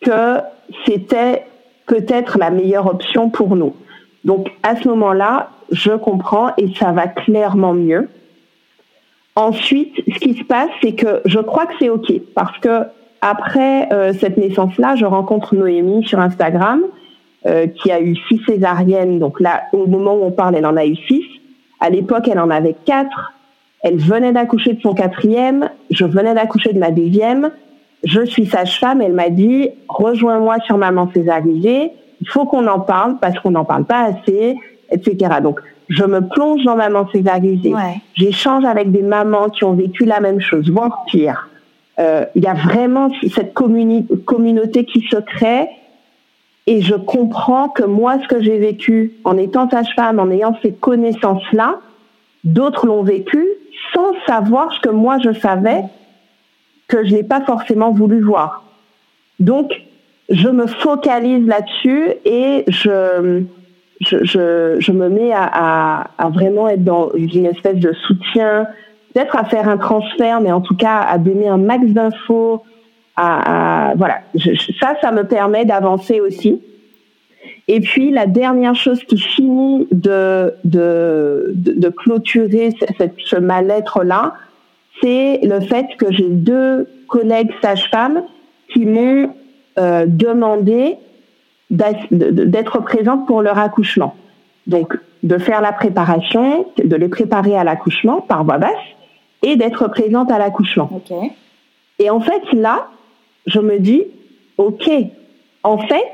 que 0.00 0.38
c'était 0.86 1.44
peut-être 1.86 2.38
la 2.38 2.50
meilleure 2.50 2.86
option 2.86 3.28
pour 3.28 3.56
nous. 3.56 3.76
Donc 4.24 4.50
à 4.62 4.74
ce 4.76 4.88
moment-là, 4.88 5.50
je 5.70 5.92
comprends 5.92 6.52
et 6.56 6.72
ça 6.78 6.92
va 6.92 7.08
clairement 7.08 7.74
mieux. 7.74 8.08
Ensuite, 9.36 9.94
ce 9.96 10.18
qui 10.18 10.34
se 10.34 10.44
passe, 10.44 10.70
c'est 10.82 10.94
que 10.94 11.20
je 11.26 11.38
crois 11.38 11.66
que 11.66 11.74
c'est 11.78 11.90
OK 11.90 12.10
parce 12.34 12.58
que 12.58 12.84
après 13.22 13.92
euh, 13.92 14.12
cette 14.18 14.36
naissance-là, 14.36 14.96
je 14.96 15.04
rencontre 15.04 15.54
Noémie 15.54 16.04
sur 16.04 16.18
Instagram 16.18 16.82
euh, 17.46 17.66
qui 17.66 17.90
a 17.90 18.00
eu 18.00 18.16
six 18.28 18.40
césariennes. 18.46 19.18
Donc 19.18 19.40
là, 19.40 19.62
au 19.72 19.86
moment 19.86 20.14
où 20.14 20.24
on 20.24 20.30
parle, 20.30 20.56
elle 20.56 20.66
en 20.66 20.76
a 20.76 20.86
eu 20.86 20.96
six. 20.96 21.24
À 21.80 21.90
l'époque, 21.90 22.28
elle 22.28 22.38
en 22.38 22.50
avait 22.50 22.76
quatre. 22.84 23.32
Elle 23.82 23.96
venait 23.96 24.32
d'accoucher 24.32 24.74
de 24.74 24.80
son 24.80 24.94
quatrième. 24.94 25.70
Je 25.90 26.04
venais 26.04 26.34
d'accoucher 26.34 26.72
de 26.72 26.78
ma 26.78 26.90
deuxième. 26.90 27.50
Je 28.04 28.24
suis 28.24 28.46
sage-femme. 28.46 29.00
Elle 29.00 29.12
m'a 29.12 29.30
dit, 29.30 29.70
rejoins-moi 29.88 30.58
sur 30.66 30.76
Maman 30.76 31.10
Césarisée. 31.14 31.92
Il 32.20 32.28
faut 32.28 32.44
qu'on 32.44 32.66
en 32.66 32.80
parle 32.80 33.16
parce 33.20 33.38
qu'on 33.40 33.52
n'en 33.52 33.64
parle 33.64 33.84
pas 33.84 34.04
assez, 34.04 34.56
etc. 34.90 35.36
Donc, 35.42 35.60
je 35.88 36.04
me 36.04 36.20
plonge 36.28 36.62
dans 36.64 36.76
Maman 36.76 37.08
Césarisée. 37.10 37.72
J'échange 38.14 38.64
avec 38.64 38.92
des 38.92 39.02
mamans 39.02 39.48
qui 39.48 39.64
ont 39.64 39.72
vécu 39.72 40.04
la 40.04 40.20
même 40.20 40.40
chose, 40.40 40.70
voire 40.70 41.04
pire. 41.06 41.48
Euh, 42.00 42.24
il 42.34 42.42
y 42.42 42.46
a 42.46 42.54
vraiment 42.54 43.10
cette 43.34 43.52
communauté 43.54 44.84
qui 44.84 45.02
se 45.10 45.16
crée 45.16 45.68
et 46.66 46.80
je 46.82 46.94
comprends 46.94 47.68
que 47.68 47.82
moi, 47.82 48.18
ce 48.22 48.28
que 48.28 48.42
j'ai 48.42 48.58
vécu 48.58 49.14
en 49.24 49.36
étant 49.36 49.68
sage-femme, 49.68 50.18
en 50.18 50.30
ayant 50.30 50.56
ces 50.62 50.72
connaissances-là, 50.72 51.80
d'autres 52.44 52.86
l'ont 52.86 53.02
vécu 53.02 53.44
sans 53.92 54.12
savoir 54.26 54.72
ce 54.72 54.80
que 54.80 54.88
moi 54.88 55.18
je 55.22 55.32
savais 55.32 55.82
que 56.88 57.04
je 57.04 57.12
n'ai 57.12 57.22
pas 57.22 57.40
forcément 57.42 57.90
voulu 57.90 58.20
voir. 58.20 58.64
Donc, 59.38 59.72
je 60.28 60.48
me 60.48 60.66
focalise 60.66 61.46
là-dessus 61.46 62.12
et 62.24 62.64
je, 62.68 63.42
je, 64.00 64.76
je, 64.78 64.92
me 64.92 65.08
mets 65.08 65.32
à, 65.32 66.08
à, 66.18 66.28
vraiment 66.28 66.68
être 66.68 66.84
dans 66.84 67.10
une 67.14 67.46
espèce 67.46 67.78
de 67.78 67.92
soutien, 67.92 68.66
peut-être 69.12 69.36
à 69.36 69.44
faire 69.44 69.68
un 69.68 69.76
transfert, 69.76 70.40
mais 70.40 70.52
en 70.52 70.60
tout 70.60 70.76
cas 70.76 71.00
à 71.00 71.18
donner 71.18 71.48
un 71.48 71.58
max 71.58 71.86
d'infos. 71.86 72.62
À, 73.16 73.92
voilà, 73.96 74.20
ça, 74.80 74.94
ça 75.02 75.12
me 75.12 75.24
permet 75.24 75.66
d'avancer 75.66 76.20
aussi. 76.20 76.60
Et 77.68 77.80
puis 77.80 78.10
la 78.10 78.26
dernière 78.26 78.74
chose 78.74 79.02
qui 79.04 79.18
finit 79.18 79.86
de, 79.92 80.54
de, 80.64 81.52
de, 81.54 81.88
clôturer 81.88 82.70
ce 83.18 83.36
mal-être-là, 83.36 84.34
c'est 85.02 85.40
le 85.42 85.60
fait 85.60 85.86
que 85.98 86.10
j'ai 86.10 86.28
deux 86.28 86.88
collègues 87.08 87.50
sages-femmes 87.62 88.22
qui 88.72 88.86
m'ont 88.86 89.34
euh, 89.78 90.06
demandé 90.06 90.96
d'être 91.70 92.80
présente 92.80 93.26
pour 93.26 93.42
leur 93.42 93.58
accouchement. 93.58 94.14
Donc, 94.66 94.96
de 95.22 95.38
faire 95.38 95.60
la 95.60 95.72
préparation, 95.72 96.66
de 96.82 96.96
les 96.96 97.08
préparer 97.08 97.56
à 97.56 97.64
l'accouchement 97.64 98.20
par 98.20 98.44
voie 98.44 98.58
basse 98.58 98.70
et 99.42 99.56
d'être 99.56 99.88
présente 99.88 100.30
à 100.30 100.38
l'accouchement. 100.38 100.90
Et 101.98 102.10
en 102.10 102.20
fait, 102.20 102.42
là, 102.52 102.88
je 103.46 103.60
me 103.60 103.78
dis, 103.78 104.04
OK, 104.58 104.90
en 105.62 105.78
fait, 105.78 106.12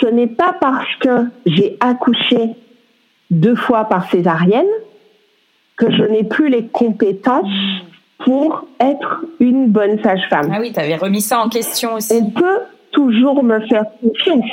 ce 0.00 0.06
n'est 0.06 0.26
pas 0.26 0.54
parce 0.60 0.94
que 1.00 1.26
j'ai 1.46 1.76
accouché 1.80 2.50
deux 3.30 3.56
fois 3.56 3.84
par 3.84 4.10
césarienne 4.10 4.66
que 5.76 5.90
je 5.90 6.02
n'ai 6.02 6.24
plus 6.24 6.48
les 6.48 6.66
compétences 6.66 7.48
pour 8.18 8.66
être 8.80 9.24
une 9.40 9.68
bonne 9.68 10.02
sage-femme. 10.02 10.50
Ah 10.52 10.58
oui, 10.60 10.72
tu 10.72 10.80
avais 10.80 10.96
remis 10.96 11.20
ça 11.20 11.40
en 11.40 11.48
question 11.48 11.94
aussi. 11.94 12.14
On 12.14 12.30
peut 12.30 12.60
toujours 12.92 13.42
me 13.42 13.60
faire 13.66 13.84
confiance. 14.00 14.50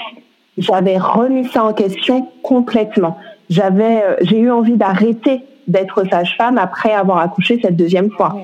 J'avais 0.58 0.98
remis 0.98 1.46
ça 1.46 1.64
en 1.64 1.74
question 1.74 2.28
complètement. 2.44 3.18
J'avais, 3.50 4.04
euh, 4.04 4.16
j'ai 4.22 4.40
eu 4.40 4.52
envie 4.52 4.76
d'arrêter 4.76 5.42
d'être 5.68 6.04
sage-femme 6.10 6.58
après 6.58 6.92
avoir 6.94 7.20
accouché 7.20 7.60
cette 7.62 7.76
deuxième 7.76 8.12
fois. 8.12 8.36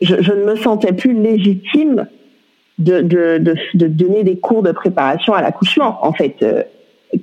Je, 0.00 0.20
je, 0.20 0.32
ne 0.32 0.44
me 0.44 0.56
sentais 0.56 0.92
plus 0.92 1.12
légitime 1.12 2.06
de, 2.78 3.00
de, 3.02 3.38
de, 3.38 3.54
de, 3.74 3.86
donner 3.86 4.24
des 4.24 4.38
cours 4.38 4.62
de 4.62 4.72
préparation 4.72 5.32
à 5.34 5.42
l'accouchement. 5.42 5.98
En 6.04 6.12
fait, 6.12 6.36
euh, 6.42 6.62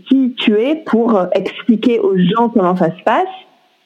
qui 0.08 0.34
tu 0.38 0.54
es 0.60 0.76
pour 0.76 1.20
expliquer 1.34 2.00
aux 2.00 2.18
gens 2.18 2.50
comment 2.50 2.76
ça 2.76 2.96
se 2.96 3.04
passe, 3.04 3.28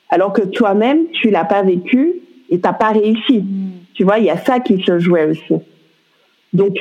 alors 0.09 0.33
que 0.33 0.41
toi-même 0.41 1.05
tu 1.13 1.29
l'as 1.31 1.45
pas 1.45 1.63
vécu 1.63 2.15
et 2.49 2.59
t'as 2.59 2.73
pas 2.73 2.91
réussi. 2.91 3.39
Mm. 3.39 3.71
Tu 3.95 4.03
vois, 4.03 4.19
il 4.19 4.25
y 4.25 4.29
a 4.29 4.37
ça 4.37 4.59
qui 4.59 4.83
se 4.83 4.99
jouait 4.99 5.25
aussi. 5.25 5.55
Donc, 6.53 6.77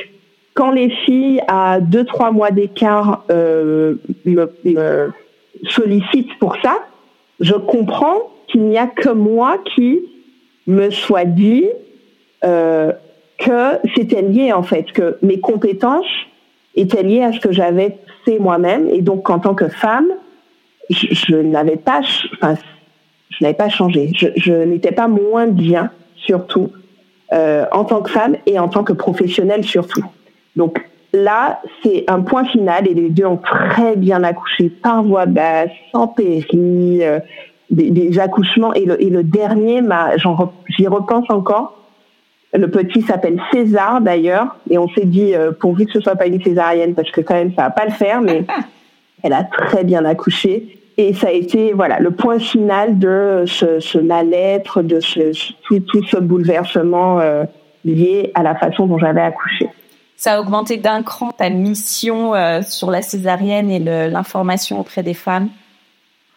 quand 0.53 0.71
les 0.71 0.89
filles 0.89 1.41
à 1.47 1.79
deux 1.79 2.05
trois 2.05 2.31
mois 2.31 2.51
d'écart 2.51 3.23
euh, 3.31 3.95
me, 4.25 5.11
sollicitent 5.67 6.37
pour 6.39 6.55
ça, 6.61 6.77
je 7.39 7.53
comprends 7.53 8.31
qu'il 8.53 8.63
n'y 8.63 8.77
a 8.77 8.87
que 8.87 9.09
moi 9.09 9.57
qui 9.75 9.99
me 10.67 10.91
soit 10.91 11.25
dit 11.25 11.65
euh, 12.45 12.93
que 13.39 13.79
c'était 13.95 14.21
lié 14.21 14.53
en 14.53 14.63
fait, 14.63 14.83
que 14.93 15.17
mes 15.21 15.39
compétences 15.39 16.05
étaient 16.75 17.03
liées 17.03 17.23
à 17.23 17.33
ce 17.33 17.39
que 17.39 17.51
j'avais 17.51 17.97
fait 18.25 18.39
moi-même 18.39 18.87
et 18.87 19.01
donc 19.01 19.29
en 19.29 19.39
tant 19.39 19.55
que 19.55 19.67
femme, 19.67 20.07
je, 20.89 21.35
n'avais 21.35 21.77
pas, 21.77 22.01
enfin, 22.35 22.55
je 23.29 23.37
n'avais 23.41 23.55
pas 23.55 23.69
changé. 23.69 24.11
Je, 24.13 24.63
n'étais 24.63 24.91
pas 24.91 25.07
moins 25.07 25.47
bien, 25.47 25.89
surtout 26.15 26.69
euh, 27.33 27.65
en 27.71 27.85
tant 27.85 28.01
que 28.01 28.11
femme 28.11 28.35
et 28.45 28.59
en 28.59 28.69
tant 28.69 28.83
que 28.83 28.93
professionnelle 28.93 29.63
surtout. 29.63 30.05
Donc 30.55 30.79
là, 31.11 31.59
c'est 31.81 32.05
un 32.07 32.21
point 32.21 32.45
final 32.45 32.87
et 32.87 32.93
les 32.93 33.09
deux 33.09 33.25
ont 33.25 33.37
très 33.37 33.95
bien 33.95 34.23
accouché 34.23 34.69
par 34.69 35.03
voie 35.03 35.25
basse, 35.25 35.71
sans 35.91 36.07
péri, 36.07 36.99
euh, 37.01 37.19
des, 37.69 38.19
accouchements. 38.19 38.73
Et 38.73 38.85
le, 38.85 39.01
et 39.01 39.09
le 39.09 39.23
dernier, 39.23 39.81
j'y 40.67 40.87
repense 40.87 41.25
encore. 41.29 41.79
Le 42.53 42.69
petit 42.69 43.01
s'appelle 43.01 43.41
César 43.51 43.99
d'ailleurs, 44.01 44.57
et 44.69 44.77
on 44.77 44.87
s'est 44.89 45.05
dit 45.05 45.33
euh, 45.33 45.51
pourvu 45.51 45.87
que 45.87 45.93
ce 45.93 46.01
soit 46.01 46.15
pas 46.15 46.27
une 46.27 46.39
césarienne 46.43 46.93
parce 46.93 47.09
que 47.09 47.19
quand 47.21 47.33
même 47.33 47.51
ça 47.55 47.63
va 47.63 47.69
pas 47.71 47.85
le 47.85 47.91
faire, 47.91 48.21
mais 48.21 48.45
elle 49.23 49.33
a 49.33 49.43
très 49.43 49.83
bien 49.83 50.05
accouché. 50.05 50.79
Et 50.97 51.15
ça 51.15 51.29
a 51.29 51.31
été 51.31 51.73
voilà 51.73 51.99
le 51.99 52.11
point 52.11 52.37
final 52.37 52.99
de 52.99 53.45
ce, 53.47 53.79
ce 53.79 53.97
mal-être, 53.97 54.83
de 54.83 54.99
ce, 54.99 55.31
tout, 55.63 55.79
tout, 55.79 56.03
ce 56.03 56.17
bouleversement 56.17 57.19
euh, 57.19 57.43
lié 57.85 58.31
à 58.35 58.43
la 58.43 58.53
façon 58.53 58.85
dont 58.85 58.99
j'avais 58.99 59.21
accouché 59.21 59.67
ça 60.23 60.35
a 60.35 60.39
augmenté 60.39 60.77
d'un 60.77 61.03
cran 61.03 61.31
ta 61.31 61.49
mission 61.49 62.33
euh, 62.33 62.61
sur 62.61 62.89
la 62.89 63.01
césarienne 63.01 63.69
et 63.69 63.79
l'information 63.79 64.79
auprès 64.79 65.03
des 65.03 65.13
femmes? 65.13 65.49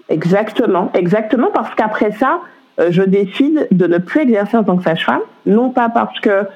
Exactement, 0.08 0.90
exactement, 0.94 1.48
parce 1.52 1.74
qu'après 1.74 2.12
ça, 2.12 2.40
euh, 2.78 2.88
je 2.90 3.02
décide 3.02 3.66
de 3.70 3.86
ne 3.86 3.98
plus 3.98 4.22
exercer 4.22 4.56
en 4.56 4.64
tant 4.64 4.76
que 4.76 4.84
sage-femme, 4.84 5.22
non 5.46 5.70
pas 5.70 5.88
parce 5.88 6.18
que 6.20 6.46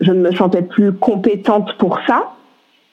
je 0.00 0.12
ne 0.12 0.20
me 0.20 0.32
sentais 0.32 0.62
plus 0.62 0.92
compétente 0.92 1.76
pour 1.78 2.00
ça, 2.06 2.32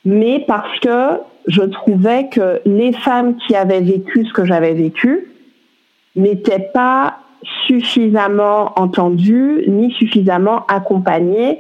mais 0.06 0.44
parce 0.48 0.80
que 0.80 1.20
je 1.48 1.62
trouvais 1.62 2.30
que 2.30 2.62
les 2.66 2.94
femmes 2.94 3.36
qui 3.38 3.56
avaient 3.56 3.82
vécu 3.82 4.26
ce 4.26 4.34
que 4.34 4.46
j'avais 4.46 4.74
vécu 4.74 5.28
n'étaient 6.16 6.72
pas 6.74 7.18
suffisamment 7.68 8.80
entendues 8.80 9.64
ni 9.68 9.92
suffisamment 9.92 10.66
accompagnées 10.68 11.60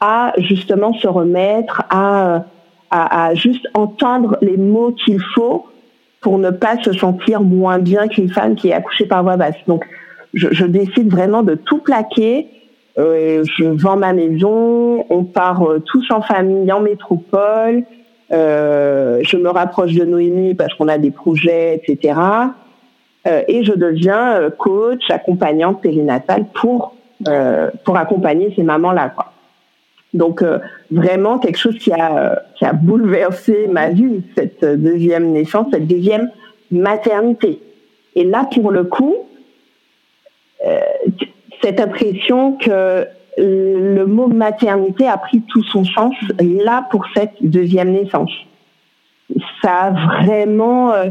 à 0.00 0.32
justement 0.36 0.92
se 0.94 1.08
remettre, 1.08 1.82
à, 1.90 2.44
à, 2.90 3.34
juste 3.34 3.66
entendre 3.74 4.36
les 4.42 4.56
mots 4.56 4.92
qu'il 4.92 5.20
faut 5.34 5.66
pour 6.24 6.38
ne 6.38 6.50
pas 6.50 6.82
se 6.82 6.92
sentir 6.94 7.42
moins 7.42 7.78
bien 7.78 8.08
qu'une 8.08 8.30
femme 8.30 8.56
qui 8.56 8.70
est 8.70 8.72
accouchée 8.72 9.04
par 9.04 9.22
voie 9.22 9.36
basse. 9.36 9.54
Donc, 9.68 9.84
je, 10.32 10.48
je 10.50 10.64
décide 10.64 11.10
vraiment 11.10 11.42
de 11.42 11.54
tout 11.54 11.78
plaquer. 11.78 12.48
Euh, 12.96 13.44
je 13.58 13.64
vends 13.64 13.96
ma 13.96 14.14
maison, 14.14 15.04
on 15.10 15.24
part 15.24 15.62
euh, 15.62 15.80
tous 15.80 16.10
en 16.10 16.22
famille 16.22 16.72
en 16.72 16.80
métropole. 16.80 17.84
Euh, 18.32 19.20
je 19.22 19.36
me 19.36 19.50
rapproche 19.50 19.92
de 19.92 20.04
Noémie 20.04 20.54
parce 20.54 20.72
qu'on 20.74 20.88
a 20.88 20.96
des 20.96 21.10
projets, 21.10 21.74
etc. 21.76 22.18
Euh, 23.26 23.42
et 23.46 23.62
je 23.62 23.72
deviens 23.72 24.36
euh, 24.36 24.50
coach, 24.50 25.10
accompagnante 25.10 25.82
périnatale 25.82 26.46
pour 26.54 26.94
pour 27.84 27.96
accompagner 27.96 28.52
ces 28.54 28.62
mamans-là. 28.62 29.12
Quoi. 29.14 29.32
Donc 30.14 30.42
euh, 30.42 30.58
vraiment 30.90 31.38
quelque 31.38 31.58
chose 31.58 31.76
qui 31.78 31.92
a, 31.92 32.42
qui 32.56 32.64
a 32.64 32.72
bouleversé 32.72 33.66
ma 33.66 33.90
vie, 33.90 34.22
cette 34.36 34.64
deuxième 34.64 35.32
naissance, 35.32 35.66
cette 35.72 35.88
deuxième 35.88 36.30
maternité. 36.70 37.60
Et 38.14 38.24
là, 38.24 38.48
pour 38.52 38.70
le 38.70 38.84
coup, 38.84 39.16
euh, 40.64 40.80
cette 41.62 41.80
impression 41.80 42.52
que 42.52 43.06
le 43.36 44.04
mot 44.04 44.28
maternité 44.28 45.08
a 45.08 45.16
pris 45.18 45.42
tout 45.42 45.64
son 45.64 45.84
sens 45.84 46.14
là 46.40 46.86
pour 46.90 47.04
cette 47.16 47.34
deuxième 47.40 47.90
naissance. 47.90 48.30
Ça 49.62 49.72
a 49.72 49.90
vraiment 50.22 50.92
euh, 50.92 51.06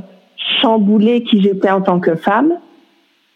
chamboulé 0.61 1.23
qui 1.23 1.41
j'étais 1.41 1.69
en 1.69 1.81
tant 1.81 1.99
que 1.99 2.15
femme. 2.15 2.53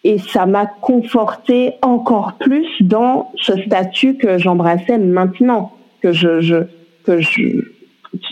Et 0.07 0.19
ça 0.19 0.45
m'a 0.45 0.65
conforté 0.65 1.73
encore 1.81 2.37
plus 2.39 2.65
dans 2.79 3.29
ce 3.35 3.61
statut 3.63 4.15
que 4.15 4.37
j'embrassais 4.37 4.97
maintenant, 4.97 5.73
que 6.01 6.13
je, 6.13 6.39
je 6.39 6.55
que 7.03 7.19
je, 7.19 7.59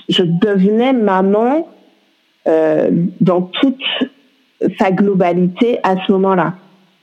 je 0.07 0.23
devenais 0.23 0.93
maman 0.93 1.67
euh, 2.47 2.89
dans 3.19 3.41
toute 3.41 3.84
sa 4.80 4.91
globalité 4.91 5.80
à 5.84 5.97
ce 5.97 6.13
moment-là. 6.13 6.53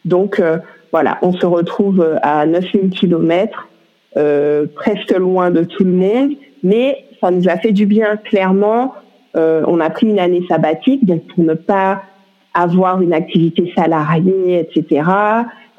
Donc 0.06 0.40
euh, 0.40 0.56
voilà, 0.90 1.18
on 1.20 1.34
se 1.34 1.44
retrouve 1.44 2.18
à 2.22 2.46
9000 2.46 2.88
kilomètres, 2.88 3.68
euh, 4.16 4.64
presque 4.74 5.12
loin 5.12 5.50
de 5.50 5.64
tout 5.64 5.84
le 5.84 5.92
monde, 5.92 6.32
mais 6.62 7.04
ça 7.20 7.30
nous 7.30 7.46
a 7.46 7.58
fait 7.58 7.72
du 7.72 7.84
bien 7.84 8.16
clairement. 8.16 8.94
Euh, 9.36 9.64
on 9.66 9.80
a 9.80 9.90
pris 9.90 10.06
une 10.06 10.18
année 10.18 10.46
sabbatique 10.48 11.04
donc 11.04 11.26
pour 11.26 11.44
ne 11.44 11.52
pas 11.52 12.04
avoir 12.54 13.00
une 13.00 13.12
activité 13.12 13.72
salariée, 13.76 14.60
etc., 14.60 15.02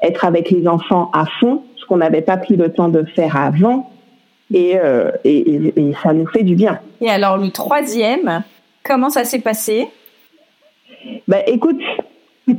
être 0.02 0.24
avec 0.24 0.50
les 0.50 0.66
enfants 0.68 1.10
à 1.12 1.24
fond, 1.40 1.62
ce 1.76 1.86
qu'on 1.86 1.96
n'avait 1.98 2.22
pas 2.22 2.36
pris 2.36 2.56
le 2.56 2.72
temps 2.72 2.88
de 2.88 3.04
faire 3.04 3.36
avant, 3.36 3.90
et, 4.52 4.76
euh, 4.76 5.10
et, 5.24 5.72
et, 5.76 5.94
ça 6.02 6.12
nous 6.12 6.26
fait 6.26 6.42
du 6.42 6.54
bien. 6.54 6.78
Et 7.00 7.08
alors 7.08 7.38
le 7.38 7.50
troisième, 7.50 8.42
comment 8.82 9.10
ça 9.10 9.24
s'est 9.24 9.40
passé? 9.40 9.88
Ben 11.28 11.42
écoute, 11.46 11.80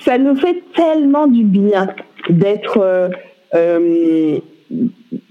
ça 0.00 0.18
nous 0.18 0.36
fait 0.36 0.62
tellement 0.74 1.26
du 1.26 1.44
bien 1.44 1.88
d'être, 2.30 2.78
euh, 2.80 3.08
euh, 3.54 4.38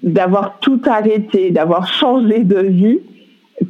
d'avoir 0.03 0.59
tout 0.59 0.81
arrêté, 0.85 1.51
d'avoir 1.51 1.91
changé 1.91 2.43
de 2.43 2.59
vie 2.59 2.99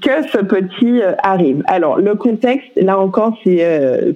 que 0.02 0.28
ce 0.28 0.40
petit 0.40 1.02
euh, 1.02 1.14
arrive. 1.20 1.64
Alors 1.68 1.98
le 1.98 2.16
contexte, 2.16 2.70
là 2.76 3.00
encore, 3.00 3.38
c'est, 3.44 3.64
euh, 3.64 4.14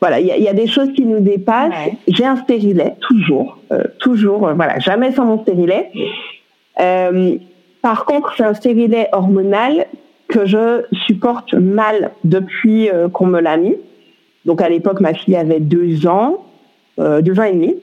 voilà, 0.00 0.20
il 0.20 0.26
y, 0.26 0.42
y, 0.42 0.48
a 0.48 0.52
des 0.52 0.66
choses 0.66 0.92
qui 0.92 1.04
nous 1.04 1.20
dépassent. 1.20 1.70
Ouais. 1.70 1.96
J'ai 2.08 2.24
un 2.24 2.36
stérilet 2.36 2.94
toujours, 3.00 3.58
euh, 3.72 3.82
toujours, 3.98 4.48
euh, 4.48 4.54
voilà, 4.54 4.78
jamais 4.78 5.12
sans 5.12 5.24
mon 5.24 5.42
stérilet. 5.42 5.90
Euh, 6.80 7.36
par 7.82 8.04
contre, 8.04 8.34
c'est 8.36 8.44
un 8.44 8.54
stérilet 8.54 9.08
hormonal 9.12 9.86
que 10.28 10.46
je 10.46 10.84
supporte 11.06 11.52
mal 11.54 12.12
depuis 12.24 12.88
qu'on 13.12 13.26
me 13.26 13.40
l'a 13.40 13.58
mis. 13.58 13.76
Donc 14.46 14.62
à 14.62 14.68
l'époque, 14.70 15.00
ma 15.00 15.12
fille 15.12 15.36
avait 15.36 15.60
deux 15.60 16.06
ans, 16.06 16.46
deux 16.96 17.38
ans 17.38 17.42
et 17.42 17.52
demi. 17.52 17.74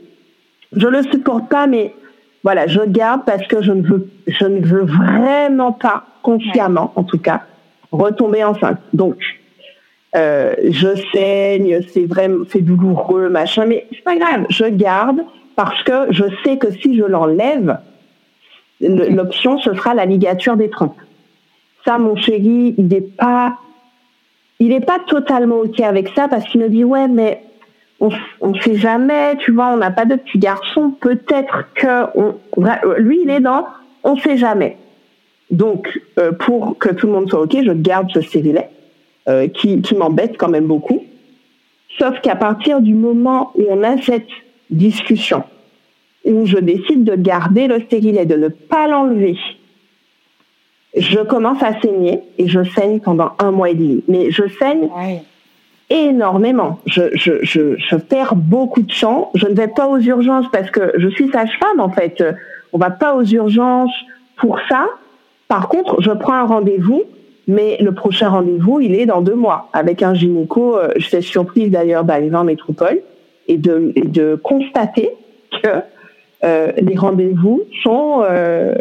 Je 0.75 0.87
le 0.87 1.03
supporte 1.03 1.49
pas, 1.49 1.67
mais 1.67 1.93
voilà, 2.43 2.67
je 2.67 2.81
garde 2.81 3.21
parce 3.25 3.45
que 3.47 3.61
je 3.61 3.71
ne 3.71 3.81
veux, 3.81 4.09
je 4.27 4.45
ne 4.45 4.65
veux 4.65 4.85
vraiment 4.85 5.71
pas, 5.71 6.03
consciemment 6.23 6.91
en 6.95 7.03
tout 7.03 7.19
cas, 7.19 7.43
retomber 7.91 8.43
enceinte. 8.43 8.79
Donc, 8.93 9.17
euh, 10.15 10.53
je 10.69 10.89
saigne, 11.13 11.81
c'est 11.93 12.05
vraiment, 12.05 12.43
c'est 12.49 12.61
douloureux, 12.61 13.29
machin, 13.29 13.65
mais 13.65 13.87
c'est 13.91 14.03
pas 14.03 14.17
grave, 14.17 14.45
je 14.49 14.65
garde 14.65 15.21
parce 15.55 15.83
que 15.83 16.11
je 16.11 16.23
sais 16.43 16.57
que 16.57 16.71
si 16.71 16.97
je 16.97 17.03
l'enlève, 17.03 17.79
l'option 18.81 19.59
ce 19.59 19.73
sera 19.73 19.93
la 19.93 20.05
ligature 20.05 20.57
des 20.57 20.69
trompes. 20.69 20.99
Ça, 21.85 21.97
mon 21.97 22.15
chéri, 22.15 22.75
il 22.77 22.87
n'est 22.87 23.01
pas, 23.01 23.57
il 24.59 24.71
est 24.71 24.85
pas 24.85 24.99
totalement 25.07 25.57
ok 25.57 25.79
avec 25.81 26.09
ça 26.15 26.27
parce 26.27 26.45
qu'il 26.45 26.61
me 26.61 26.69
dit 26.69 26.83
ouais, 26.83 27.07
mais 27.07 27.43
on 28.01 28.47
ne 28.47 28.59
sait 28.59 28.75
jamais, 28.75 29.37
tu 29.37 29.51
vois, 29.51 29.67
on 29.67 29.77
n'a 29.77 29.91
pas 29.91 30.05
de 30.05 30.15
petit 30.15 30.39
garçon, 30.39 30.91
peut-être 30.99 31.65
que 31.75 32.17
on, 32.17 32.35
lui 32.97 33.21
il 33.23 33.29
est 33.29 33.39
dans 33.39 33.67
on 34.03 34.17
sait 34.17 34.37
jamais. 34.37 34.77
Donc 35.51 36.01
euh, 36.17 36.31
pour 36.31 36.77
que 36.79 36.89
tout 36.89 37.07
le 37.07 37.13
monde 37.13 37.29
soit 37.29 37.41
ok, 37.41 37.57
je 37.63 37.71
garde 37.71 38.09
ce 38.11 38.21
stérilet 38.21 38.69
euh, 39.29 39.47
qui, 39.47 39.81
qui 39.81 39.95
m'embête 39.95 40.37
quand 40.37 40.49
même 40.49 40.65
beaucoup. 40.65 41.03
Sauf 41.99 42.19
qu'à 42.21 42.35
partir 42.35 42.81
du 42.81 42.93
moment 42.93 43.51
où 43.55 43.63
on 43.69 43.83
a 43.83 44.01
cette 44.01 44.29
discussion, 44.69 45.43
où 46.25 46.45
je 46.45 46.57
décide 46.57 47.03
de 47.03 47.15
garder 47.15 47.67
le 47.67 47.81
stérilet, 47.81 48.25
de 48.25 48.35
ne 48.35 48.47
pas 48.47 48.87
l'enlever, 48.87 49.37
je 50.95 51.19
commence 51.19 51.61
à 51.61 51.79
saigner 51.81 52.21
et 52.37 52.47
je 52.47 52.63
saigne 52.63 52.99
pendant 52.99 53.33
un 53.39 53.51
mois 53.51 53.69
et 53.69 53.75
demi. 53.75 54.03
Mais 54.07 54.31
je 54.31 54.43
saigne 54.59 54.89
énormément. 55.91 56.79
Je, 56.85 57.03
je, 57.13 57.43
je, 57.43 57.75
je, 57.77 57.95
perds 57.95 58.35
beaucoup 58.35 58.81
de 58.81 58.91
sang. 58.91 59.29
Je 59.35 59.45
ne 59.45 59.53
vais 59.53 59.67
pas 59.67 59.87
aux 59.87 59.99
urgences 59.99 60.45
parce 60.51 60.71
que 60.71 60.93
je 60.97 61.07
suis 61.09 61.29
sage-femme 61.29 61.79
en 61.79 61.89
fait. 61.89 62.23
On 62.73 62.77
va 62.77 62.89
pas 62.89 63.13
aux 63.15 63.23
urgences 63.23 63.93
pour 64.37 64.57
ça. 64.69 64.85
Par 65.47 65.67
contre, 65.67 66.01
je 66.01 66.11
prends 66.11 66.33
un 66.33 66.45
rendez-vous, 66.45 67.03
mais 67.47 67.77
le 67.81 67.93
prochain 67.93 68.29
rendez-vous, 68.29 68.79
il 68.79 68.95
est 68.95 69.05
dans 69.05 69.21
deux 69.21 69.35
mois 69.35 69.69
avec 69.73 70.01
un 70.01 70.13
gynéco. 70.13 70.77
Euh, 70.77 70.89
J'étais 70.95 71.21
surprise 71.21 71.69
d'ailleurs 71.69 72.05
d'arriver 72.05 72.37
en 72.37 72.45
métropole 72.45 73.01
et 73.47 73.57
de, 73.57 73.91
et 73.95 74.07
de 74.07 74.39
constater 74.41 75.09
que 75.61 75.67
euh, 76.43 76.71
les 76.77 76.95
rendez-vous 76.95 77.63
sont 77.83 78.23
euh, 78.23 78.73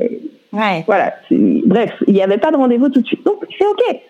ouais. 0.52 0.84
voilà. 0.86 1.14
Bref, 1.30 1.92
il 2.06 2.14
n'y 2.14 2.22
avait 2.22 2.38
pas 2.38 2.52
de 2.52 2.56
rendez-vous 2.56 2.88
tout 2.88 3.00
de 3.00 3.06
suite. 3.06 3.24
Donc 3.26 3.44
c'est 3.58 3.66
ok. 3.66 4.00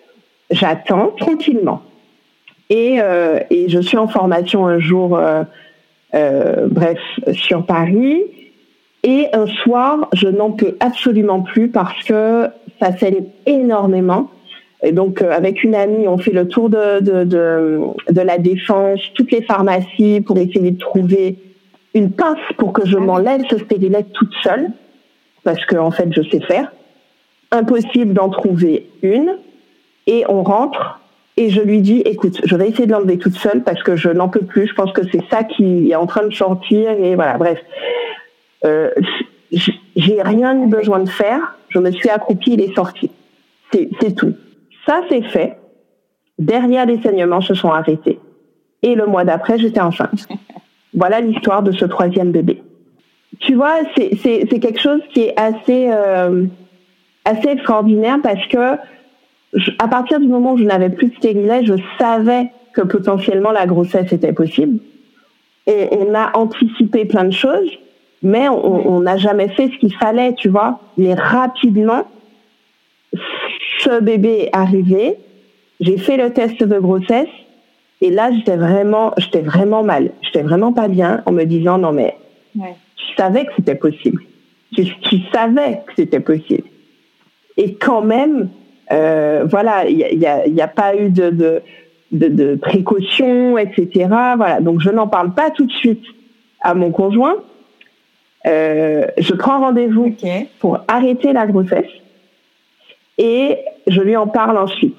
J'attends 0.51 1.13
tranquillement. 1.17 1.81
Et, 2.71 3.01
euh, 3.01 3.39
et, 3.49 3.67
je 3.67 3.79
suis 3.81 3.97
en 3.97 4.07
formation 4.07 4.65
un 4.65 4.79
jour, 4.79 5.17
euh, 5.17 5.43
euh, 6.15 6.67
bref, 6.71 6.99
sur 7.33 7.65
Paris. 7.65 8.23
Et 9.03 9.27
un 9.33 9.45
soir, 9.45 10.07
je 10.13 10.29
n'en 10.29 10.51
peux 10.51 10.77
absolument 10.79 11.41
plus 11.41 11.67
parce 11.67 12.01
que 12.05 12.47
ça 12.79 12.97
saigne 12.97 13.25
énormément. 13.45 14.31
Et 14.83 14.93
donc, 14.93 15.21
avec 15.21 15.65
une 15.65 15.75
amie, 15.75 16.07
on 16.07 16.17
fait 16.17 16.31
le 16.31 16.47
tour 16.47 16.69
de, 16.69 17.01
de, 17.01 17.25
de, 17.25 18.21
la 18.21 18.37
défense, 18.37 19.01
toutes 19.15 19.33
les 19.33 19.41
pharmacies 19.41 20.21
pour 20.21 20.37
essayer 20.37 20.71
de 20.71 20.79
trouver 20.79 21.39
une 21.93 22.11
pince 22.11 22.39
pour 22.57 22.71
que 22.71 22.87
je 22.87 22.97
m'enlève 22.97 23.41
ce 23.49 23.57
stérilet 23.57 24.05
toute 24.13 24.33
seule, 24.43 24.69
parce 25.43 25.63
que 25.65 25.75
en 25.75 25.91
fait, 25.91 26.07
je 26.13 26.21
sais 26.21 26.39
faire. 26.39 26.71
Impossible 27.51 28.13
d'en 28.13 28.29
trouver 28.29 28.87
une. 29.01 29.35
Et 30.07 30.23
on 30.29 30.41
rentre 30.41 31.00
et 31.41 31.49
je 31.49 31.59
lui 31.59 31.81
dis, 31.81 32.01
écoute, 32.01 32.39
je 32.43 32.55
vais 32.55 32.69
essayer 32.69 32.85
de 32.85 32.91
l'enlever 32.91 33.17
toute 33.17 33.33
seule 33.33 33.63
parce 33.63 33.81
que 33.81 33.95
je 33.95 34.09
n'en 34.09 34.29
peux 34.29 34.45
plus. 34.45 34.67
Je 34.67 34.75
pense 34.75 34.91
que 34.91 35.01
c'est 35.11 35.23
ça 35.31 35.43
qui 35.43 35.89
est 35.89 35.95
en 35.95 36.05
train 36.05 36.27
de 36.27 36.33
sortir. 36.33 36.91
Et 36.91 37.15
voilà, 37.15 37.39
bref. 37.39 37.57
Euh, 38.63 38.91
j'ai 39.51 40.21
rien 40.21 40.55
eu 40.61 40.67
besoin 40.67 40.99
de 40.99 41.09
faire. 41.09 41.57
Je 41.69 41.79
me 41.79 41.89
suis 41.89 42.09
accroupie, 42.09 42.53
il 42.53 42.61
est 42.61 42.75
sorti. 42.75 43.09
C'est 43.73 44.15
tout. 44.15 44.35
Ça, 44.85 45.01
c'est 45.09 45.23
fait. 45.23 45.57
Derrière, 46.37 46.85
les 46.85 47.01
saignements 47.01 47.41
se 47.41 47.55
sont 47.55 47.71
arrêtés. 47.71 48.19
Et 48.83 48.93
le 48.93 49.07
mois 49.07 49.23
d'après, 49.23 49.57
j'étais 49.57 49.81
enceinte. 49.81 50.27
Voilà 50.93 51.21
l'histoire 51.21 51.63
de 51.63 51.71
ce 51.71 51.85
troisième 51.85 52.31
bébé. 52.31 52.61
Tu 53.39 53.55
vois, 53.55 53.77
c'est 53.95 54.11
quelque 54.19 54.79
chose 54.79 54.99
qui 55.13 55.21
est 55.21 55.39
assez, 55.39 55.89
euh, 55.89 56.45
assez 57.23 57.47
extraordinaire 57.47 58.17
parce 58.21 58.45
que 58.47 58.77
à 59.79 59.87
partir 59.87 60.19
du 60.19 60.27
moment 60.27 60.53
où 60.53 60.57
je 60.57 60.63
n'avais 60.63 60.89
plus 60.89 61.07
de 61.07 61.15
stérilet, 61.15 61.65
je 61.65 61.73
savais 61.99 62.51
que 62.73 62.81
potentiellement 62.81 63.51
la 63.51 63.65
grossesse 63.65 64.11
était 64.13 64.33
possible. 64.33 64.79
Et 65.67 65.87
on 65.91 66.13
a 66.15 66.31
anticipé 66.37 67.05
plein 67.05 67.25
de 67.25 67.33
choses, 67.33 67.69
mais 68.23 68.47
on 68.49 69.01
n'a 69.01 69.17
jamais 69.17 69.49
fait 69.49 69.67
ce 69.67 69.77
qu'il 69.77 69.93
fallait, 69.95 70.33
tu 70.33 70.49
vois. 70.49 70.79
Mais 70.97 71.13
rapidement, 71.13 72.03
ce 73.79 73.99
bébé 73.99 74.43
est 74.43 74.55
arrivé, 74.55 75.17
j'ai 75.79 75.97
fait 75.97 76.17
le 76.17 76.31
test 76.31 76.63
de 76.63 76.79
grossesse, 76.79 77.27
et 78.01 78.09
là, 78.09 78.31
j'étais 78.31 78.57
vraiment, 78.57 79.13
j'étais 79.17 79.41
vraiment 79.41 79.83
mal. 79.83 80.11
J'étais 80.21 80.41
vraiment 80.41 80.73
pas 80.73 80.87
bien 80.87 81.21
en 81.25 81.31
me 81.31 81.43
disant, 81.43 81.77
non 81.77 81.91
mais, 81.91 82.15
ouais. 82.55 82.75
tu 82.95 83.05
savais 83.15 83.45
que 83.45 83.51
c'était 83.55 83.75
possible. 83.75 84.23
Tu, 84.75 84.85
tu 85.01 85.19
savais 85.31 85.81
que 85.85 85.93
c'était 85.97 86.19
possible. 86.19 86.67
Et 87.57 87.75
quand 87.75 88.01
même, 88.01 88.49
euh, 88.91 89.45
voilà, 89.49 89.87
il 89.87 89.97
n'y 89.97 90.25
a, 90.25 90.47
y 90.47 90.61
a, 90.61 90.67
pas 90.67 90.95
eu 90.95 91.09
de, 91.09 91.29
de, 91.29 91.61
de, 92.11 92.27
de 92.27 92.55
précautions, 92.55 93.57
etc. 93.57 94.07
Voilà, 94.35 94.59
donc 94.61 94.81
je 94.81 94.89
n'en 94.89 95.07
parle 95.07 95.33
pas 95.33 95.49
tout 95.51 95.65
de 95.65 95.71
suite 95.71 96.03
à 96.61 96.73
mon 96.73 96.91
conjoint. 96.91 97.35
Euh, 98.47 99.05
je 99.17 99.33
prends 99.33 99.59
rendez-vous 99.59 100.07
okay. 100.07 100.47
pour 100.59 100.79
arrêter 100.87 101.31
la 101.31 101.45
grossesse 101.45 101.91
et 103.17 103.57
je 103.87 104.01
lui 104.01 104.15
en 104.15 104.27
parle 104.27 104.57
ensuite. 104.57 104.97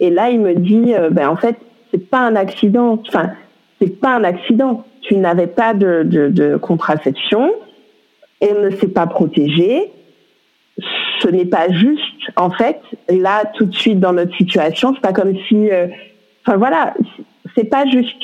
Et 0.00 0.10
là, 0.10 0.30
il 0.30 0.40
me 0.40 0.54
dit, 0.54 0.94
euh, 0.94 1.10
ben 1.10 1.28
en 1.28 1.36
fait, 1.36 1.56
c'est 1.90 2.08
pas 2.08 2.20
un 2.20 2.36
accident. 2.36 3.02
Enfin, 3.06 3.30
c'est 3.80 4.00
pas 4.00 4.14
un 4.14 4.24
accident. 4.24 4.84
Tu 5.02 5.16
n'avais 5.16 5.48
pas 5.48 5.74
de, 5.74 6.02
de, 6.04 6.28
de 6.28 6.56
contraception, 6.56 7.52
elle 8.40 8.60
ne 8.60 8.70
s'est 8.70 8.88
pas 8.88 9.06
protégée 9.06 9.90
ce 11.20 11.28
n'est 11.28 11.44
pas 11.46 11.70
juste. 11.70 12.02
En 12.36 12.50
fait, 12.50 12.80
là, 13.08 13.44
tout 13.54 13.66
de 13.66 13.74
suite 13.74 14.00
dans 14.00 14.12
notre 14.12 14.34
situation, 14.36 14.94
c'est 14.94 15.00
pas 15.00 15.12
comme 15.12 15.34
si, 15.48 15.70
euh, 15.70 15.86
enfin 16.44 16.56
voilà, 16.56 16.94
c'est 17.56 17.64
pas 17.64 17.86
juste. 17.86 18.22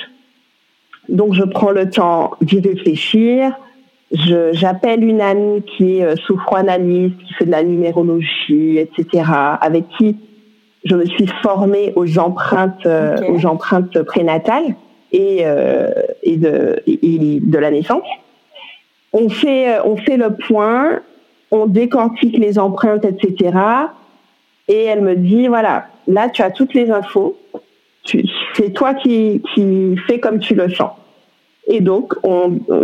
Donc, 1.08 1.34
je 1.34 1.42
prends 1.42 1.70
le 1.70 1.90
temps 1.90 2.32
d'y 2.40 2.60
réfléchir. 2.60 3.52
J'appelle 4.52 5.02
une 5.02 5.20
amie 5.20 5.62
qui 5.62 5.98
est 5.98 6.04
euh, 6.04 6.14
sophroanalyste, 6.26 7.16
qui 7.26 7.34
fait 7.34 7.44
de 7.46 7.50
la 7.50 7.62
numérologie, 7.62 8.78
etc., 8.78 9.24
avec 9.60 9.84
qui 9.98 10.16
je 10.84 10.94
me 10.94 11.04
suis 11.06 11.26
formée 11.42 11.92
aux 11.96 12.18
empreintes, 12.18 12.86
euh, 12.86 13.16
okay. 13.16 13.30
aux 13.30 13.46
empreintes 13.46 14.02
prénatales. 14.02 14.74
et, 15.12 15.44
et, 16.24 16.36
de, 16.36 16.82
et 16.86 17.38
de 17.40 17.58
la 17.58 17.70
naissance. 17.70 18.02
On 19.12 19.28
fait, 19.28 19.78
on 19.84 19.96
fait 19.96 20.16
le 20.16 20.34
point, 20.34 21.02
on 21.50 21.66
décortique 21.66 22.36
les 22.38 22.58
empreintes, 22.58 23.04
etc. 23.04 23.58
Et 24.68 24.84
elle 24.84 25.02
me 25.02 25.14
dit, 25.14 25.46
voilà, 25.46 25.86
là, 26.06 26.28
tu 26.28 26.42
as 26.42 26.50
toutes 26.50 26.74
les 26.74 26.90
infos. 26.90 27.36
C'est 28.04 28.72
toi 28.74 28.94
qui, 28.94 29.42
qui 29.54 29.96
fais 30.06 30.20
comme 30.20 30.38
tu 30.38 30.54
le 30.54 30.68
sens. 30.68 30.92
Et 31.66 31.80
donc, 31.80 32.14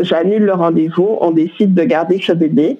j'annule 0.00 0.44
le 0.44 0.54
rendez-vous, 0.54 1.18
on 1.20 1.30
décide 1.30 1.74
de 1.74 1.84
garder 1.84 2.20
ce 2.20 2.32
bébé. 2.32 2.78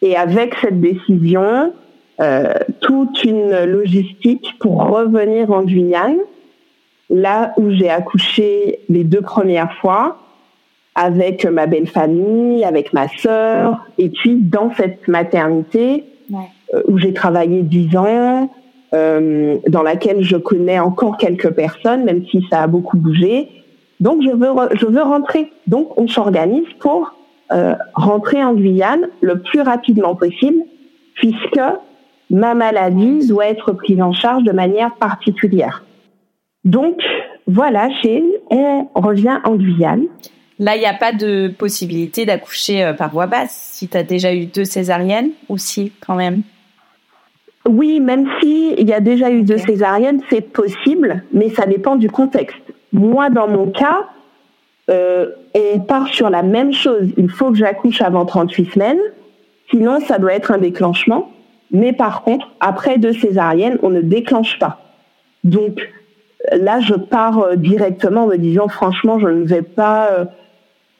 Et 0.00 0.16
avec 0.16 0.54
cette 0.60 0.80
décision, 0.80 1.72
euh, 2.20 2.52
toute 2.80 3.24
une 3.24 3.64
logistique 3.64 4.54
pour 4.58 4.82
revenir 4.88 5.50
en 5.50 5.62
Guyane, 5.62 6.18
là 7.10 7.52
où 7.56 7.70
j'ai 7.70 7.90
accouché 7.90 8.80
les 8.88 9.04
deux 9.04 9.20
premières 9.20 9.72
fois, 9.80 10.18
avec 10.98 11.46
ma 11.46 11.66
belle 11.66 11.86
famille, 11.86 12.64
avec 12.64 12.92
ma 12.92 13.06
sœur, 13.06 13.86
et 13.98 14.08
puis 14.08 14.34
dans 14.34 14.74
cette 14.74 15.06
maternité 15.06 16.04
euh, 16.74 16.82
où 16.88 16.98
j'ai 16.98 17.12
travaillé 17.12 17.62
dix 17.62 17.96
ans, 17.96 18.50
euh, 18.94 19.58
dans 19.68 19.84
laquelle 19.84 20.24
je 20.24 20.36
connais 20.36 20.80
encore 20.80 21.16
quelques 21.16 21.50
personnes, 21.50 22.04
même 22.04 22.26
si 22.26 22.44
ça 22.50 22.62
a 22.62 22.66
beaucoup 22.66 22.96
bougé. 22.96 23.48
Donc 24.00 24.22
je 24.22 24.30
veux 24.30 24.50
je 24.72 24.86
veux 24.86 25.02
rentrer. 25.02 25.52
Donc 25.68 25.96
on 25.96 26.08
s'organise 26.08 26.66
pour 26.80 27.14
euh, 27.52 27.74
rentrer 27.94 28.42
en 28.42 28.54
Guyane 28.54 29.06
le 29.20 29.40
plus 29.40 29.60
rapidement 29.60 30.16
possible, 30.16 30.58
puisque 31.14 31.60
ma 32.28 32.54
maladie 32.54 33.28
doit 33.28 33.46
être 33.46 33.72
prise 33.72 34.02
en 34.02 34.12
charge 34.12 34.42
de 34.42 34.52
manière 34.52 34.96
particulière. 34.96 35.84
Donc 36.64 37.00
voilà, 37.46 37.88
chez 38.02 38.24
on 38.50 38.88
revient 38.94 39.38
en 39.44 39.54
Guyane. 39.54 40.06
Là, 40.58 40.76
il 40.76 40.80
n'y 40.80 40.86
a 40.86 40.94
pas 40.94 41.12
de 41.12 41.48
possibilité 41.48 42.26
d'accoucher 42.26 42.84
euh, 42.84 42.92
par 42.92 43.10
voie 43.10 43.26
basse 43.26 43.52
si 43.74 43.88
tu 43.88 43.96
as 43.96 44.02
déjà 44.02 44.34
eu 44.34 44.46
deux 44.46 44.64
césariennes 44.64 45.30
ou 45.48 45.56
si 45.56 45.92
quand 46.04 46.16
même 46.16 46.42
Oui, 47.68 48.00
même 48.00 48.28
si 48.40 48.74
il 48.76 48.88
y 48.88 48.92
a 48.92 49.00
déjà 49.00 49.30
eu 49.30 49.42
deux 49.42 49.58
césariennes, 49.58 50.20
c'est 50.30 50.40
possible, 50.40 51.22
mais 51.32 51.50
ça 51.50 51.66
dépend 51.66 51.96
du 51.96 52.10
contexte. 52.10 52.58
Moi, 52.92 53.30
dans 53.30 53.46
mon 53.46 53.70
cas, 53.70 54.08
euh, 54.90 55.28
on 55.54 55.78
part 55.80 56.08
sur 56.08 56.28
la 56.30 56.42
même 56.42 56.72
chose. 56.72 57.08
Il 57.16 57.28
faut 57.28 57.50
que 57.52 57.58
j'accouche 57.58 58.00
avant 58.00 58.26
38 58.26 58.72
semaines, 58.72 59.00
sinon 59.70 60.00
ça 60.00 60.18
doit 60.18 60.32
être 60.32 60.50
un 60.50 60.58
déclenchement. 60.58 61.30
Mais 61.70 61.92
par 61.92 62.22
contre, 62.22 62.50
après 62.60 62.98
deux 62.98 63.12
césariennes, 63.12 63.78
on 63.82 63.90
ne 63.90 64.00
déclenche 64.00 64.58
pas. 64.58 64.80
Donc 65.44 65.80
là, 66.52 66.80
je 66.80 66.94
pars 66.94 67.38
euh, 67.38 67.56
directement 67.56 68.24
en 68.24 68.26
me 68.26 68.36
disant, 68.36 68.68
franchement, 68.68 69.18
je 69.18 69.28
ne 69.28 69.44
vais 69.44 69.62
pas 69.62 70.10
euh, 70.12 70.24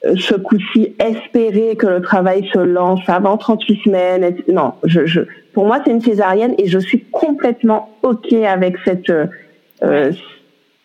ce 0.02 0.34
coup-ci 0.34 0.94
espérer 0.98 1.76
que 1.76 1.86
le 1.86 2.00
travail 2.00 2.48
se 2.52 2.58
lance 2.58 3.00
avant 3.08 3.36
38 3.36 3.82
semaines. 3.82 4.36
Non, 4.48 4.74
je, 4.84 5.06
je, 5.06 5.20
pour 5.52 5.66
moi, 5.66 5.80
c'est 5.84 5.90
une 5.90 6.00
césarienne 6.00 6.54
et 6.58 6.68
je 6.68 6.78
suis 6.78 7.04
complètement 7.04 7.90
OK 8.02 8.32
avec 8.32 8.76
cette, 8.84 9.10
euh, 9.10 10.12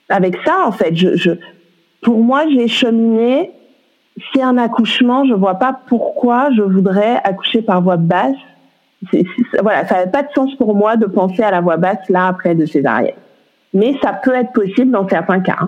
avec 0.09 0.37
ça, 0.45 0.65
en 0.65 0.71
fait. 0.71 0.95
Je, 0.95 1.15
je 1.15 1.31
pour 2.01 2.19
moi, 2.19 2.45
j'ai 2.49 2.67
cheminé. 2.67 3.51
C'est 4.33 4.41
un 4.41 4.57
accouchement, 4.57 5.25
je 5.25 5.33
vois 5.33 5.55
pas 5.55 5.79
pourquoi 5.87 6.49
je 6.55 6.61
voudrais 6.61 7.15
accoucher 7.23 7.61
par 7.61 7.81
voie 7.81 7.97
basse. 7.97 8.35
voilà, 9.61 9.87
ça 9.87 10.05
n'a 10.05 10.07
pas 10.07 10.21
de 10.21 10.29
sens 10.35 10.53
pour 10.55 10.75
moi 10.75 10.97
de 10.97 11.07
penser 11.07 11.41
à 11.41 11.49
la 11.49 11.61
voie 11.61 11.77
basse 11.77 12.07
là 12.09 12.27
après 12.27 12.53
de 12.53 12.65
césarienne. 12.65 13.15
Mais 13.73 13.95
ça 14.03 14.13
peut 14.13 14.35
être 14.35 14.53
possible 14.53 14.91
dans 14.91 15.07
certains 15.07 15.39
cas. 15.39 15.67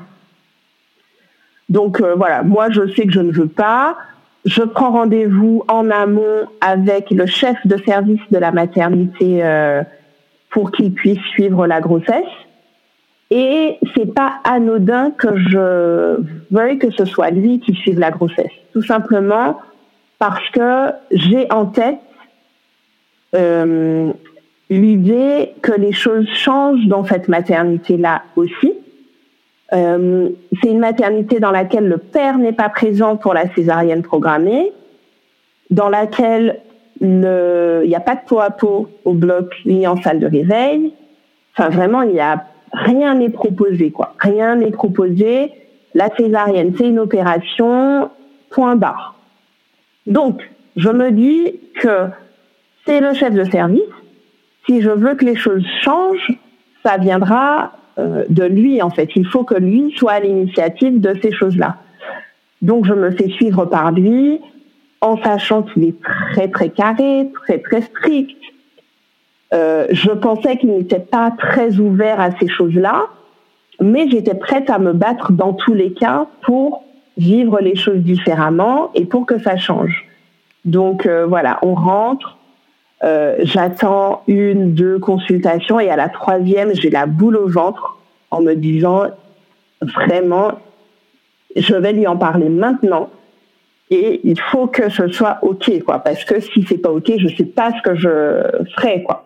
Donc 1.69 2.01
euh, 2.01 2.15
voilà, 2.15 2.43
moi 2.43 2.69
je 2.69 2.87
sais 2.93 3.05
que 3.05 3.11
je 3.11 3.21
ne 3.21 3.31
veux 3.31 3.47
pas. 3.47 3.97
Je 4.45 4.61
prends 4.61 4.91
rendez-vous 4.91 5.63
en 5.67 5.89
amont 5.89 6.45
avec 6.61 7.09
le 7.09 7.25
chef 7.25 7.57
de 7.65 7.77
service 7.77 8.21
de 8.29 8.37
la 8.37 8.51
maternité 8.51 9.43
euh, 9.43 9.81
pour 10.51 10.71
qu'il 10.71 10.93
puisse 10.93 11.21
suivre 11.31 11.65
la 11.65 11.81
grossesse. 11.81 12.23
Et 13.31 13.79
c'est 13.95 14.13
pas 14.13 14.35
anodin 14.43 15.09
que 15.09 15.35
je 15.35 16.21
veuille 16.51 16.77
que 16.77 16.91
ce 16.91 17.05
soit 17.05 17.31
lui 17.31 17.59
qui 17.59 17.73
suive 17.73 17.99
la 17.99 18.11
grossesse. 18.11 18.51
Tout 18.71 18.83
simplement 18.83 19.57
parce 20.19 20.47
que 20.51 20.91
j'ai 21.11 21.51
en 21.51 21.65
tête 21.65 21.97
euh, 23.35 24.13
l'idée 24.69 25.53
que 25.61 25.71
les 25.71 25.91
choses 25.91 26.27
changent 26.29 26.85
dans 26.87 27.03
cette 27.03 27.27
maternité-là 27.27 28.23
aussi. 28.35 28.73
Euh, 29.73 30.29
c'est 30.61 30.69
une 30.69 30.79
maternité 30.79 31.39
dans 31.39 31.51
laquelle 31.51 31.87
le 31.87 31.97
père 31.97 32.37
n'est 32.37 32.53
pas 32.53 32.69
présent 32.69 33.17
pour 33.17 33.33
la 33.33 33.51
césarienne 33.53 34.03
programmée, 34.03 34.71
dans 35.69 35.89
laquelle 35.89 36.61
il 37.01 37.19
n'y 37.85 37.95
a 37.95 37.99
pas 37.99 38.15
de 38.15 38.21
peau 38.25 38.39
à 38.39 38.51
peau 38.51 38.89
au 39.03 39.13
bloc 39.13 39.53
ni 39.65 39.85
en 39.85 40.01
salle 40.01 40.19
de 40.19 40.27
réveil. 40.27 40.93
Enfin, 41.53 41.69
vraiment, 41.69 42.03
il 42.03 42.15
y 42.15 42.19
a 42.19 42.45
rien 42.71 43.15
n'est 43.15 43.29
proposé, 43.29 43.91
quoi. 43.91 44.13
Rien 44.19 44.55
n'est 44.55 44.71
proposé. 44.71 45.51
La 45.93 46.09
césarienne, 46.15 46.73
c'est 46.77 46.87
une 46.87 46.99
opération, 46.99 48.09
point 48.49 48.75
barre. 48.75 49.15
Donc, 50.07 50.41
je 50.75 50.89
me 50.89 51.11
dis 51.11 51.59
que 51.81 52.07
c'est 52.85 52.99
le 52.99 53.13
chef 53.13 53.33
de 53.33 53.43
service. 53.45 53.81
Si 54.65 54.81
je 54.81 54.89
veux 54.89 55.15
que 55.15 55.25
les 55.25 55.35
choses 55.35 55.65
changent, 55.81 56.33
ça 56.83 56.97
viendra 56.97 57.71
de 57.97 58.43
lui, 58.43 58.81
en 58.81 58.89
fait. 58.89 59.09
Il 59.15 59.25
faut 59.25 59.43
que 59.43 59.55
lui 59.55 59.93
soit 59.97 60.13
à 60.13 60.19
l'initiative 60.19 60.99
de 60.99 61.15
ces 61.21 61.31
choses-là. 61.31 61.77
Donc, 62.61 62.85
je 62.85 62.93
me 62.93 63.11
fais 63.11 63.29
suivre 63.29 63.65
par 63.65 63.91
lui, 63.91 64.41
en 65.01 65.17
sachant 65.21 65.63
qu'il 65.63 65.83
est 65.83 65.95
très, 66.33 66.49
très 66.49 66.69
carré, 66.69 67.29
très, 67.45 67.59
très 67.59 67.81
strict. 67.81 68.37
Euh, 69.53 69.87
je 69.91 70.11
pensais 70.11 70.57
qu'il 70.57 70.71
n'était 70.71 70.99
pas 70.99 71.31
très 71.31 71.77
ouvert 71.77 72.19
à 72.19 72.31
ces 72.39 72.47
choses-là, 72.47 73.05
mais 73.79 74.09
j'étais 74.09 74.33
prête 74.35 74.69
à 74.69 74.79
me 74.79 74.93
battre 74.93 75.31
dans 75.31 75.53
tous 75.53 75.73
les 75.73 75.93
cas 75.93 76.27
pour 76.41 76.83
vivre 77.17 77.59
les 77.61 77.75
choses 77.75 77.99
différemment 77.99 78.91
et 78.95 79.05
pour 79.05 79.25
que 79.25 79.39
ça 79.39 79.57
change. 79.57 80.05
Donc 80.65 81.05
euh, 81.05 81.25
voilà, 81.25 81.59
on 81.61 81.75
rentre, 81.75 82.37
euh, 83.03 83.35
j'attends 83.39 84.23
une, 84.27 84.73
deux 84.73 84.99
consultations 84.99 85.79
et 85.79 85.89
à 85.89 85.95
la 85.95 86.09
troisième, 86.09 86.73
j'ai 86.73 86.89
la 86.89 87.05
boule 87.05 87.37
au 87.37 87.47
ventre 87.47 87.97
en 88.31 88.41
me 88.41 88.53
disant 88.53 89.03
vraiment, 89.81 90.53
je 91.55 91.75
vais 91.75 91.93
lui 91.93 92.07
en 92.07 92.17
parler 92.17 92.49
maintenant 92.49 93.09
et 93.89 94.21
il 94.23 94.39
faut 94.39 94.67
que 94.67 94.89
ce 94.89 95.07
soit 95.09 95.39
ok 95.41 95.83
quoi 95.83 95.99
parce 95.99 96.23
que 96.25 96.39
si 96.39 96.65
c'est 96.67 96.79
pas 96.79 96.91
ok, 96.91 97.11
je 97.17 97.35
sais 97.35 97.45
pas 97.45 97.71
ce 97.71 97.81
que 97.81 97.95
je 97.95 98.65
ferai 98.75 99.03
quoi. 99.03 99.25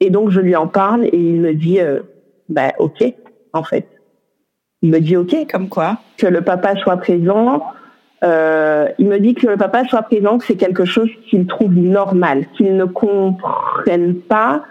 Et 0.00 0.08
donc, 0.08 0.30
je 0.30 0.40
lui 0.40 0.56
en 0.56 0.66
parle 0.66 1.04
et 1.04 1.18
il 1.18 1.40
me 1.40 1.54
dit, 1.54 1.78
euh, 1.78 2.00
ben, 2.48 2.72
OK, 2.78 3.04
en 3.52 3.62
fait. 3.62 3.86
Il 4.82 4.90
me 4.90 4.98
dit 4.98 5.16
OK. 5.16 5.36
Comme 5.50 5.68
quoi? 5.68 5.98
Que 6.16 6.26
le 6.26 6.40
papa 6.40 6.74
soit 6.76 6.96
présent. 6.96 7.62
Euh, 8.22 8.88
il 8.98 9.06
me 9.06 9.18
dit 9.18 9.34
que 9.34 9.46
le 9.46 9.56
papa 9.56 9.84
soit 9.84 10.02
présent, 10.02 10.38
que 10.38 10.44
c'est 10.44 10.56
quelque 10.56 10.84
chose 10.84 11.08
qu'il 11.28 11.46
trouve 11.46 11.72
normal, 11.72 12.46
qu'il 12.56 12.76
ne 12.76 12.84
comprenne 12.84 14.16
pas. 14.16 14.62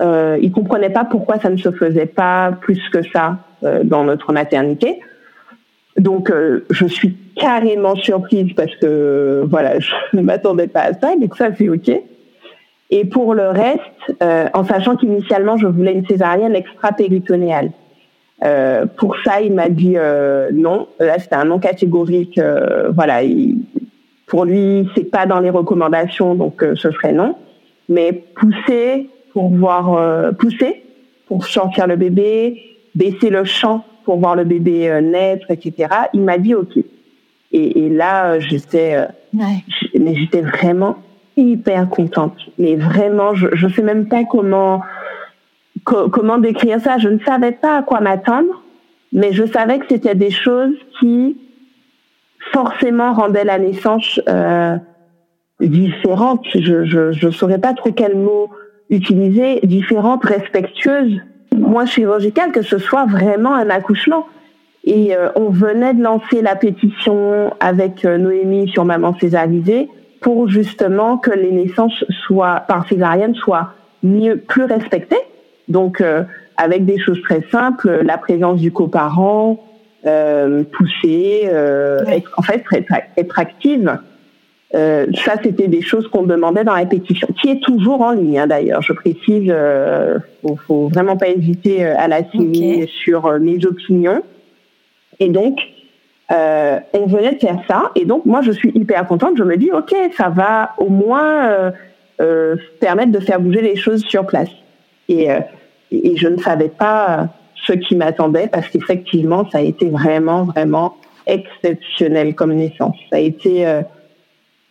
Euh, 0.00 0.38
il 0.40 0.52
comprenait 0.52 0.90
pas 0.90 1.04
pourquoi 1.04 1.38
ça 1.38 1.50
ne 1.50 1.56
se 1.56 1.70
faisait 1.70 2.06
pas 2.06 2.52
plus 2.52 2.80
que 2.92 3.02
ça 3.02 3.38
euh, 3.64 3.82
dans 3.84 4.04
notre 4.04 4.32
maternité. 4.32 5.00
Donc, 5.96 6.30
euh, 6.30 6.64
je 6.70 6.86
suis 6.86 7.16
carrément 7.36 7.94
surprise 7.96 8.52
parce 8.54 8.74
que 8.76 9.44
voilà, 9.48 9.78
je 9.80 9.92
ne 10.12 10.22
m'attendais 10.22 10.66
pas 10.66 10.82
à 10.82 10.92
ça, 10.94 11.14
mais 11.18 11.28
que 11.28 11.36
ça 11.36 11.48
c'est 11.56 11.68
ok. 11.68 11.90
Et 12.90 13.04
pour 13.04 13.34
le 13.34 13.48
reste, 13.48 13.80
euh, 14.22 14.48
en 14.54 14.64
sachant 14.64 14.96
qu'initialement, 14.96 15.56
je 15.56 15.66
voulais 15.66 15.92
une 15.92 16.06
césarienne 16.06 16.54
extra-péritonéale. 16.54 17.70
Euh, 18.42 18.86
pour 18.86 19.16
ça, 19.24 19.40
il 19.40 19.54
m'a 19.54 19.68
dit 19.68 19.94
euh, 19.96 20.50
non. 20.52 20.88
Là, 20.98 21.18
c'était 21.18 21.36
un 21.36 21.44
non 21.44 21.58
catégorique. 21.58 22.38
Euh, 22.38 22.90
voilà, 22.90 23.20
pour 24.26 24.44
lui, 24.44 24.88
c'est 24.94 25.10
pas 25.10 25.26
dans 25.26 25.40
les 25.40 25.50
recommandations, 25.50 26.34
donc 26.34 26.62
euh, 26.62 26.74
ce 26.76 26.90
serait 26.90 27.12
non. 27.12 27.36
Mais 27.88 28.12
pousser 28.12 29.08
pour 29.32 29.50
voir, 29.50 30.34
pousser 30.36 30.84
pour 31.26 31.44
sortir 31.44 31.86
le 31.86 31.96
bébé, 31.96 32.62
baisser 32.94 33.30
le 33.30 33.44
champ 33.44 33.84
pour 34.04 34.18
voir 34.18 34.36
le 34.36 34.44
bébé 34.44 35.00
naître, 35.02 35.50
etc. 35.50 35.88
Il 36.14 36.22
m'a 36.22 36.38
dit 36.38 36.54
ok. 36.54 36.76
Et, 37.52 37.84
et 37.84 37.88
là, 37.88 38.38
j'étais, 38.38 38.96
ouais. 39.34 39.64
mais 39.98 40.14
j'étais 40.14 40.40
vraiment 40.40 40.96
hyper 41.36 41.88
contente. 41.88 42.36
Mais 42.58 42.76
vraiment, 42.76 43.34
je 43.34 43.66
ne 43.66 43.70
sais 43.70 43.82
même 43.82 44.06
pas 44.06 44.24
comment, 44.24 44.80
comment 45.84 46.38
décrire 46.38 46.80
ça? 46.80 46.98
Je 46.98 47.08
ne 47.08 47.18
savais 47.20 47.52
pas 47.52 47.78
à 47.78 47.82
quoi 47.82 48.00
m'attendre, 48.00 48.62
mais 49.12 49.32
je 49.32 49.44
savais 49.44 49.78
que 49.78 49.86
c'était 49.88 50.14
des 50.14 50.30
choses 50.30 50.74
qui 50.98 51.36
forcément 52.52 53.12
rendaient 53.12 53.44
la 53.44 53.58
naissance 53.58 54.20
euh, 54.28 54.76
différente. 55.60 56.44
Je 56.54 57.26
ne 57.26 57.30
saurais 57.30 57.58
pas 57.58 57.74
trop 57.74 57.92
quel 57.92 58.16
mot 58.16 58.50
utiliser. 58.90 59.60
Différente, 59.62 60.24
respectueuse, 60.24 61.20
moins 61.56 61.86
chirurgicale, 61.86 62.52
que 62.52 62.62
ce 62.62 62.78
soit 62.78 63.06
vraiment 63.06 63.54
un 63.54 63.70
accouchement. 63.70 64.26
Et 64.84 65.16
euh, 65.16 65.30
on 65.34 65.48
venait 65.48 65.94
de 65.94 66.02
lancer 66.02 66.42
la 66.42 66.56
pétition 66.56 67.54
avec 67.60 68.04
euh, 68.04 68.18
Noémie 68.18 68.68
sur 68.68 68.84
Maman 68.84 69.16
Césarisée 69.18 69.88
pour 70.20 70.48
justement 70.48 71.16
que 71.16 71.30
les 71.30 71.52
naissances 71.52 72.04
soient 72.26 72.60
par 72.68 72.86
césarienne 72.88 73.34
soient 73.34 73.72
mieux, 74.02 74.36
plus 74.36 74.64
respectées. 74.64 75.20
Donc 75.68 76.00
euh, 76.00 76.22
avec 76.56 76.84
des 76.84 76.98
choses 76.98 77.20
très 77.22 77.42
simples, 77.50 78.02
la 78.04 78.18
présence 78.18 78.60
du 78.60 78.72
coparent, 78.72 79.64
euh, 80.06 80.62
pousser, 80.64 81.48
en 82.36 82.42
fait 82.42 82.62
être, 82.72 82.92
être 83.16 83.38
active. 83.38 83.98
Euh, 84.74 85.06
ça, 85.24 85.34
c'était 85.42 85.68
des 85.68 85.82
choses 85.82 86.08
qu'on 86.08 86.24
demandait 86.24 86.64
dans 86.64 86.74
la 86.74 86.84
pétition, 86.84 87.28
qui 87.40 87.48
est 87.48 87.62
toujours 87.62 88.00
en 88.00 88.10
ligne 88.10 88.40
hein, 88.40 88.46
d'ailleurs. 88.48 88.82
Je 88.82 88.92
précise, 88.92 89.48
euh, 89.48 90.18
faut, 90.42 90.56
faut 90.56 90.88
vraiment 90.88 91.16
pas 91.16 91.28
hésiter 91.28 91.84
à 91.84 92.08
la 92.08 92.28
signer 92.30 92.88
sur 92.88 93.38
mes 93.38 93.64
opinions. 93.64 94.22
Et 95.20 95.28
donc, 95.28 95.60
euh, 96.32 96.80
on 96.92 97.06
venait 97.06 97.34
de 97.34 97.38
faire 97.38 97.58
ça. 97.68 97.92
Et 97.94 98.04
donc, 98.04 98.26
moi, 98.26 98.40
je 98.42 98.50
suis 98.50 98.70
hyper 98.74 99.06
contente. 99.06 99.36
Je 99.36 99.44
me 99.44 99.56
dis, 99.56 99.70
OK, 99.70 99.94
ça 100.16 100.28
va 100.28 100.70
au 100.78 100.88
moins 100.88 101.46
euh, 101.46 101.70
euh, 102.20 102.56
permettre 102.80 103.12
de 103.12 103.20
faire 103.20 103.40
bouger 103.40 103.60
les 103.60 103.76
choses 103.76 104.02
sur 104.02 104.26
place. 104.26 104.48
Et, 105.08 105.30
euh, 105.30 105.40
et 105.90 106.16
je 106.16 106.28
ne 106.28 106.38
savais 106.38 106.68
pas 106.68 107.28
ce 107.66 107.72
qui 107.72 107.96
m'attendait 107.96 108.48
parce 108.48 108.68
qu'effectivement, 108.68 109.48
ça 109.50 109.58
a 109.58 109.62
été 109.62 109.88
vraiment, 109.88 110.44
vraiment 110.44 110.96
exceptionnel 111.26 112.34
comme 112.34 112.52
naissance. 112.52 112.96
Ça 113.10 113.16
a 113.16 113.20
été... 113.20 113.66
Euh, 113.66 113.82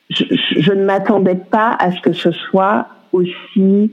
je, 0.09 0.25
je, 0.57 0.71
ne 0.73 0.83
m'attendais 0.83 1.35
pas 1.35 1.75
à 1.79 1.91
ce 1.91 1.99
que 2.01 2.13
ce 2.13 2.31
soit 2.31 2.87
aussi 3.13 3.91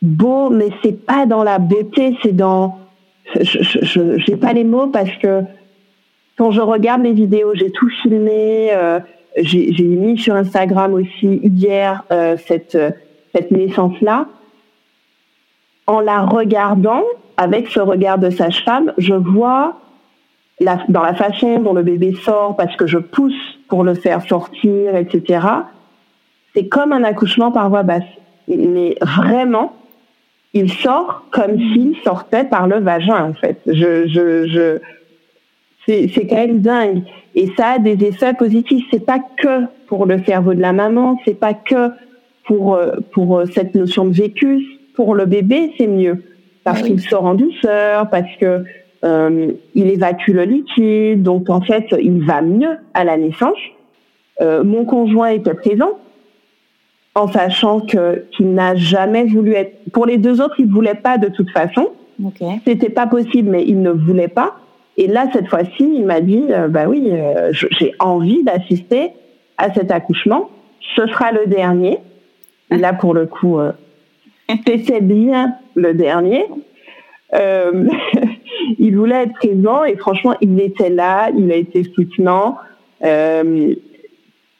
beau, 0.00 0.48
mais 0.48 0.68
c'est 0.82 1.04
pas 1.04 1.26
dans 1.26 1.42
la 1.42 1.58
beauté, 1.58 2.16
c'est 2.22 2.34
dans 2.34 2.78
je 3.40 4.30
n'ai 4.30 4.36
pas 4.36 4.52
les 4.52 4.64
mots 4.64 4.88
parce 4.88 5.12
que 5.18 5.42
quand 6.36 6.50
je 6.50 6.60
regarde 6.60 7.02
les 7.02 7.12
vidéos, 7.12 7.54
j'ai 7.54 7.70
tout 7.70 7.88
filmé, 8.02 8.70
euh, 8.72 9.00
j'ai 9.36 9.84
mis 9.84 10.18
sur 10.18 10.34
Instagram 10.34 10.94
aussi 10.94 11.40
hier 11.42 12.04
euh, 12.10 12.36
cette, 12.46 12.76
cette 13.34 13.50
naissance-là. 13.50 14.26
En 15.86 16.00
la 16.00 16.22
regardant, 16.22 17.02
avec 17.36 17.68
ce 17.68 17.80
regard 17.80 18.18
de 18.18 18.30
sage-femme, 18.30 18.92
je 18.98 19.14
vois 19.14 19.78
la, 20.60 20.78
dans 20.88 21.02
la 21.02 21.14
façon 21.14 21.60
dont 21.60 21.72
le 21.72 21.82
bébé 21.82 22.14
sort, 22.14 22.56
parce 22.56 22.76
que 22.76 22.86
je 22.86 22.98
pousse 22.98 23.58
pour 23.68 23.84
le 23.84 23.94
faire 23.94 24.22
sortir, 24.22 24.96
etc. 24.96 25.46
C'est 26.54 26.68
comme 26.68 26.92
un 26.92 27.04
accouchement 27.04 27.50
par 27.50 27.68
voie 27.68 27.82
basse. 27.82 28.04
Mais 28.48 28.96
vraiment, 29.00 29.74
il 30.54 30.70
sort 30.70 31.24
comme 31.30 31.58
s'il 31.58 31.96
sortait 32.04 32.44
par 32.44 32.66
le 32.66 32.78
vagin, 32.80 33.30
en 33.30 33.34
fait. 33.34 33.60
Je, 33.66 34.06
je, 34.06 34.46
je, 34.46 34.78
c'est 35.86 36.26
quand 36.28 36.36
même 36.36 36.60
dingue. 36.60 37.02
Et 37.34 37.48
ça 37.56 37.68
a 37.68 37.78
des 37.78 38.04
effets 38.04 38.34
positifs. 38.34 38.84
C'est 38.90 39.04
pas 39.04 39.18
que 39.18 39.66
pour 39.86 40.06
le 40.06 40.22
cerveau 40.24 40.54
de 40.54 40.60
la 40.60 40.72
maman, 40.72 41.18
c'est 41.24 41.38
pas 41.38 41.54
que 41.54 41.90
pour, 42.44 42.74
euh, 42.74 42.96
pour 43.12 43.38
euh, 43.38 43.46
cette 43.46 43.74
notion 43.74 44.04
de 44.04 44.12
vécu. 44.12 44.66
Pour 44.94 45.14
le 45.14 45.26
bébé, 45.26 45.72
c'est 45.78 45.86
mieux. 45.86 46.22
Parce 46.64 46.80
ah 46.82 46.86
qu'il 46.86 47.00
sort 47.00 47.24
en 47.24 47.34
douceur, 47.34 48.08
parce 48.10 48.36
que 48.40 48.64
euh, 49.04 49.52
il 49.74 49.88
évacue 49.88 50.30
le 50.30 50.44
liquide, 50.44 51.22
donc 51.22 51.50
en 51.50 51.60
fait, 51.60 51.86
il 52.00 52.24
va 52.24 52.40
mieux 52.40 52.76
à 52.94 53.04
la 53.04 53.16
naissance. 53.16 53.58
Euh, 54.40 54.62
mon 54.62 54.84
conjoint 54.84 55.28
était 55.28 55.54
présent, 55.54 55.98
en 57.14 57.26
sachant 57.26 57.80
que 57.80 58.24
qu'il 58.30 58.52
n'a 58.54 58.76
jamais 58.76 59.24
voulu 59.24 59.54
être. 59.54 59.76
Pour 59.92 60.06
les 60.06 60.18
deux 60.18 60.40
autres, 60.40 60.54
il 60.58 60.68
ne 60.68 60.72
voulait 60.72 60.94
pas 60.94 61.18
de 61.18 61.28
toute 61.28 61.50
façon. 61.50 61.90
Okay. 62.24 62.60
C'était 62.64 62.90
pas 62.90 63.06
possible, 63.06 63.50
mais 63.50 63.64
il 63.66 63.82
ne 63.82 63.90
voulait 63.90 64.28
pas. 64.28 64.56
Et 64.96 65.06
là, 65.06 65.26
cette 65.32 65.48
fois-ci, 65.48 65.70
il 65.80 66.04
m'a 66.04 66.20
dit, 66.20 66.44
euh, 66.50 66.68
bah 66.68 66.84
oui, 66.86 67.08
euh, 67.10 67.52
j'ai 67.52 67.94
envie 67.98 68.42
d'assister 68.44 69.10
à 69.56 69.72
cet 69.72 69.90
accouchement. 69.90 70.50
Ce 70.96 71.06
sera 71.06 71.32
le 71.32 71.46
dernier. 71.46 71.98
Et 72.70 72.76
là, 72.76 72.92
pour 72.92 73.14
le 73.14 73.26
coup, 73.26 73.58
euh, 73.58 73.72
c'était 74.66 75.00
bien 75.00 75.54
le 75.74 75.94
dernier. 75.94 76.44
Euh, 77.34 77.88
il 78.78 78.96
voulait 78.96 79.24
être 79.24 79.34
présent 79.34 79.84
et 79.84 79.96
franchement, 79.96 80.34
il 80.40 80.60
était 80.60 80.90
là, 80.90 81.30
il 81.36 81.50
a 81.50 81.56
été 81.56 81.84
soutenant. 81.84 82.56
Euh, 83.04 83.74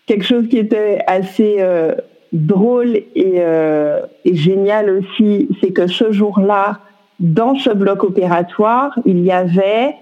quelque 0.07 0.24
chose 0.24 0.49
qui 0.49 0.59
était 0.59 1.01
assez 1.07 1.57
euh, 1.61 1.95
drôle 2.32 2.97
et, 2.97 3.34
euh, 3.38 4.01
et 4.24 4.34
génial 4.34 4.90
aussi, 4.90 5.49
c'est 5.61 5.72
que 5.72 5.86
ce 5.86 6.12
jour-là, 6.12 6.80
dans 7.20 7.55
ce 7.55 7.70
bloc 7.70 8.03
opératoire, 8.05 8.99
il 9.05 9.20
y 9.20 9.30
avait 9.30 9.95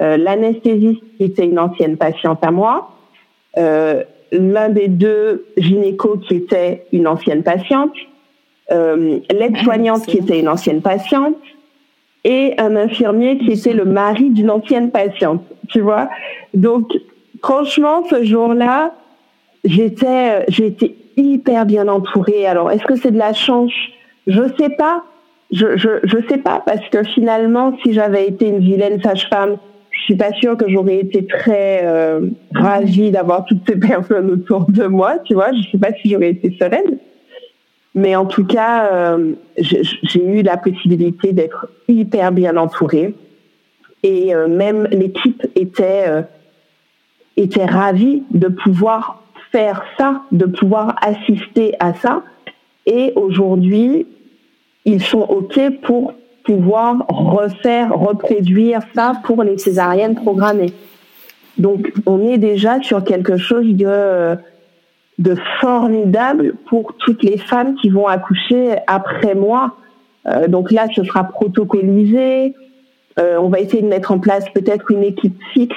euh, 0.00 0.16
l'anesthésiste 0.16 1.02
qui 1.16 1.24
était 1.24 1.46
une 1.46 1.58
ancienne 1.58 1.96
patiente 1.96 2.44
à 2.44 2.50
moi, 2.50 2.90
l'un 4.32 4.68
des 4.68 4.88
deux 4.88 5.46
gynécos 5.56 6.18
qui 6.28 6.34
était 6.34 6.84
une 6.92 7.08
ancienne 7.08 7.42
patiente, 7.42 7.94
euh, 8.70 9.18
l'aide-soignante 9.30 10.06
qui 10.06 10.18
était 10.18 10.40
une 10.40 10.48
ancienne 10.48 10.82
patiente, 10.82 11.36
et 12.24 12.54
un 12.58 12.74
infirmier 12.74 13.38
qui 13.38 13.52
était 13.52 13.72
le 13.72 13.84
mari 13.84 14.30
d'une 14.30 14.50
ancienne 14.50 14.90
patiente, 14.90 15.44
tu 15.68 15.80
vois. 15.80 16.08
Donc, 16.54 16.90
franchement, 17.40 18.02
ce 18.10 18.24
jour-là, 18.24 18.94
j'étais, 19.64 20.44
j'étais 20.48 20.96
hyper 21.16 21.66
bien 21.66 21.86
entourée. 21.86 22.44
Alors, 22.46 22.72
est-ce 22.72 22.84
que 22.84 22.96
c'est 22.96 23.12
de 23.12 23.18
la 23.18 23.32
chance? 23.32 23.72
Je 24.26 24.42
sais 24.58 24.70
pas. 24.70 25.04
Je, 25.52 25.76
je, 25.76 26.00
je 26.02 26.16
sais 26.28 26.38
pas 26.38 26.60
parce 26.66 26.88
que 26.88 27.04
finalement, 27.04 27.72
si 27.84 27.92
j'avais 27.92 28.26
été 28.26 28.48
une 28.48 28.58
vilaine 28.58 29.00
sage-femme, 29.00 29.58
je 29.92 30.02
suis 30.02 30.16
pas 30.16 30.32
sûre 30.32 30.56
que 30.56 30.68
j'aurais 30.68 30.98
été 30.98 31.24
très 31.26 31.82
euh, 31.84 32.20
ravie 32.52 33.12
d'avoir 33.12 33.44
toutes 33.44 33.62
ces 33.68 33.76
personnes 33.76 34.30
autour 34.30 34.66
de 34.68 34.86
moi, 34.86 35.18
tu 35.24 35.34
vois. 35.34 35.52
Je 35.52 35.70
sais 35.70 35.78
pas 35.78 35.92
si 36.02 36.10
j'aurais 36.10 36.30
été 36.30 36.56
sereine. 36.58 36.98
Mais 37.96 38.14
en 38.14 38.26
tout 38.26 38.44
cas, 38.44 38.92
euh, 38.92 39.32
j'ai 39.56 40.22
eu 40.22 40.42
la 40.42 40.58
possibilité 40.58 41.32
d'être 41.32 41.66
hyper 41.88 42.30
bien 42.30 42.58
entourée. 42.58 43.14
Et 44.02 44.34
euh, 44.34 44.48
même 44.48 44.86
l'équipe 44.92 45.46
était, 45.56 46.04
euh, 46.06 46.22
était 47.38 47.64
ravie 47.64 48.22
de 48.30 48.48
pouvoir 48.48 49.22
faire 49.50 49.82
ça, 49.96 50.20
de 50.30 50.44
pouvoir 50.44 50.94
assister 51.00 51.74
à 51.80 51.94
ça. 51.94 52.22
Et 52.84 53.14
aujourd'hui, 53.16 54.06
ils 54.84 55.02
sont 55.02 55.22
OK 55.22 55.58
pour 55.82 56.12
pouvoir 56.44 57.06
refaire, 57.08 57.94
reproduire 57.94 58.80
ça 58.94 59.14
pour 59.24 59.42
les 59.42 59.56
césariennes 59.56 60.16
programmées. 60.16 60.74
Donc, 61.56 61.90
on 62.04 62.22
est 62.28 62.36
déjà 62.36 62.82
sur 62.82 63.02
quelque 63.02 63.38
chose 63.38 63.66
de, 63.74 64.36
de 65.18 65.36
formidable 65.60 66.54
pour 66.68 66.94
toutes 66.98 67.22
les 67.22 67.38
femmes 67.38 67.74
qui 67.76 67.88
vont 67.88 68.06
accoucher 68.06 68.76
après 68.86 69.34
moi. 69.34 69.76
Euh, 70.26 70.46
donc 70.48 70.70
là, 70.70 70.86
ce 70.94 71.04
sera 71.04 71.24
protocolisé. 71.24 72.54
Euh, 73.18 73.38
on 73.38 73.48
va 73.48 73.60
essayer 73.60 73.82
de 73.82 73.88
mettre 73.88 74.12
en 74.12 74.18
place 74.18 74.44
peut-être 74.50 74.90
une 74.90 75.02
équipe 75.02 75.38
fixe 75.54 75.76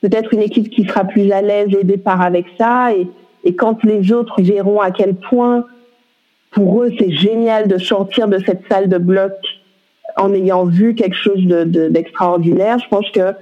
peut-être 0.00 0.32
une 0.32 0.42
équipe 0.42 0.70
qui 0.70 0.84
sera 0.84 1.04
plus 1.04 1.30
à 1.32 1.42
l'aise 1.42 1.74
au 1.74 1.82
départ 1.82 2.20
avec 2.20 2.46
ça. 2.58 2.92
Et, 2.94 3.08
et 3.44 3.54
quand 3.54 3.82
les 3.84 4.12
autres 4.12 4.40
verront 4.42 4.80
à 4.80 4.90
quel 4.90 5.14
point 5.14 5.64
pour 6.50 6.82
eux 6.82 6.92
c'est 6.98 7.10
génial 7.10 7.68
de 7.68 7.78
sortir 7.78 8.28
de 8.28 8.38
cette 8.38 8.62
salle 8.70 8.88
de 8.88 8.98
bloc 8.98 9.32
en 10.16 10.32
ayant 10.32 10.64
vu 10.64 10.94
quelque 10.94 11.16
chose 11.16 11.44
d'extraordinaire, 11.46 12.76
de, 12.76 12.82
je 12.82 12.88
pense 12.88 13.10
que 13.10 13.32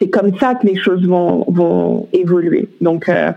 c'est 0.00 0.08
comme 0.08 0.36
ça 0.38 0.54
que 0.54 0.66
les 0.66 0.76
choses 0.76 1.06
vont, 1.06 1.44
vont 1.48 2.08
évoluer. 2.12 2.68
Donc, 2.80 3.08
euh, 3.08 3.30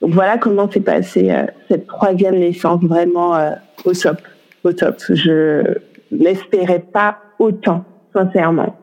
donc 0.00 0.12
voilà 0.12 0.38
comment 0.38 0.70
s'est 0.70 0.80
passée 0.80 1.30
euh, 1.30 1.44
cette 1.68 1.86
troisième 1.86 2.38
naissance 2.38 2.82
vraiment 2.82 3.36
euh, 3.36 3.50
au 3.84 3.92
top, 3.92 4.18
au 4.64 4.72
top. 4.72 4.96
Je 5.10 5.62
n'espérais 6.10 6.80
pas 6.80 7.18
autant, 7.38 7.84
sincèrement. 8.14 8.76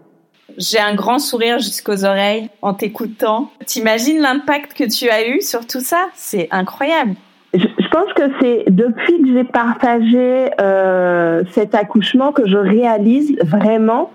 J'ai 0.57 0.79
un 0.79 0.95
grand 0.95 1.19
sourire 1.19 1.59
jusqu'aux 1.59 2.05
oreilles 2.05 2.49
en 2.61 2.73
t'écoutant. 2.73 3.51
T'imagines 3.65 4.19
l'impact 4.19 4.73
que 4.73 4.83
tu 4.83 5.09
as 5.09 5.27
eu 5.27 5.41
sur 5.41 5.65
tout 5.67 5.81
ça? 5.81 6.07
C'est 6.13 6.47
incroyable. 6.51 7.15
Je, 7.53 7.89
pense 7.91 8.11
que 8.13 8.23
c'est 8.39 8.65
depuis 8.67 9.21
que 9.21 9.33
j'ai 9.33 9.43
partagé 9.43 10.49
euh, 10.59 11.43
cet 11.51 11.75
accouchement 11.75 12.31
que 12.31 12.47
je 12.47 12.57
réalise 12.57 13.37
vraiment 13.43 14.11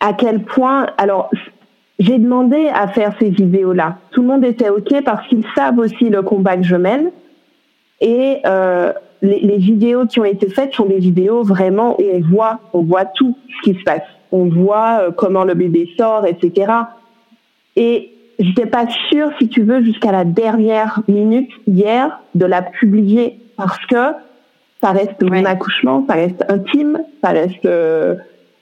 à 0.00 0.12
quel 0.12 0.42
point. 0.42 0.86
Alors, 0.98 1.30
j'ai 1.98 2.18
demandé 2.18 2.68
à 2.72 2.88
faire 2.88 3.14
ces 3.18 3.30
vidéos-là. 3.30 3.98
Tout 4.10 4.22
le 4.22 4.28
monde 4.28 4.44
était 4.44 4.68
OK 4.68 4.92
parce 5.04 5.26
qu'ils 5.28 5.44
savent 5.54 5.78
aussi 5.78 6.08
le 6.08 6.22
combat 6.22 6.56
que 6.56 6.64
je 6.64 6.76
mène. 6.76 7.10
Et 8.00 8.38
euh, 8.46 8.92
les, 9.22 9.40
les, 9.40 9.58
vidéos 9.58 10.06
qui 10.06 10.18
ont 10.20 10.24
été 10.24 10.48
faites 10.48 10.74
sont 10.74 10.86
des 10.86 10.98
vidéos 10.98 11.42
vraiment 11.44 11.98
où 12.00 12.04
on 12.12 12.20
voit, 12.20 12.60
on 12.72 12.82
voit 12.82 13.04
tout 13.04 13.36
ce 13.48 13.70
qui 13.70 13.78
se 13.78 13.84
passe 13.84 14.02
on 14.34 14.46
voit 14.46 14.98
euh, 15.00 15.10
comment 15.12 15.44
le 15.44 15.54
bébé 15.54 15.88
sort, 15.96 16.26
etc. 16.26 16.72
Et 17.76 18.10
j'étais 18.40 18.66
pas 18.66 18.86
sûre, 19.08 19.30
si 19.38 19.48
tu 19.48 19.62
veux, 19.62 19.82
jusqu'à 19.84 20.10
la 20.10 20.24
dernière 20.24 21.00
minute 21.06 21.50
hier 21.68 22.20
de 22.34 22.44
la 22.44 22.62
publier 22.62 23.38
parce 23.56 23.84
que 23.86 24.12
ça 24.82 24.90
reste 24.90 25.22
mon 25.22 25.44
accouchement, 25.44 26.04
ça 26.08 26.14
reste 26.14 26.44
intime, 26.48 26.98
ça 27.22 27.30
reste 27.30 27.64
euh, 27.64 28.16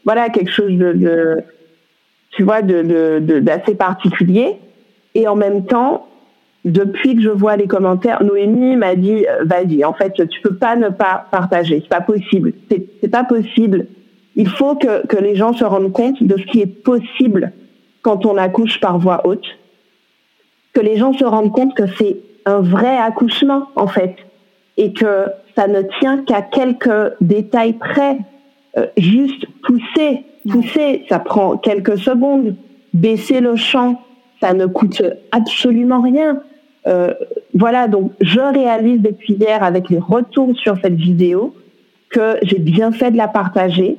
voilà 0.04 0.28
quelque 0.28 0.50
chose 0.50 0.76
de, 0.76 1.42
tu 2.32 2.42
vois, 2.42 2.62
de 2.62 3.18
d'assez 3.40 3.74
particulier. 3.74 4.58
Et 5.14 5.28
en 5.28 5.36
même 5.36 5.66
temps, 5.66 6.08
depuis 6.64 7.16
que 7.16 7.22
je 7.22 7.28
vois 7.28 7.56
les 7.56 7.66
commentaires, 7.66 8.22
Noémie 8.22 8.76
m'a 8.76 8.94
dit 8.94 9.26
euh, 9.26 9.44
vas-y, 9.44 9.84
en 9.84 9.92
fait, 9.92 10.28
tu 10.28 10.40
peux 10.40 10.54
pas 10.54 10.76
ne 10.76 10.88
pas 10.88 11.26
partager, 11.30 11.80
c'est 11.80 11.88
pas 11.88 12.00
possible, 12.00 12.52
c'est 12.70 13.10
pas 13.10 13.24
possible. 13.24 13.86
Il 14.36 14.48
faut 14.48 14.76
que, 14.76 15.06
que 15.06 15.16
les 15.16 15.36
gens 15.36 15.52
se 15.52 15.64
rendent 15.64 15.92
compte 15.92 16.22
de 16.22 16.36
ce 16.38 16.44
qui 16.44 16.60
est 16.60 16.66
possible 16.66 17.52
quand 18.02 18.24
on 18.24 18.36
accouche 18.36 18.80
par 18.80 18.98
voie 18.98 19.26
haute, 19.26 19.46
que 20.72 20.80
les 20.80 20.96
gens 20.96 21.12
se 21.12 21.24
rendent 21.24 21.52
compte 21.52 21.74
que 21.74 21.86
c'est 21.98 22.16
un 22.46 22.60
vrai 22.60 22.96
accouchement 22.96 23.68
en 23.76 23.86
fait, 23.86 24.16
et 24.76 24.92
que 24.92 25.26
ça 25.56 25.68
ne 25.68 25.82
tient 26.00 26.24
qu'à 26.24 26.42
quelques 26.42 27.14
détails 27.20 27.74
près. 27.74 28.18
Euh, 28.78 28.86
juste 28.96 29.44
pousser, 29.64 30.24
pousser, 30.48 31.04
ça 31.08 31.18
prend 31.18 31.56
quelques 31.56 31.98
secondes. 31.98 32.54
Baisser 32.92 33.40
le 33.40 33.56
champ, 33.56 34.02
ça 34.40 34.52
ne 34.52 34.66
coûte 34.66 35.02
absolument 35.30 36.00
rien. 36.00 36.42
Euh, 36.86 37.14
voilà, 37.54 37.88
donc 37.88 38.12
je 38.20 38.40
réalise 38.40 39.00
depuis 39.00 39.34
hier 39.34 39.62
avec 39.62 39.88
les 39.88 39.98
retours 39.98 40.56
sur 40.58 40.76
cette 40.82 40.96
vidéo 40.96 41.54
que 42.10 42.36
j'ai 42.42 42.58
bien 42.58 42.92
fait 42.92 43.10
de 43.10 43.16
la 43.16 43.28
partager 43.28 43.96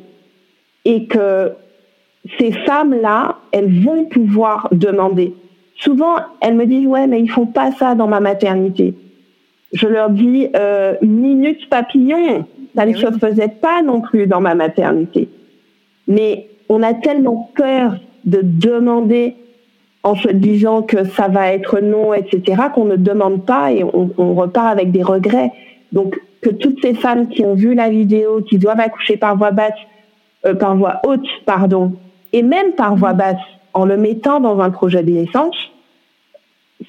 et 0.86 1.06
que 1.06 1.54
ces 2.40 2.52
femmes-là, 2.52 3.38
elles 3.52 3.84
vont 3.84 4.06
pouvoir 4.06 4.70
demander. 4.72 5.34
Souvent, 5.76 6.16
elles 6.42 6.56
me 6.56 6.66
disent 6.66 6.88
ouais, 6.88 7.08
mais 7.08 7.20
ils 7.20 7.30
font 7.30 7.46
pas 7.46 7.72
ça 7.72 7.96
dans 7.96 8.08
ma 8.08 8.20
maternité. 8.20 8.94
Je 9.74 9.88
leur 9.88 10.10
dis 10.10 10.48
euh, 10.56 10.96
minute 11.02 11.68
papillon, 11.70 12.46
ça 12.76 12.86
ne 12.86 12.94
se 12.94 13.12
faisait 13.18 13.50
pas 13.50 13.82
non 13.82 14.02
plus 14.02 14.28
dans 14.28 14.40
ma 14.40 14.56
maternité. 14.56 15.30
Mais 16.08 16.48
on 16.70 16.84
a 16.84 16.94
tellement 16.94 17.52
peur 17.56 17.96
de 18.26 18.42
demander 18.44 19.36
en 20.04 20.16
se 20.16 20.28
disant 20.30 20.82
que 20.82 21.06
ça 21.06 21.30
va 21.30 21.54
être 21.54 21.80
non, 21.80 22.14
etc., 22.14 22.64
qu'on 22.74 22.86
ne 22.86 22.98
demande 22.98 23.46
pas 23.46 23.72
et 23.72 23.84
on, 23.84 24.36
repart 24.36 24.68
avec 24.68 24.92
des 24.92 25.04
regrets. 25.04 25.52
Donc, 25.94 26.20
que 26.42 26.50
toutes 26.50 26.82
ces 26.82 26.94
femmes 26.94 27.30
qui 27.30 27.46
ont 27.46 27.54
vu 27.54 27.74
la 27.74 27.90
vidéo, 27.90 28.42
qui 28.42 28.58
doivent 28.58 28.82
accoucher 28.82 29.16
par 29.16 29.38
voie 29.38 29.52
basse, 29.52 29.72
euh, 30.46 30.56
par 30.56 30.76
voie 30.76 31.00
haute, 31.08 31.26
pardon, 31.46 31.94
et 32.34 32.44
même 32.44 32.74
par 32.74 32.96
voie 32.96 33.14
basse, 33.14 33.38
en 33.74 33.86
le 33.86 33.96
mettant 33.96 34.42
dans 34.42 34.60
un 34.60 34.70
projet 34.70 35.04
de 35.04 35.12
naissance, 35.12 35.56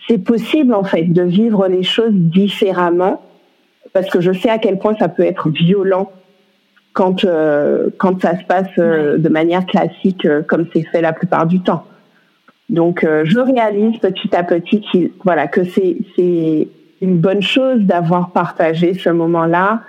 c'est 0.08 0.18
possible 0.18 0.74
en 0.74 0.82
fait 0.82 1.04
de 1.04 1.22
vivre 1.22 1.68
les 1.68 1.84
choses 1.84 2.12
différemment, 2.12 3.22
parce 3.92 4.10
que 4.10 4.20
je 4.20 4.32
sais 4.32 4.50
à 4.50 4.58
quel 4.58 4.78
point 4.78 4.96
ça 4.98 5.08
peut 5.08 5.22
être 5.22 5.50
violent 5.50 6.10
quand 6.95 7.24
euh, 7.24 7.90
quand 7.99 8.22
ça 8.22 8.38
se 8.38 8.45
passe 8.45 8.68
euh, 8.78 9.18
de 9.18 9.28
manière 9.28 9.66
classique, 9.66 10.26
comme 10.49 10.66
c'est 10.72 10.84
fait 10.84 11.03
la 11.03 11.12
plupart 11.12 11.47
du 11.47 11.61
temps. 11.61 11.84
Donc, 12.70 13.05
euh, 13.05 13.24
je 13.26 13.38
réalise 13.38 13.99
petit 13.99 14.34
à 14.34 14.42
petit 14.42 15.12
voilà, 15.22 15.47
que 15.49 15.64
c'est, 15.64 15.99
c'est 16.16 16.68
une 17.03 17.18
bonne 17.18 17.42
chose 17.42 17.80
d'avoir 17.80 18.30
partagé 18.30 18.95
ce 18.95 19.11
moment-là 19.11 19.82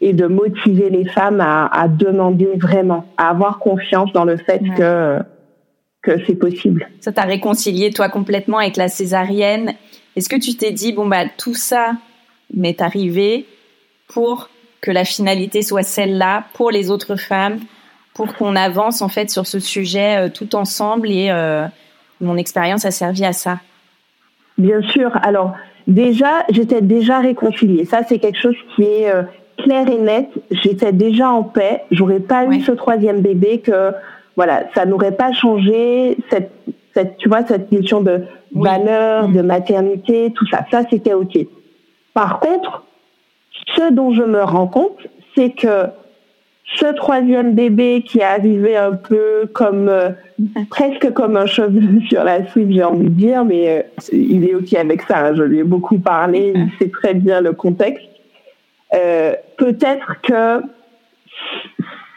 et 0.00 0.12
de 0.12 0.26
motiver 0.26 0.88
les 0.88 1.04
femmes 1.04 1.40
à, 1.40 1.66
à, 1.66 1.88
demander 1.88 2.52
vraiment, 2.56 3.04
à 3.18 3.30
avoir 3.30 3.58
confiance 3.58 4.12
dans 4.12 4.24
le 4.24 4.36
fait 4.36 4.62
que, 4.76 5.18
que 6.02 6.24
c'est 6.24 6.36
possible. 6.36 6.88
Ça 7.00 7.12
t'a 7.12 7.22
réconcilié, 7.22 7.90
toi, 7.90 8.08
complètement 8.08 8.58
avec 8.58 8.76
la 8.76 8.88
césarienne. 8.88 9.74
Est-ce 10.16 10.28
que 10.28 10.36
tu 10.36 10.54
t'es 10.56 10.70
dit, 10.70 10.92
bon, 10.92 11.06
bah, 11.06 11.24
tout 11.36 11.54
ça 11.54 11.92
m'est 12.54 12.80
arrivé 12.80 13.44
pour 14.08 14.48
que 14.80 14.90
la 14.90 15.04
finalité 15.04 15.62
soit 15.62 15.82
celle-là 15.82 16.44
pour 16.54 16.70
les 16.70 16.90
autres 16.90 17.16
femmes, 17.16 17.58
pour 18.14 18.34
qu'on 18.34 18.56
avance, 18.56 19.02
en 19.02 19.08
fait, 19.08 19.30
sur 19.30 19.46
ce 19.46 19.58
sujet 19.58 20.26
euh, 20.26 20.28
tout 20.28 20.56
ensemble 20.56 21.10
et, 21.10 21.30
euh, 21.30 21.66
mon 22.20 22.36
expérience 22.36 22.84
a 22.84 22.90
servi 22.90 23.24
à 23.24 23.32
ça 23.32 23.60
Bien 24.56 24.82
sûr. 24.82 25.12
Alors, 25.22 25.54
déjà, 25.86 26.44
j'étais 26.50 26.80
déjà 26.80 27.20
réconciliée. 27.20 27.84
Ça, 27.84 28.00
c'est 28.08 28.18
quelque 28.18 28.40
chose 28.40 28.56
qui 28.74 28.82
est 28.82 29.08
euh, 29.08 29.22
clair 29.56 29.88
et 29.88 29.98
net. 29.98 30.28
J'étais 30.50 30.92
déjà 30.92 31.30
en 31.30 31.44
paix. 31.44 31.84
J'aurais 31.92 32.18
pas 32.18 32.46
eu 32.46 32.60
ce 32.62 32.72
troisième 32.72 33.20
bébé 33.20 33.60
que, 33.60 33.92
voilà, 34.34 34.64
ça 34.74 34.84
n'aurait 34.84 35.14
pas 35.14 35.32
changé 35.32 36.16
cette, 36.28 36.50
cette, 36.94 37.18
tu 37.18 37.28
vois, 37.28 37.46
cette 37.46 37.70
question 37.70 38.00
de 38.00 38.24
valeur, 38.52 39.28
de 39.28 39.42
maternité, 39.42 40.32
tout 40.34 40.46
ça. 40.48 40.64
Ça, 40.72 40.82
c'était 40.90 41.14
OK. 41.14 41.38
Par 42.14 42.40
contre, 42.40 42.82
ce 43.76 43.92
dont 43.92 44.12
je 44.12 44.22
me 44.22 44.42
rends 44.42 44.66
compte, 44.66 44.98
c'est 45.34 45.50
que 45.50 45.86
ce 46.76 46.86
troisième 46.94 47.54
bébé 47.54 48.04
qui 48.06 48.18
est 48.18 48.24
arrivé 48.24 48.76
un 48.76 48.92
peu 48.92 49.48
comme 49.52 49.88
euh, 49.88 50.10
presque 50.70 51.12
comme 51.12 51.36
un 51.36 51.46
cheveu 51.46 52.00
sur 52.08 52.24
la 52.24 52.46
soupe, 52.48 52.70
j'ai 52.70 52.84
envie 52.84 53.04
de 53.04 53.08
dire, 53.08 53.44
mais 53.44 53.68
euh, 53.78 53.82
il 54.12 54.48
est 54.48 54.54
ok 54.54 54.74
avec 54.74 55.02
ça. 55.02 55.26
Hein, 55.26 55.34
je 55.34 55.42
lui 55.42 55.58
ai 55.60 55.64
beaucoup 55.64 55.98
parlé, 55.98 56.52
il 56.54 56.68
sait 56.78 56.90
très 56.90 57.14
bien 57.14 57.40
le 57.40 57.52
contexte. 57.52 58.04
Euh, 58.94 59.32
Peut-être 59.56 60.20
que 60.22 60.62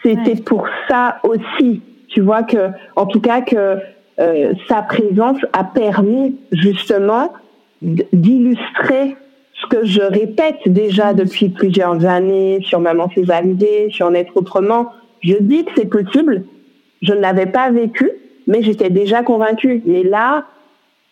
c'était 0.03 0.41
pour 0.41 0.67
ça 0.87 1.19
aussi, 1.23 1.81
tu 2.07 2.21
vois 2.21 2.43
que, 2.43 2.69
en 2.95 3.05
tout 3.05 3.19
cas 3.19 3.41
que 3.41 3.77
euh, 4.19 4.53
sa 4.67 4.83
présence 4.83 5.39
a 5.53 5.63
permis 5.63 6.37
justement 6.51 7.33
d'illustrer 7.81 9.15
ce 9.61 9.67
que 9.67 9.85
je 9.85 10.01
répète 10.01 10.59
déjà 10.65 11.13
depuis 11.13 11.49
plusieurs 11.49 12.05
années 12.05 12.59
sur 12.63 12.79
Maman 12.79 13.09
Césarisée, 13.13 13.89
sur 13.91 14.09
Naître 14.09 14.31
autrement, 14.35 14.91
je 15.21 15.35
dis 15.39 15.65
que 15.65 15.71
c'est 15.77 15.89
possible. 15.89 16.45
Je 17.01 17.13
ne 17.13 17.19
l'avais 17.19 17.45
pas 17.45 17.69
vécu, 17.69 18.09
mais 18.47 18.63
j'étais 18.63 18.89
déjà 18.89 19.23
convaincue. 19.23 19.83
Mais 19.85 20.03
là, 20.03 20.45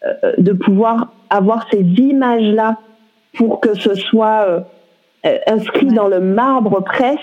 euh, 0.05 0.33
de 0.37 0.53
pouvoir 0.53 1.13
avoir 1.29 1.67
ces 1.71 1.81
images-là 1.81 2.77
pour 3.35 3.59
que 3.59 3.75
ce 3.75 3.93
soit 3.93 4.45
euh, 4.47 4.59
euh, 5.25 5.37
inscrit 5.47 5.87
dans 5.87 6.07
le 6.07 6.19
marbre 6.19 6.83
presque, 6.83 7.19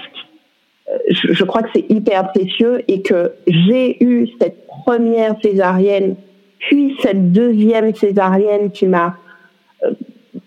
je, 1.11 1.33
je, 1.33 1.45
crois 1.45 1.63
que 1.63 1.71
c'est 1.75 1.91
hyper 1.91 2.31
précieux 2.31 2.85
et 2.87 3.03
que 3.03 3.33
j'ai 3.49 4.01
eu 4.05 4.29
cette 4.41 4.69
première 4.69 5.35
césarienne, 5.43 6.15
puis 6.61 6.97
cette 7.03 7.33
deuxième 7.33 7.93
césarienne 7.93 8.71
qui 8.71 8.87
m'a 8.87 9.17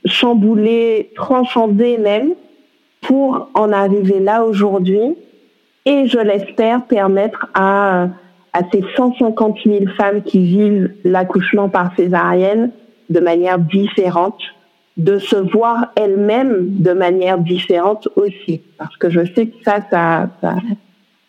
chambouler, 0.10 1.12
transcender 1.16 1.97
même, 1.97 2.34
pour 3.01 3.49
en 3.53 3.72
arriver 3.72 4.20
là 4.20 4.43
aujourd'hui 4.43 5.16
et 5.86 6.07
je 6.07 6.20
l'espère 6.20 6.86
permettre 6.86 7.47
à, 7.53 8.10
ces 8.72 8.84
150 8.95 9.57
000 9.66 9.86
femmes 9.97 10.22
qui 10.22 10.39
vivent 10.39 10.93
l'accouchement 11.03 11.70
par 11.70 11.95
césarienne 11.95 12.72
de 13.10 13.20
manière 13.20 13.57
différente, 13.57 14.39
de 14.97 15.18
se 15.18 15.36
voir 15.36 15.88
elles-mêmes 15.95 16.78
de 16.80 16.91
manière 16.91 17.38
différente 17.38 18.07
aussi. 18.16 18.62
Parce 18.78 18.95
que 18.97 19.10
je 19.10 19.22
sais 19.34 19.47
que 19.47 19.55
ça, 19.64 19.80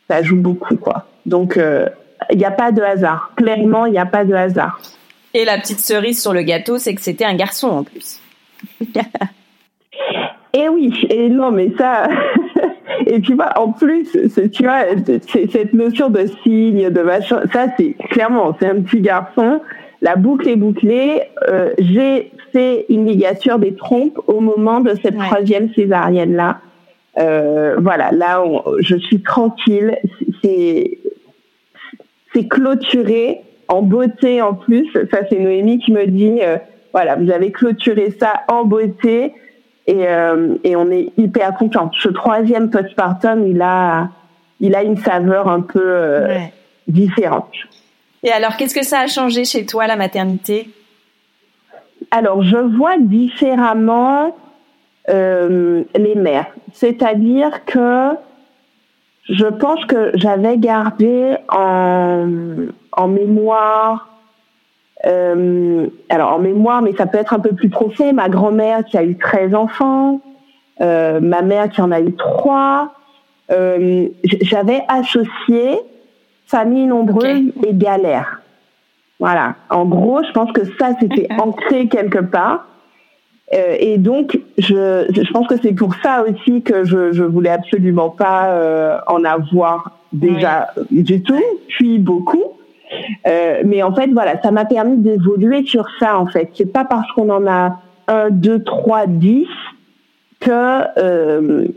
ça, 0.09 0.23
joue 0.23 0.37
beaucoup, 0.37 0.77
quoi. 0.77 1.07
Donc, 1.25 1.57
euh, 1.57 1.87
il 2.31 2.39
n'y 2.39 2.45
a 2.45 2.51
pas 2.51 2.73
de 2.73 2.83
hasard. 2.83 3.33
Clairement, 3.37 3.87
il 3.87 3.93
n'y 3.93 3.99
a 3.99 4.07
pas 4.07 4.25
de 4.25 4.35
hasard. 4.35 4.81
Et 5.33 5.45
la 5.45 5.59
petite 5.59 5.81
cerise 5.81 6.21
sur 6.21 6.33
le 6.33 6.43
gâteau, 6.43 6.79
c'est 6.79 6.95
que 6.95 7.01
c'était 7.01 7.25
un 7.25 7.37
garçon 7.37 7.69
en 7.69 7.85
plus. 7.85 8.21
Et 10.53 10.69
oui, 10.69 11.07
et 11.09 11.29
non, 11.29 11.51
mais 11.51 11.73
ça. 11.79 12.09
et 13.07 13.21
tu 13.21 13.35
vois, 13.35 13.59
en 13.59 13.73
plus, 13.73 14.11
tu 14.53 14.63
vois, 14.63 14.83
cette 15.23 15.73
notion 15.73 16.11
de 16.11 16.27
signe, 16.43 16.91
de 16.91 17.03
machin, 17.03 17.43
ça, 17.53 17.67
c'est 17.79 17.95
clairement, 18.11 18.57
c'est 18.61 18.67
un 18.67 18.81
petit 18.81 19.01
garçon. 19.01 19.61
La 20.03 20.17
boucle 20.17 20.49
est 20.49 20.57
bouclée. 20.57 21.23
Euh, 21.49 21.71
j'ai 21.79 22.33
fait 22.53 22.87
une 22.89 23.07
ligature 23.07 23.59
des 23.59 23.75
trompes 23.75 24.19
au 24.27 24.41
moment 24.41 24.81
de 24.81 24.95
cette 25.03 25.19
troisième 25.19 25.73
césarienne-là. 25.75 26.61
Euh, 27.19 27.77
voilà, 27.79 28.11
là, 28.13 28.43
je 28.79 28.97
suis 28.97 29.21
tranquille. 29.23 29.99
C'est, 30.43 30.99
c'est 32.33 32.49
clôturé 32.49 33.43
en 33.69 33.83
beauté 33.83 34.41
en 34.41 34.55
plus. 34.55 34.91
Ça, 35.11 35.19
c'est 35.29 35.39
Noémie 35.39 35.79
qui 35.79 35.93
me 35.93 36.07
dit, 36.07 36.39
euh, 36.43 36.57
voilà, 36.93 37.17
vous 37.17 37.31
avez 37.31 37.53
clôturé 37.53 38.15
ça 38.19 38.43
en 38.49 38.65
beauté 38.65 39.33
et, 39.87 40.07
euh, 40.07 40.57
et 40.65 40.77
on 40.77 40.91
est 40.91 41.13
hyper 41.17 41.55
content. 41.55 41.91
Ce 41.99 42.09
troisième 42.09 42.71
postpartum, 42.71 43.47
il 43.47 43.63
a, 43.63 44.09
il 44.61 44.75
a 44.75 44.83
une 44.83 44.97
saveur 44.97 45.49
un 45.49 45.61
peu 45.61 45.83
euh, 45.83 46.39
différente. 46.87 47.53
Et 48.23 48.31
alors, 48.31 48.57
qu'est-ce 48.57 48.75
que 48.75 48.85
ça 48.85 49.01
a 49.01 49.07
changé 49.07 49.45
chez 49.45 49.65
toi, 49.65 49.87
la 49.87 49.97
maternité? 49.97 50.69
Alors, 52.11 52.43
je 52.43 52.57
vois 52.57 52.99
différemment 52.99 54.37
euh, 55.09 55.85
les 55.95 56.15
mères. 56.15 56.53
C'est-à-dire 56.73 57.65
que 57.65 58.11
je 59.29 59.47
pense 59.47 59.85
que 59.87 60.11
j'avais 60.15 60.59
gardé 60.59 61.37
en, 61.49 62.29
en 62.93 63.09
mémoire 63.09 64.10
euh, 65.07 65.87
alors 66.09 66.33
en 66.33 66.39
mémoire, 66.39 66.83
mais 66.83 66.93
ça 66.97 67.07
peut 67.07 67.19
être 67.19 67.33
un 67.33 67.39
peu 67.39 67.53
plus 67.53 67.71
profond, 67.71 68.13
ma 68.13 68.29
grand-mère 68.29 68.85
qui 68.85 68.99
a 68.99 69.05
eu 69.05 69.17
13 69.17 69.55
enfants, 69.55 70.21
euh, 70.81 71.21
ma 71.21 71.43
mère 71.43 71.69
qui 71.71 71.81
en 71.81 71.91
a 71.91 72.01
eu 72.01 72.15
3. 72.15 72.93
Euh, 73.51 74.09
J'avais 74.25 74.83
associé 74.89 75.79
famille 76.47 76.87
nombreuse 76.87 77.53
et 77.67 77.75
galère. 77.75 78.41
Voilà. 79.19 79.55
En 79.69 79.85
gros, 79.85 80.23
je 80.23 80.33
pense 80.33 80.51
que 80.53 80.65
ça, 80.79 80.91
c'était 80.99 81.29
ancré 81.39 81.89
quelque 81.89 82.19
part. 82.19 82.67
Euh, 83.53 83.77
et 83.79 83.99
donc, 83.99 84.39
je, 84.59 85.07
je 85.11 85.33
pense 85.33 85.47
que 85.47 85.57
c'est 85.61 85.73
pour 85.73 85.95
ça 86.03 86.25
aussi 86.25 86.63
que 86.63 86.85
je, 86.85 87.13
je 87.13 87.25
voulais 87.25 87.51
absolument 87.51 88.11
pas 88.11 88.51
euh, 88.51 88.99
en 89.07 89.25
avoir 89.25 89.99
déjà 90.13 90.69
du 90.91 91.23
tout, 91.23 91.43
puis 91.69 91.99
beaucoup. 91.99 92.60
Euh, 93.27 93.63
mais 93.65 93.83
en 93.83 93.95
fait, 93.95 94.09
voilà, 94.09 94.41
ça 94.43 94.51
m'a 94.51 94.65
permis 94.65 94.97
d'évoluer 94.97 95.65
sur 95.65 95.87
ça. 95.99 96.19
En 96.19 96.27
fait, 96.27 96.51
c'est 96.55 96.73
pas 96.73 96.85
parce 96.85 97.11
qu'on 97.13 97.31
en 97.31 97.47
a 97.47 97.81
un, 98.09 98.31
deux, 98.31 98.63
trois, 98.63 99.07
dix 99.07 99.47
que 100.41 100.51
euh, 100.99 101.69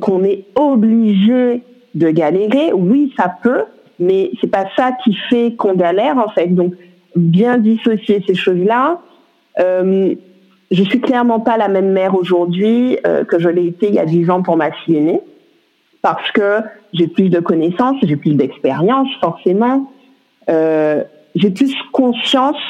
qu'on 0.00 0.22
est 0.24 0.44
obligé 0.54 1.62
de 1.94 2.10
galérer. 2.10 2.72
Oui, 2.72 3.12
ça 3.16 3.34
peut, 3.42 3.64
mais 3.98 4.30
c'est 4.40 4.50
pas 4.50 4.66
ça 4.76 4.92
qui 5.02 5.14
fait 5.28 5.54
qu'on 5.54 5.74
galère 5.74 6.18
en 6.18 6.28
fait. 6.28 6.48
Donc, 6.48 6.74
bien 7.16 7.58
dissocier 7.58 8.22
ces 8.26 8.34
choses-là. 8.34 9.00
Euh, 9.60 10.14
je 10.70 10.82
suis 10.82 11.00
clairement 11.00 11.40
pas 11.40 11.56
la 11.56 11.68
même 11.68 11.92
mère 11.92 12.14
aujourd'hui 12.14 12.98
euh, 13.06 13.24
que 13.24 13.38
je 13.38 13.48
l'ai 13.48 13.66
été 13.66 13.88
il 13.88 13.94
y 13.94 13.98
a 13.98 14.06
dix 14.06 14.28
ans 14.30 14.42
pour 14.42 14.56
ma 14.56 14.72
fille 14.72 14.96
aînée, 14.96 15.20
parce 16.02 16.30
que 16.32 16.58
j'ai 16.92 17.06
plus 17.06 17.28
de 17.28 17.38
connaissances, 17.38 17.96
j'ai 18.02 18.16
plus 18.16 18.34
d'expérience 18.34 19.08
forcément. 19.20 19.90
Euh, 20.48 21.02
j'ai 21.34 21.50
plus 21.50 21.74
conscience 21.92 22.60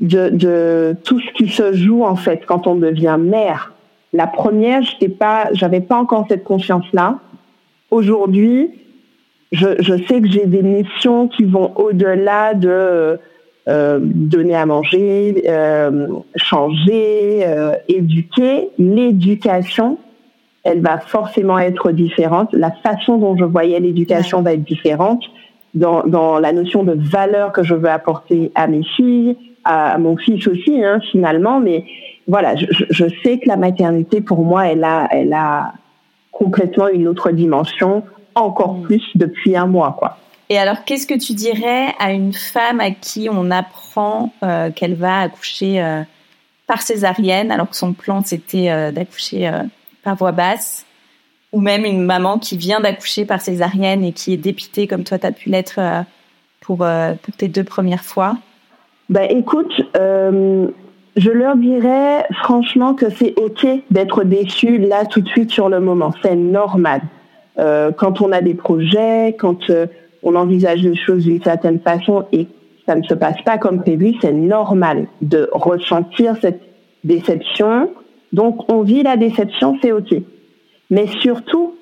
de, 0.00 0.28
de, 0.28 0.96
tout 1.04 1.20
ce 1.20 1.32
qui 1.32 1.48
se 1.48 1.72
joue 1.72 2.04
en 2.04 2.16
fait 2.16 2.44
quand 2.46 2.66
on 2.66 2.76
devient 2.76 3.16
mère. 3.18 3.72
La 4.12 4.26
première, 4.26 4.82
j'étais 4.82 5.08
pas, 5.08 5.48
j'avais 5.52 5.80
pas 5.80 5.96
encore 5.96 6.26
cette 6.28 6.44
conscience-là. 6.44 7.18
Aujourd'hui, 7.90 8.70
je, 9.52 9.68
je, 9.80 9.94
sais 10.06 10.20
que 10.20 10.28
j'ai 10.28 10.46
des 10.46 10.62
missions 10.62 11.28
qui 11.28 11.44
vont 11.44 11.72
au-delà 11.76 12.54
de 12.54 13.18
euh, 13.68 13.98
donner 14.00 14.54
à 14.54 14.64
manger, 14.64 15.42
euh, 15.46 16.06
changer, 16.36 17.40
euh, 17.44 17.74
éduquer. 17.86 18.70
L'éducation, 18.78 19.98
elle 20.64 20.80
va 20.80 20.98
forcément 21.00 21.58
être 21.58 21.92
différente. 21.92 22.48
La 22.54 22.70
façon 22.70 23.18
dont 23.18 23.36
je 23.36 23.44
voyais 23.44 23.78
l'éducation 23.78 24.40
va 24.40 24.54
être 24.54 24.64
différente 24.64 25.22
dans, 25.78 26.04
dans, 26.04 26.38
la 26.38 26.52
notion 26.52 26.82
de 26.82 26.92
valeur 26.92 27.52
que 27.52 27.62
je 27.62 27.74
veux 27.74 27.88
apporter 27.90 28.52
à 28.54 28.66
mes 28.66 28.82
filles, 28.96 29.36
à, 29.64 29.98
mon 29.98 30.16
fils 30.16 30.46
aussi, 30.46 30.82
hein, 30.82 31.00
finalement. 31.10 31.60
Mais 31.60 31.84
voilà, 32.26 32.56
je, 32.56 32.66
je, 32.90 33.04
sais 33.22 33.38
que 33.38 33.48
la 33.48 33.56
maternité, 33.56 34.20
pour 34.20 34.44
moi, 34.44 34.66
elle 34.66 34.84
a, 34.84 35.08
elle 35.10 35.32
a 35.32 35.72
complètement 36.32 36.88
une 36.88 37.08
autre 37.08 37.30
dimension, 37.30 38.02
encore 38.34 38.74
mm. 38.74 38.82
plus 38.82 39.04
depuis 39.14 39.56
un 39.56 39.66
mois, 39.66 39.96
quoi. 39.98 40.18
Et 40.50 40.58
alors, 40.58 40.84
qu'est-ce 40.84 41.06
que 41.06 41.18
tu 41.18 41.34
dirais 41.34 41.88
à 41.98 42.12
une 42.12 42.32
femme 42.32 42.80
à 42.80 42.90
qui 42.90 43.28
on 43.30 43.50
apprend 43.50 44.32
euh, 44.42 44.70
qu'elle 44.70 44.94
va 44.94 45.20
accoucher 45.20 45.82
euh, 45.82 46.02
par 46.68 46.82
césarienne, 46.82 47.50
alors 47.50 47.68
que 47.68 47.76
son 47.76 47.94
plan 47.94 48.22
c'était 48.24 48.70
euh, 48.70 48.92
d'accoucher 48.92 49.48
euh, 49.48 49.62
par 50.04 50.14
voie 50.14 50.30
basse, 50.30 50.84
ou 51.52 51.60
même 51.60 51.84
une 51.84 52.04
maman 52.04 52.38
qui 52.38 52.56
vient 52.56 52.80
d'accoucher 52.80 53.24
par 53.24 53.40
césarienne 53.40 54.04
et 54.04 54.12
qui 54.12 54.32
est 54.34 54.38
dépitée 54.38 54.86
comme 54.86 55.04
toi 55.04 55.18
tu 55.18 55.26
as 55.26 55.32
pu 55.32 55.48
l'être 55.48 55.78
euh, 55.78 56.02
pour, 56.60 56.78
pour 56.78 57.36
tes 57.36 57.48
deux 57.48 57.64
premières 57.64 58.04
fois 58.04 58.36
Ben 59.08 59.26
écoute, 59.30 59.72
je 59.94 61.30
leur 61.30 61.56
dirais 61.56 62.26
franchement 62.42 62.94
que 62.94 63.08
c'est 63.10 63.32
ok 63.38 63.66
d'être 63.90 64.24
déçu 64.24 64.76
là 64.76 65.06
tout 65.06 65.22
de 65.22 65.28
suite 65.28 65.50
sur 65.50 65.70
le 65.70 65.80
moment, 65.80 66.12
c'est 66.22 66.36
normal. 66.36 67.00
quand 67.56 68.20
on 68.20 68.32
a 68.32 68.42
des 68.42 68.54
projets, 68.54 69.34
quand 69.38 69.70
on 70.22 70.34
envisage 70.34 70.82
les 70.82 70.96
choses 70.96 71.24
d'une 71.24 71.42
certaine 71.42 71.80
façon 71.80 72.26
et 72.32 72.48
ça 72.88 72.96
ne 72.96 73.02
se 73.02 73.14
passe 73.14 73.40
pas 73.42 73.58
comme 73.58 73.82
prévu, 73.82 74.14
c'est 74.20 74.32
normal 74.32 75.08
de 75.20 75.48
ressentir 75.52 76.36
cette 76.40 76.62
déception. 77.04 77.90
Donc, 78.32 78.72
on 78.72 78.82
vit 78.82 79.02
la 79.02 79.16
déception, 79.18 79.76
c'est 79.82 79.92
OK. 79.92 80.14
Mais 80.90 81.06
surtout 81.20 81.74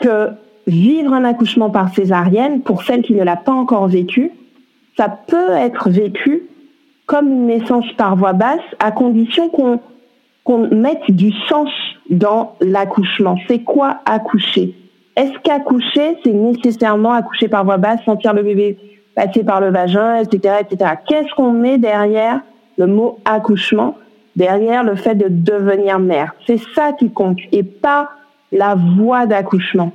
que 0.00 0.30
vivre 0.66 1.12
un 1.12 1.24
accouchement 1.24 1.70
par 1.70 1.94
césarienne, 1.94 2.62
pour 2.62 2.82
celle 2.82 3.02
qui 3.02 3.14
ne 3.14 3.24
l'a 3.24 3.36
pas 3.36 3.52
encore 3.52 3.88
vécu, 3.88 4.30
ça 4.96 5.08
peut 5.08 5.50
être 5.50 5.90
vécu 5.90 6.42
comme 7.06 7.28
une 7.28 7.46
naissance 7.46 7.86
par 7.96 8.16
voie 8.16 8.34
basse, 8.34 8.60
à 8.78 8.90
condition 8.90 9.48
qu'on 9.48 10.68
mette 10.70 11.10
du 11.10 11.32
sens 11.48 11.70
dans 12.10 12.54
l'accouchement. 12.60 13.38
C'est 13.48 13.60
quoi 13.60 14.00
accoucher? 14.04 14.74
Est-ce 15.16 15.38
qu'accoucher, 15.42 16.16
c'est 16.22 16.32
nécessairement 16.32 17.12
accoucher 17.12 17.48
par 17.48 17.64
voie 17.64 17.78
basse, 17.78 18.04
sentir 18.04 18.34
le 18.34 18.42
bébé 18.42 18.78
passer 19.18 19.42
par 19.42 19.60
le 19.60 19.70
vagin, 19.70 20.20
etc., 20.20 20.54
etc. 20.60 20.92
Qu'est-ce 21.08 21.34
qu'on 21.34 21.52
met 21.52 21.76
derrière 21.76 22.40
le 22.76 22.86
mot 22.86 23.18
accouchement, 23.24 23.96
derrière 24.38 24.84
le 24.84 24.94
fait 24.94 25.16
de 25.16 25.26
devenir 25.28 25.98
mère 25.98 26.34
C'est 26.46 26.60
ça 26.74 26.92
qui 26.92 27.10
compte 27.10 27.38
et 27.52 27.64
pas 27.64 28.10
la 28.52 28.76
voie 28.76 29.26
d'accouchement. 29.26 29.92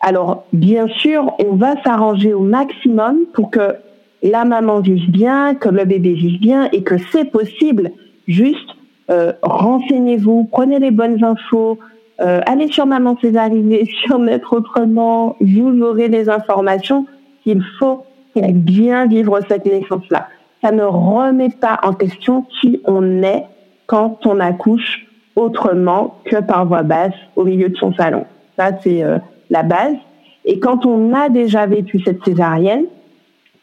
Alors, 0.00 0.44
bien 0.52 0.86
sûr, 0.86 1.32
on 1.44 1.56
va 1.56 1.82
s'arranger 1.82 2.32
au 2.32 2.40
maximum 2.40 3.26
pour 3.32 3.50
que 3.50 3.74
la 4.22 4.44
maman 4.44 4.80
vive 4.80 5.10
bien, 5.10 5.54
que 5.54 5.70
le 5.70 5.84
bébé 5.84 6.12
vive 6.12 6.40
bien 6.40 6.68
et 6.72 6.82
que 6.82 6.96
c'est 7.10 7.24
possible. 7.24 7.90
Juste, 8.28 8.70
euh, 9.10 9.32
renseignez-vous, 9.42 10.48
prenez 10.52 10.78
les 10.78 10.90
bonnes 10.90 11.24
infos, 11.24 11.78
euh, 12.20 12.40
allez 12.46 12.68
sur 12.68 12.84
Maman 12.84 13.16
c'est 13.22 13.36
arrivé, 13.36 13.88
sur 14.04 14.18
Naître 14.18 14.52
autrement, 14.52 15.36
vous 15.40 15.82
aurez 15.82 16.08
les 16.08 16.28
informations 16.28 17.06
qu'il 17.42 17.62
faut 17.78 18.04
bien 18.36 19.06
vivre 19.06 19.40
cette 19.48 19.64
naissance-là. 19.64 20.28
Ça 20.62 20.70
ne 20.70 20.82
remet 20.82 21.48
pas 21.48 21.80
en 21.82 21.94
question 21.94 22.44
qui 22.60 22.80
on 22.84 23.22
est 23.22 23.46
quand 23.90 24.24
on 24.24 24.38
accouche 24.38 25.04
autrement 25.34 26.20
que 26.24 26.40
par 26.40 26.64
voie 26.64 26.84
basse 26.84 27.14
au 27.34 27.42
milieu 27.42 27.68
de 27.70 27.76
son 27.76 27.92
salon. 27.94 28.24
Ça, 28.56 28.70
c'est 28.84 29.02
euh, 29.02 29.18
la 29.50 29.64
base. 29.64 29.96
Et 30.44 30.60
quand 30.60 30.86
on 30.86 31.12
a 31.12 31.28
déjà 31.28 31.66
vécu 31.66 32.00
cette 32.04 32.24
césarienne, 32.24 32.84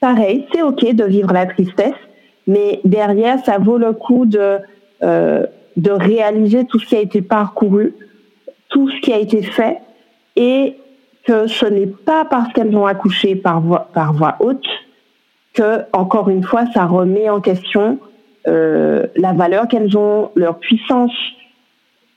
pareil, 0.02 0.46
c'est 0.52 0.62
OK 0.62 0.84
de 0.84 1.06
vivre 1.06 1.32
la 1.32 1.46
tristesse, 1.46 1.96
mais 2.46 2.82
derrière, 2.84 3.40
ça 3.46 3.58
vaut 3.58 3.78
le 3.78 3.94
coup 3.94 4.26
de, 4.26 4.58
euh, 5.02 5.46
de 5.78 5.92
réaliser 5.92 6.66
tout 6.66 6.78
ce 6.78 6.88
qui 6.88 6.98
a 6.98 7.00
été 7.00 7.22
parcouru, 7.22 7.96
tout 8.68 8.90
ce 8.90 9.00
qui 9.00 9.14
a 9.14 9.20
été 9.20 9.42
fait 9.42 9.80
et 10.36 10.76
que 11.26 11.48
ce 11.48 11.66
n'est 11.66 11.88
pas 11.88 12.26
parce 12.26 12.52
qu'elles 12.52 12.76
ont 12.76 12.86
accouché 12.86 13.36
par 13.36 13.62
voie, 13.62 13.88
par 13.94 14.12
voie 14.12 14.36
haute 14.42 14.68
que, 15.54 15.84
encore 15.94 16.28
une 16.28 16.44
fois, 16.44 16.66
ça 16.74 16.86
remet 16.86 17.30
en 17.30 17.40
question 17.40 17.98
euh, 18.48 19.08
la 19.16 19.34
valeur 19.34 19.68
qu'elles 19.68 19.98
ont, 19.98 20.32
leur 20.36 20.60
puissance, 20.60 21.12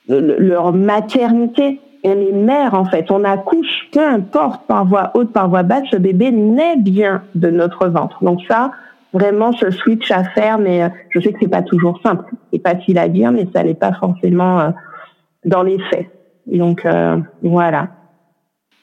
leur 0.08 0.72
maternité. 0.72 1.80
Et 2.02 2.14
les 2.14 2.32
mères, 2.32 2.74
en 2.74 2.86
fait, 2.86 3.10
on 3.10 3.24
accouche, 3.24 3.88
peu 3.92 4.00
importe, 4.00 4.66
par 4.66 4.86
voie 4.86 5.10
haute, 5.14 5.32
par 5.32 5.48
voie 5.50 5.62
basse, 5.62 5.84
ce 5.90 5.96
bébé 5.96 6.30
naît 6.30 6.76
bien 6.76 7.24
de 7.34 7.50
notre 7.50 7.88
ventre. 7.88 8.24
Donc 8.24 8.40
ça, 8.48 8.70
vraiment, 9.12 9.52
ce 9.52 9.70
switch 9.70 10.10
à 10.10 10.24
faire, 10.24 10.58
mais 10.58 10.82
euh, 10.82 10.88
je 11.10 11.20
sais 11.20 11.32
que 11.32 11.38
c'est 11.42 11.48
pas 11.48 11.62
toujours 11.62 12.00
simple. 12.02 12.24
C'est 12.52 12.62
facile 12.62 12.98
à 12.98 13.08
dire, 13.08 13.32
mais 13.32 13.46
ça 13.54 13.62
n'est 13.62 13.74
pas 13.74 13.92
forcément 13.92 14.60
euh, 14.60 14.70
dans 15.44 15.62
les 15.62 15.78
faits. 15.90 16.08
Donc 16.46 16.86
euh, 16.86 17.18
voilà. 17.42 17.88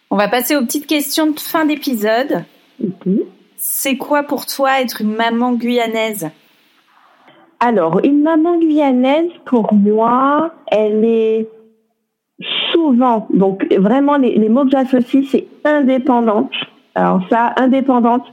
On 0.09 0.15
va 0.15 0.27
passer 0.27 0.55
aux 0.55 0.61
petites 0.61 0.87
questions 0.87 1.31
de 1.31 1.39
fin 1.39 1.65
d'épisode. 1.65 2.43
C'est 3.57 3.97
quoi 3.97 4.23
pour 4.23 4.45
toi 4.45 4.81
être 4.81 5.01
une 5.01 5.15
maman 5.15 5.53
guyanaise? 5.53 6.29
Alors, 7.59 7.99
une 8.03 8.21
maman 8.21 8.57
guyanaise, 8.57 9.31
pour 9.45 9.73
moi, 9.73 10.51
elle 10.67 11.03
est 11.03 11.47
souvent, 12.71 13.27
donc 13.31 13.65
vraiment 13.73 14.17
les, 14.17 14.49
mots 14.49 14.65
que 14.65 14.71
j'associe, 14.71 15.25
c'est 15.29 15.47
indépendante. 15.65 16.51
Alors 16.93 17.21
ça, 17.29 17.53
indépendante, 17.57 18.23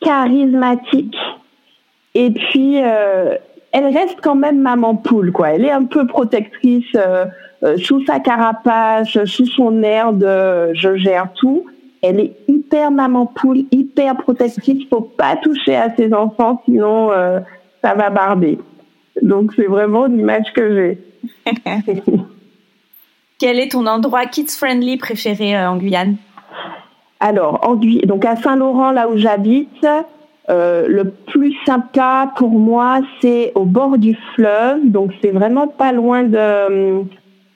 charismatique, 0.00 1.16
et 2.14 2.30
puis 2.30 2.80
euh, 2.82 3.36
elle 3.72 3.86
reste 3.86 4.18
quand 4.22 4.34
même 4.34 4.60
maman 4.60 4.96
poule, 4.96 5.30
quoi. 5.32 5.50
Elle 5.50 5.64
est 5.64 5.70
un 5.70 5.84
peu 5.84 6.06
protectrice. 6.06 6.86
Euh, 6.96 7.26
euh, 7.64 7.78
sous 7.78 8.04
sa 8.04 8.20
carapace, 8.20 9.08
sous 9.24 9.46
son 9.46 9.82
air 9.82 10.12
de 10.12 10.74
je 10.74 10.96
gère 10.96 11.32
tout, 11.34 11.64
elle 12.02 12.20
est 12.20 12.36
hyper 12.46 12.90
maman 12.90 13.24
poule, 13.24 13.60
hyper 13.70 14.16
protectrice. 14.16 14.86
Faut 14.90 15.00
pas 15.00 15.36
toucher 15.36 15.74
à 15.74 15.94
ses 15.96 16.12
enfants, 16.12 16.60
sinon 16.66 17.10
euh, 17.12 17.40
ça 17.84 17.94
va 17.94 18.10
barber. 18.10 18.58
Donc 19.20 19.52
c'est 19.54 19.66
vraiment 19.66 20.06
l'image 20.06 20.52
que 20.54 20.74
j'ai. 20.74 21.52
Quel 23.38 23.58
est 23.58 23.72
ton 23.72 23.86
endroit 23.86 24.26
kids 24.26 24.48
friendly 24.48 24.96
préféré 24.96 25.56
euh, 25.56 25.70
en 25.70 25.76
Guyane? 25.76 26.16
Alors 27.20 27.60
en 27.68 27.74
Guyane, 27.74 28.06
donc 28.06 28.24
à 28.24 28.36
Saint-Laurent, 28.36 28.90
là 28.90 29.08
où 29.08 29.16
j'habite, 29.18 29.86
le 30.48 31.02
plus 31.26 31.54
sympa 31.66 32.32
pour 32.36 32.50
moi, 32.50 33.00
c'est 33.20 33.52
au 33.54 33.64
bord 33.64 33.98
du 33.98 34.16
fleuve. 34.34 34.80
Donc 34.84 35.12
c'est 35.20 35.30
vraiment 35.30 35.68
pas 35.68 35.92
loin 35.92 36.22
de 36.22 37.04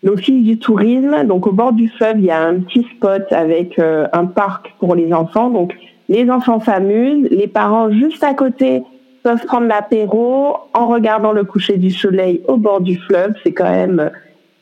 l'Office 0.03 0.45
du 0.45 0.59
tourisme. 0.59 1.25
Donc 1.25 1.47
au 1.47 1.53
bord 1.53 1.73
du 1.73 1.89
fleuve, 1.89 2.19
il 2.19 2.27
y 2.27 2.31
a 2.31 2.43
un 2.43 2.61
petit 2.61 2.87
spot 2.97 3.25
avec 3.31 3.79
euh, 3.79 4.07
un 4.13 4.27
parc 4.27 4.75
pour 4.79 4.95
les 4.95 5.13
enfants. 5.13 5.51
Donc 5.51 5.75
les 6.09 6.31
enfants 6.31 6.61
s'amusent, 6.61 7.29
les 7.31 7.49
parents 7.49 7.91
juste 7.91 8.25
à 8.25 8.35
côté 8.35 8.83
peuvent 9.29 9.45
prendre 9.45 9.67
l'apéro 9.67 10.57
en 10.73 10.87
regardant 10.87 11.33
le 11.33 11.45
coucher 11.45 11.77
du 11.77 11.91
soleil 11.91 12.41
au 12.49 12.57
bord 12.57 12.81
du 12.81 12.97
fleuve. 12.97 13.35
C'est 13.45 13.53
quand 13.53 13.71
même 13.71 14.11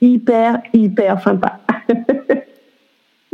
hyper, 0.01 0.61
hyper 0.73 1.23
sympa. 1.23 1.61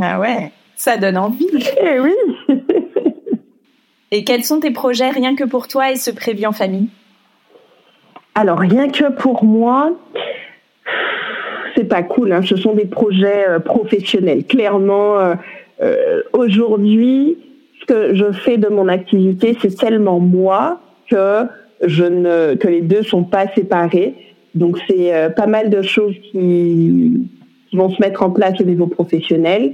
ah 0.00 0.20
ouais, 0.20 0.52
ça 0.76 0.96
donne 0.96 1.18
envie. 1.18 1.48
Eh 1.82 1.98
oui. 1.98 2.14
et 4.12 4.22
quels 4.22 4.44
sont 4.44 4.60
tes 4.60 4.70
projets 4.70 5.10
rien 5.10 5.34
que 5.34 5.42
pour 5.42 5.66
toi 5.66 5.90
et 5.90 5.96
ce 5.96 6.12
prévu 6.12 6.46
en 6.46 6.52
famille? 6.52 6.88
Alors, 8.36 8.60
rien 8.60 8.88
que 8.88 9.10
pour 9.10 9.42
moi, 9.42 9.90
c'est 11.74 11.88
pas 11.88 12.04
cool. 12.04 12.32
Hein. 12.32 12.42
Ce 12.44 12.54
sont 12.54 12.74
des 12.74 12.86
projets 12.86 13.48
euh, 13.48 13.58
professionnels. 13.58 14.44
Clairement, 14.46 15.18
euh, 15.18 15.34
euh, 15.82 16.22
aujourd'hui, 16.32 17.38
que 17.86 18.14
je 18.14 18.32
fais 18.32 18.56
de 18.56 18.68
mon 18.68 18.88
activité, 18.88 19.56
c'est 19.60 19.76
tellement 19.76 20.20
moi 20.20 20.80
que 21.10 21.44
je 21.82 22.04
ne 22.04 22.54
que 22.54 22.68
les 22.68 22.82
deux 22.82 23.02
sont 23.02 23.24
pas 23.24 23.46
séparés. 23.54 24.14
Donc 24.54 24.78
c'est 24.86 25.34
pas 25.34 25.46
mal 25.46 25.70
de 25.70 25.82
choses 25.82 26.14
qui, 26.30 27.28
vont 27.72 27.88
se 27.88 28.02
mettre 28.02 28.22
en 28.22 28.30
place 28.30 28.60
au 28.60 28.64
niveau 28.64 28.86
professionnel. 28.86 29.72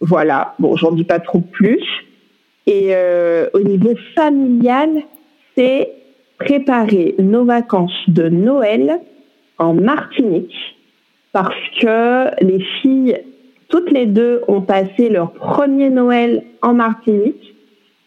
voilà. 0.00 0.54
Bon, 0.58 0.76
j'en 0.76 0.92
dis 0.92 1.04
pas 1.04 1.20
trop 1.20 1.40
plus. 1.40 1.84
Et 2.66 2.94
au 3.52 3.60
niveau 3.60 3.94
familial, 4.14 5.02
c'est 5.56 5.92
préparer 6.38 7.14
nos 7.18 7.44
vacances 7.44 8.08
de 8.08 8.28
Noël 8.28 9.00
en 9.58 9.74
Martinique 9.74 10.54
parce 11.32 11.54
que 11.80 12.44
les 12.44 12.64
filles, 12.80 13.18
toutes 13.74 13.90
les 13.90 14.06
deux, 14.06 14.42
ont 14.46 14.60
passé 14.60 15.08
leur 15.08 15.32
premier 15.32 15.90
Noël 15.90 16.44
en 16.62 16.74
Martinique 16.74 17.56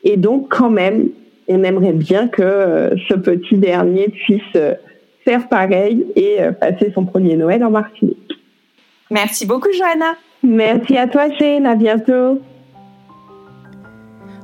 et 0.06 0.15
donc 0.15 0.48
quand 0.48 0.69
même, 0.69 1.10
on 1.49 1.61
aimerait 1.61 1.91
bien 1.91 2.30
que 2.30 2.41
euh, 2.41 2.95
ce 3.10 3.15
petit 3.15 3.57
dernier 3.57 4.07
puisse 4.07 4.41
euh, 4.56 4.76
faire 5.26 5.49
pareil 5.49 6.06
et 6.15 6.41
euh, 6.41 6.53
passer 6.53 6.94
son 6.95 7.03
premier 7.03 7.35
Noël 7.35 7.65
en 7.65 7.69
Martinique. 7.69 8.39
Merci 9.11 9.45
beaucoup, 9.45 9.68
Johanna. 9.77 10.14
Merci 10.41 10.95
à 10.95 11.07
toi, 11.07 11.30
Shane. 11.38 11.65
À 11.65 11.76
bientôt. 11.76 12.39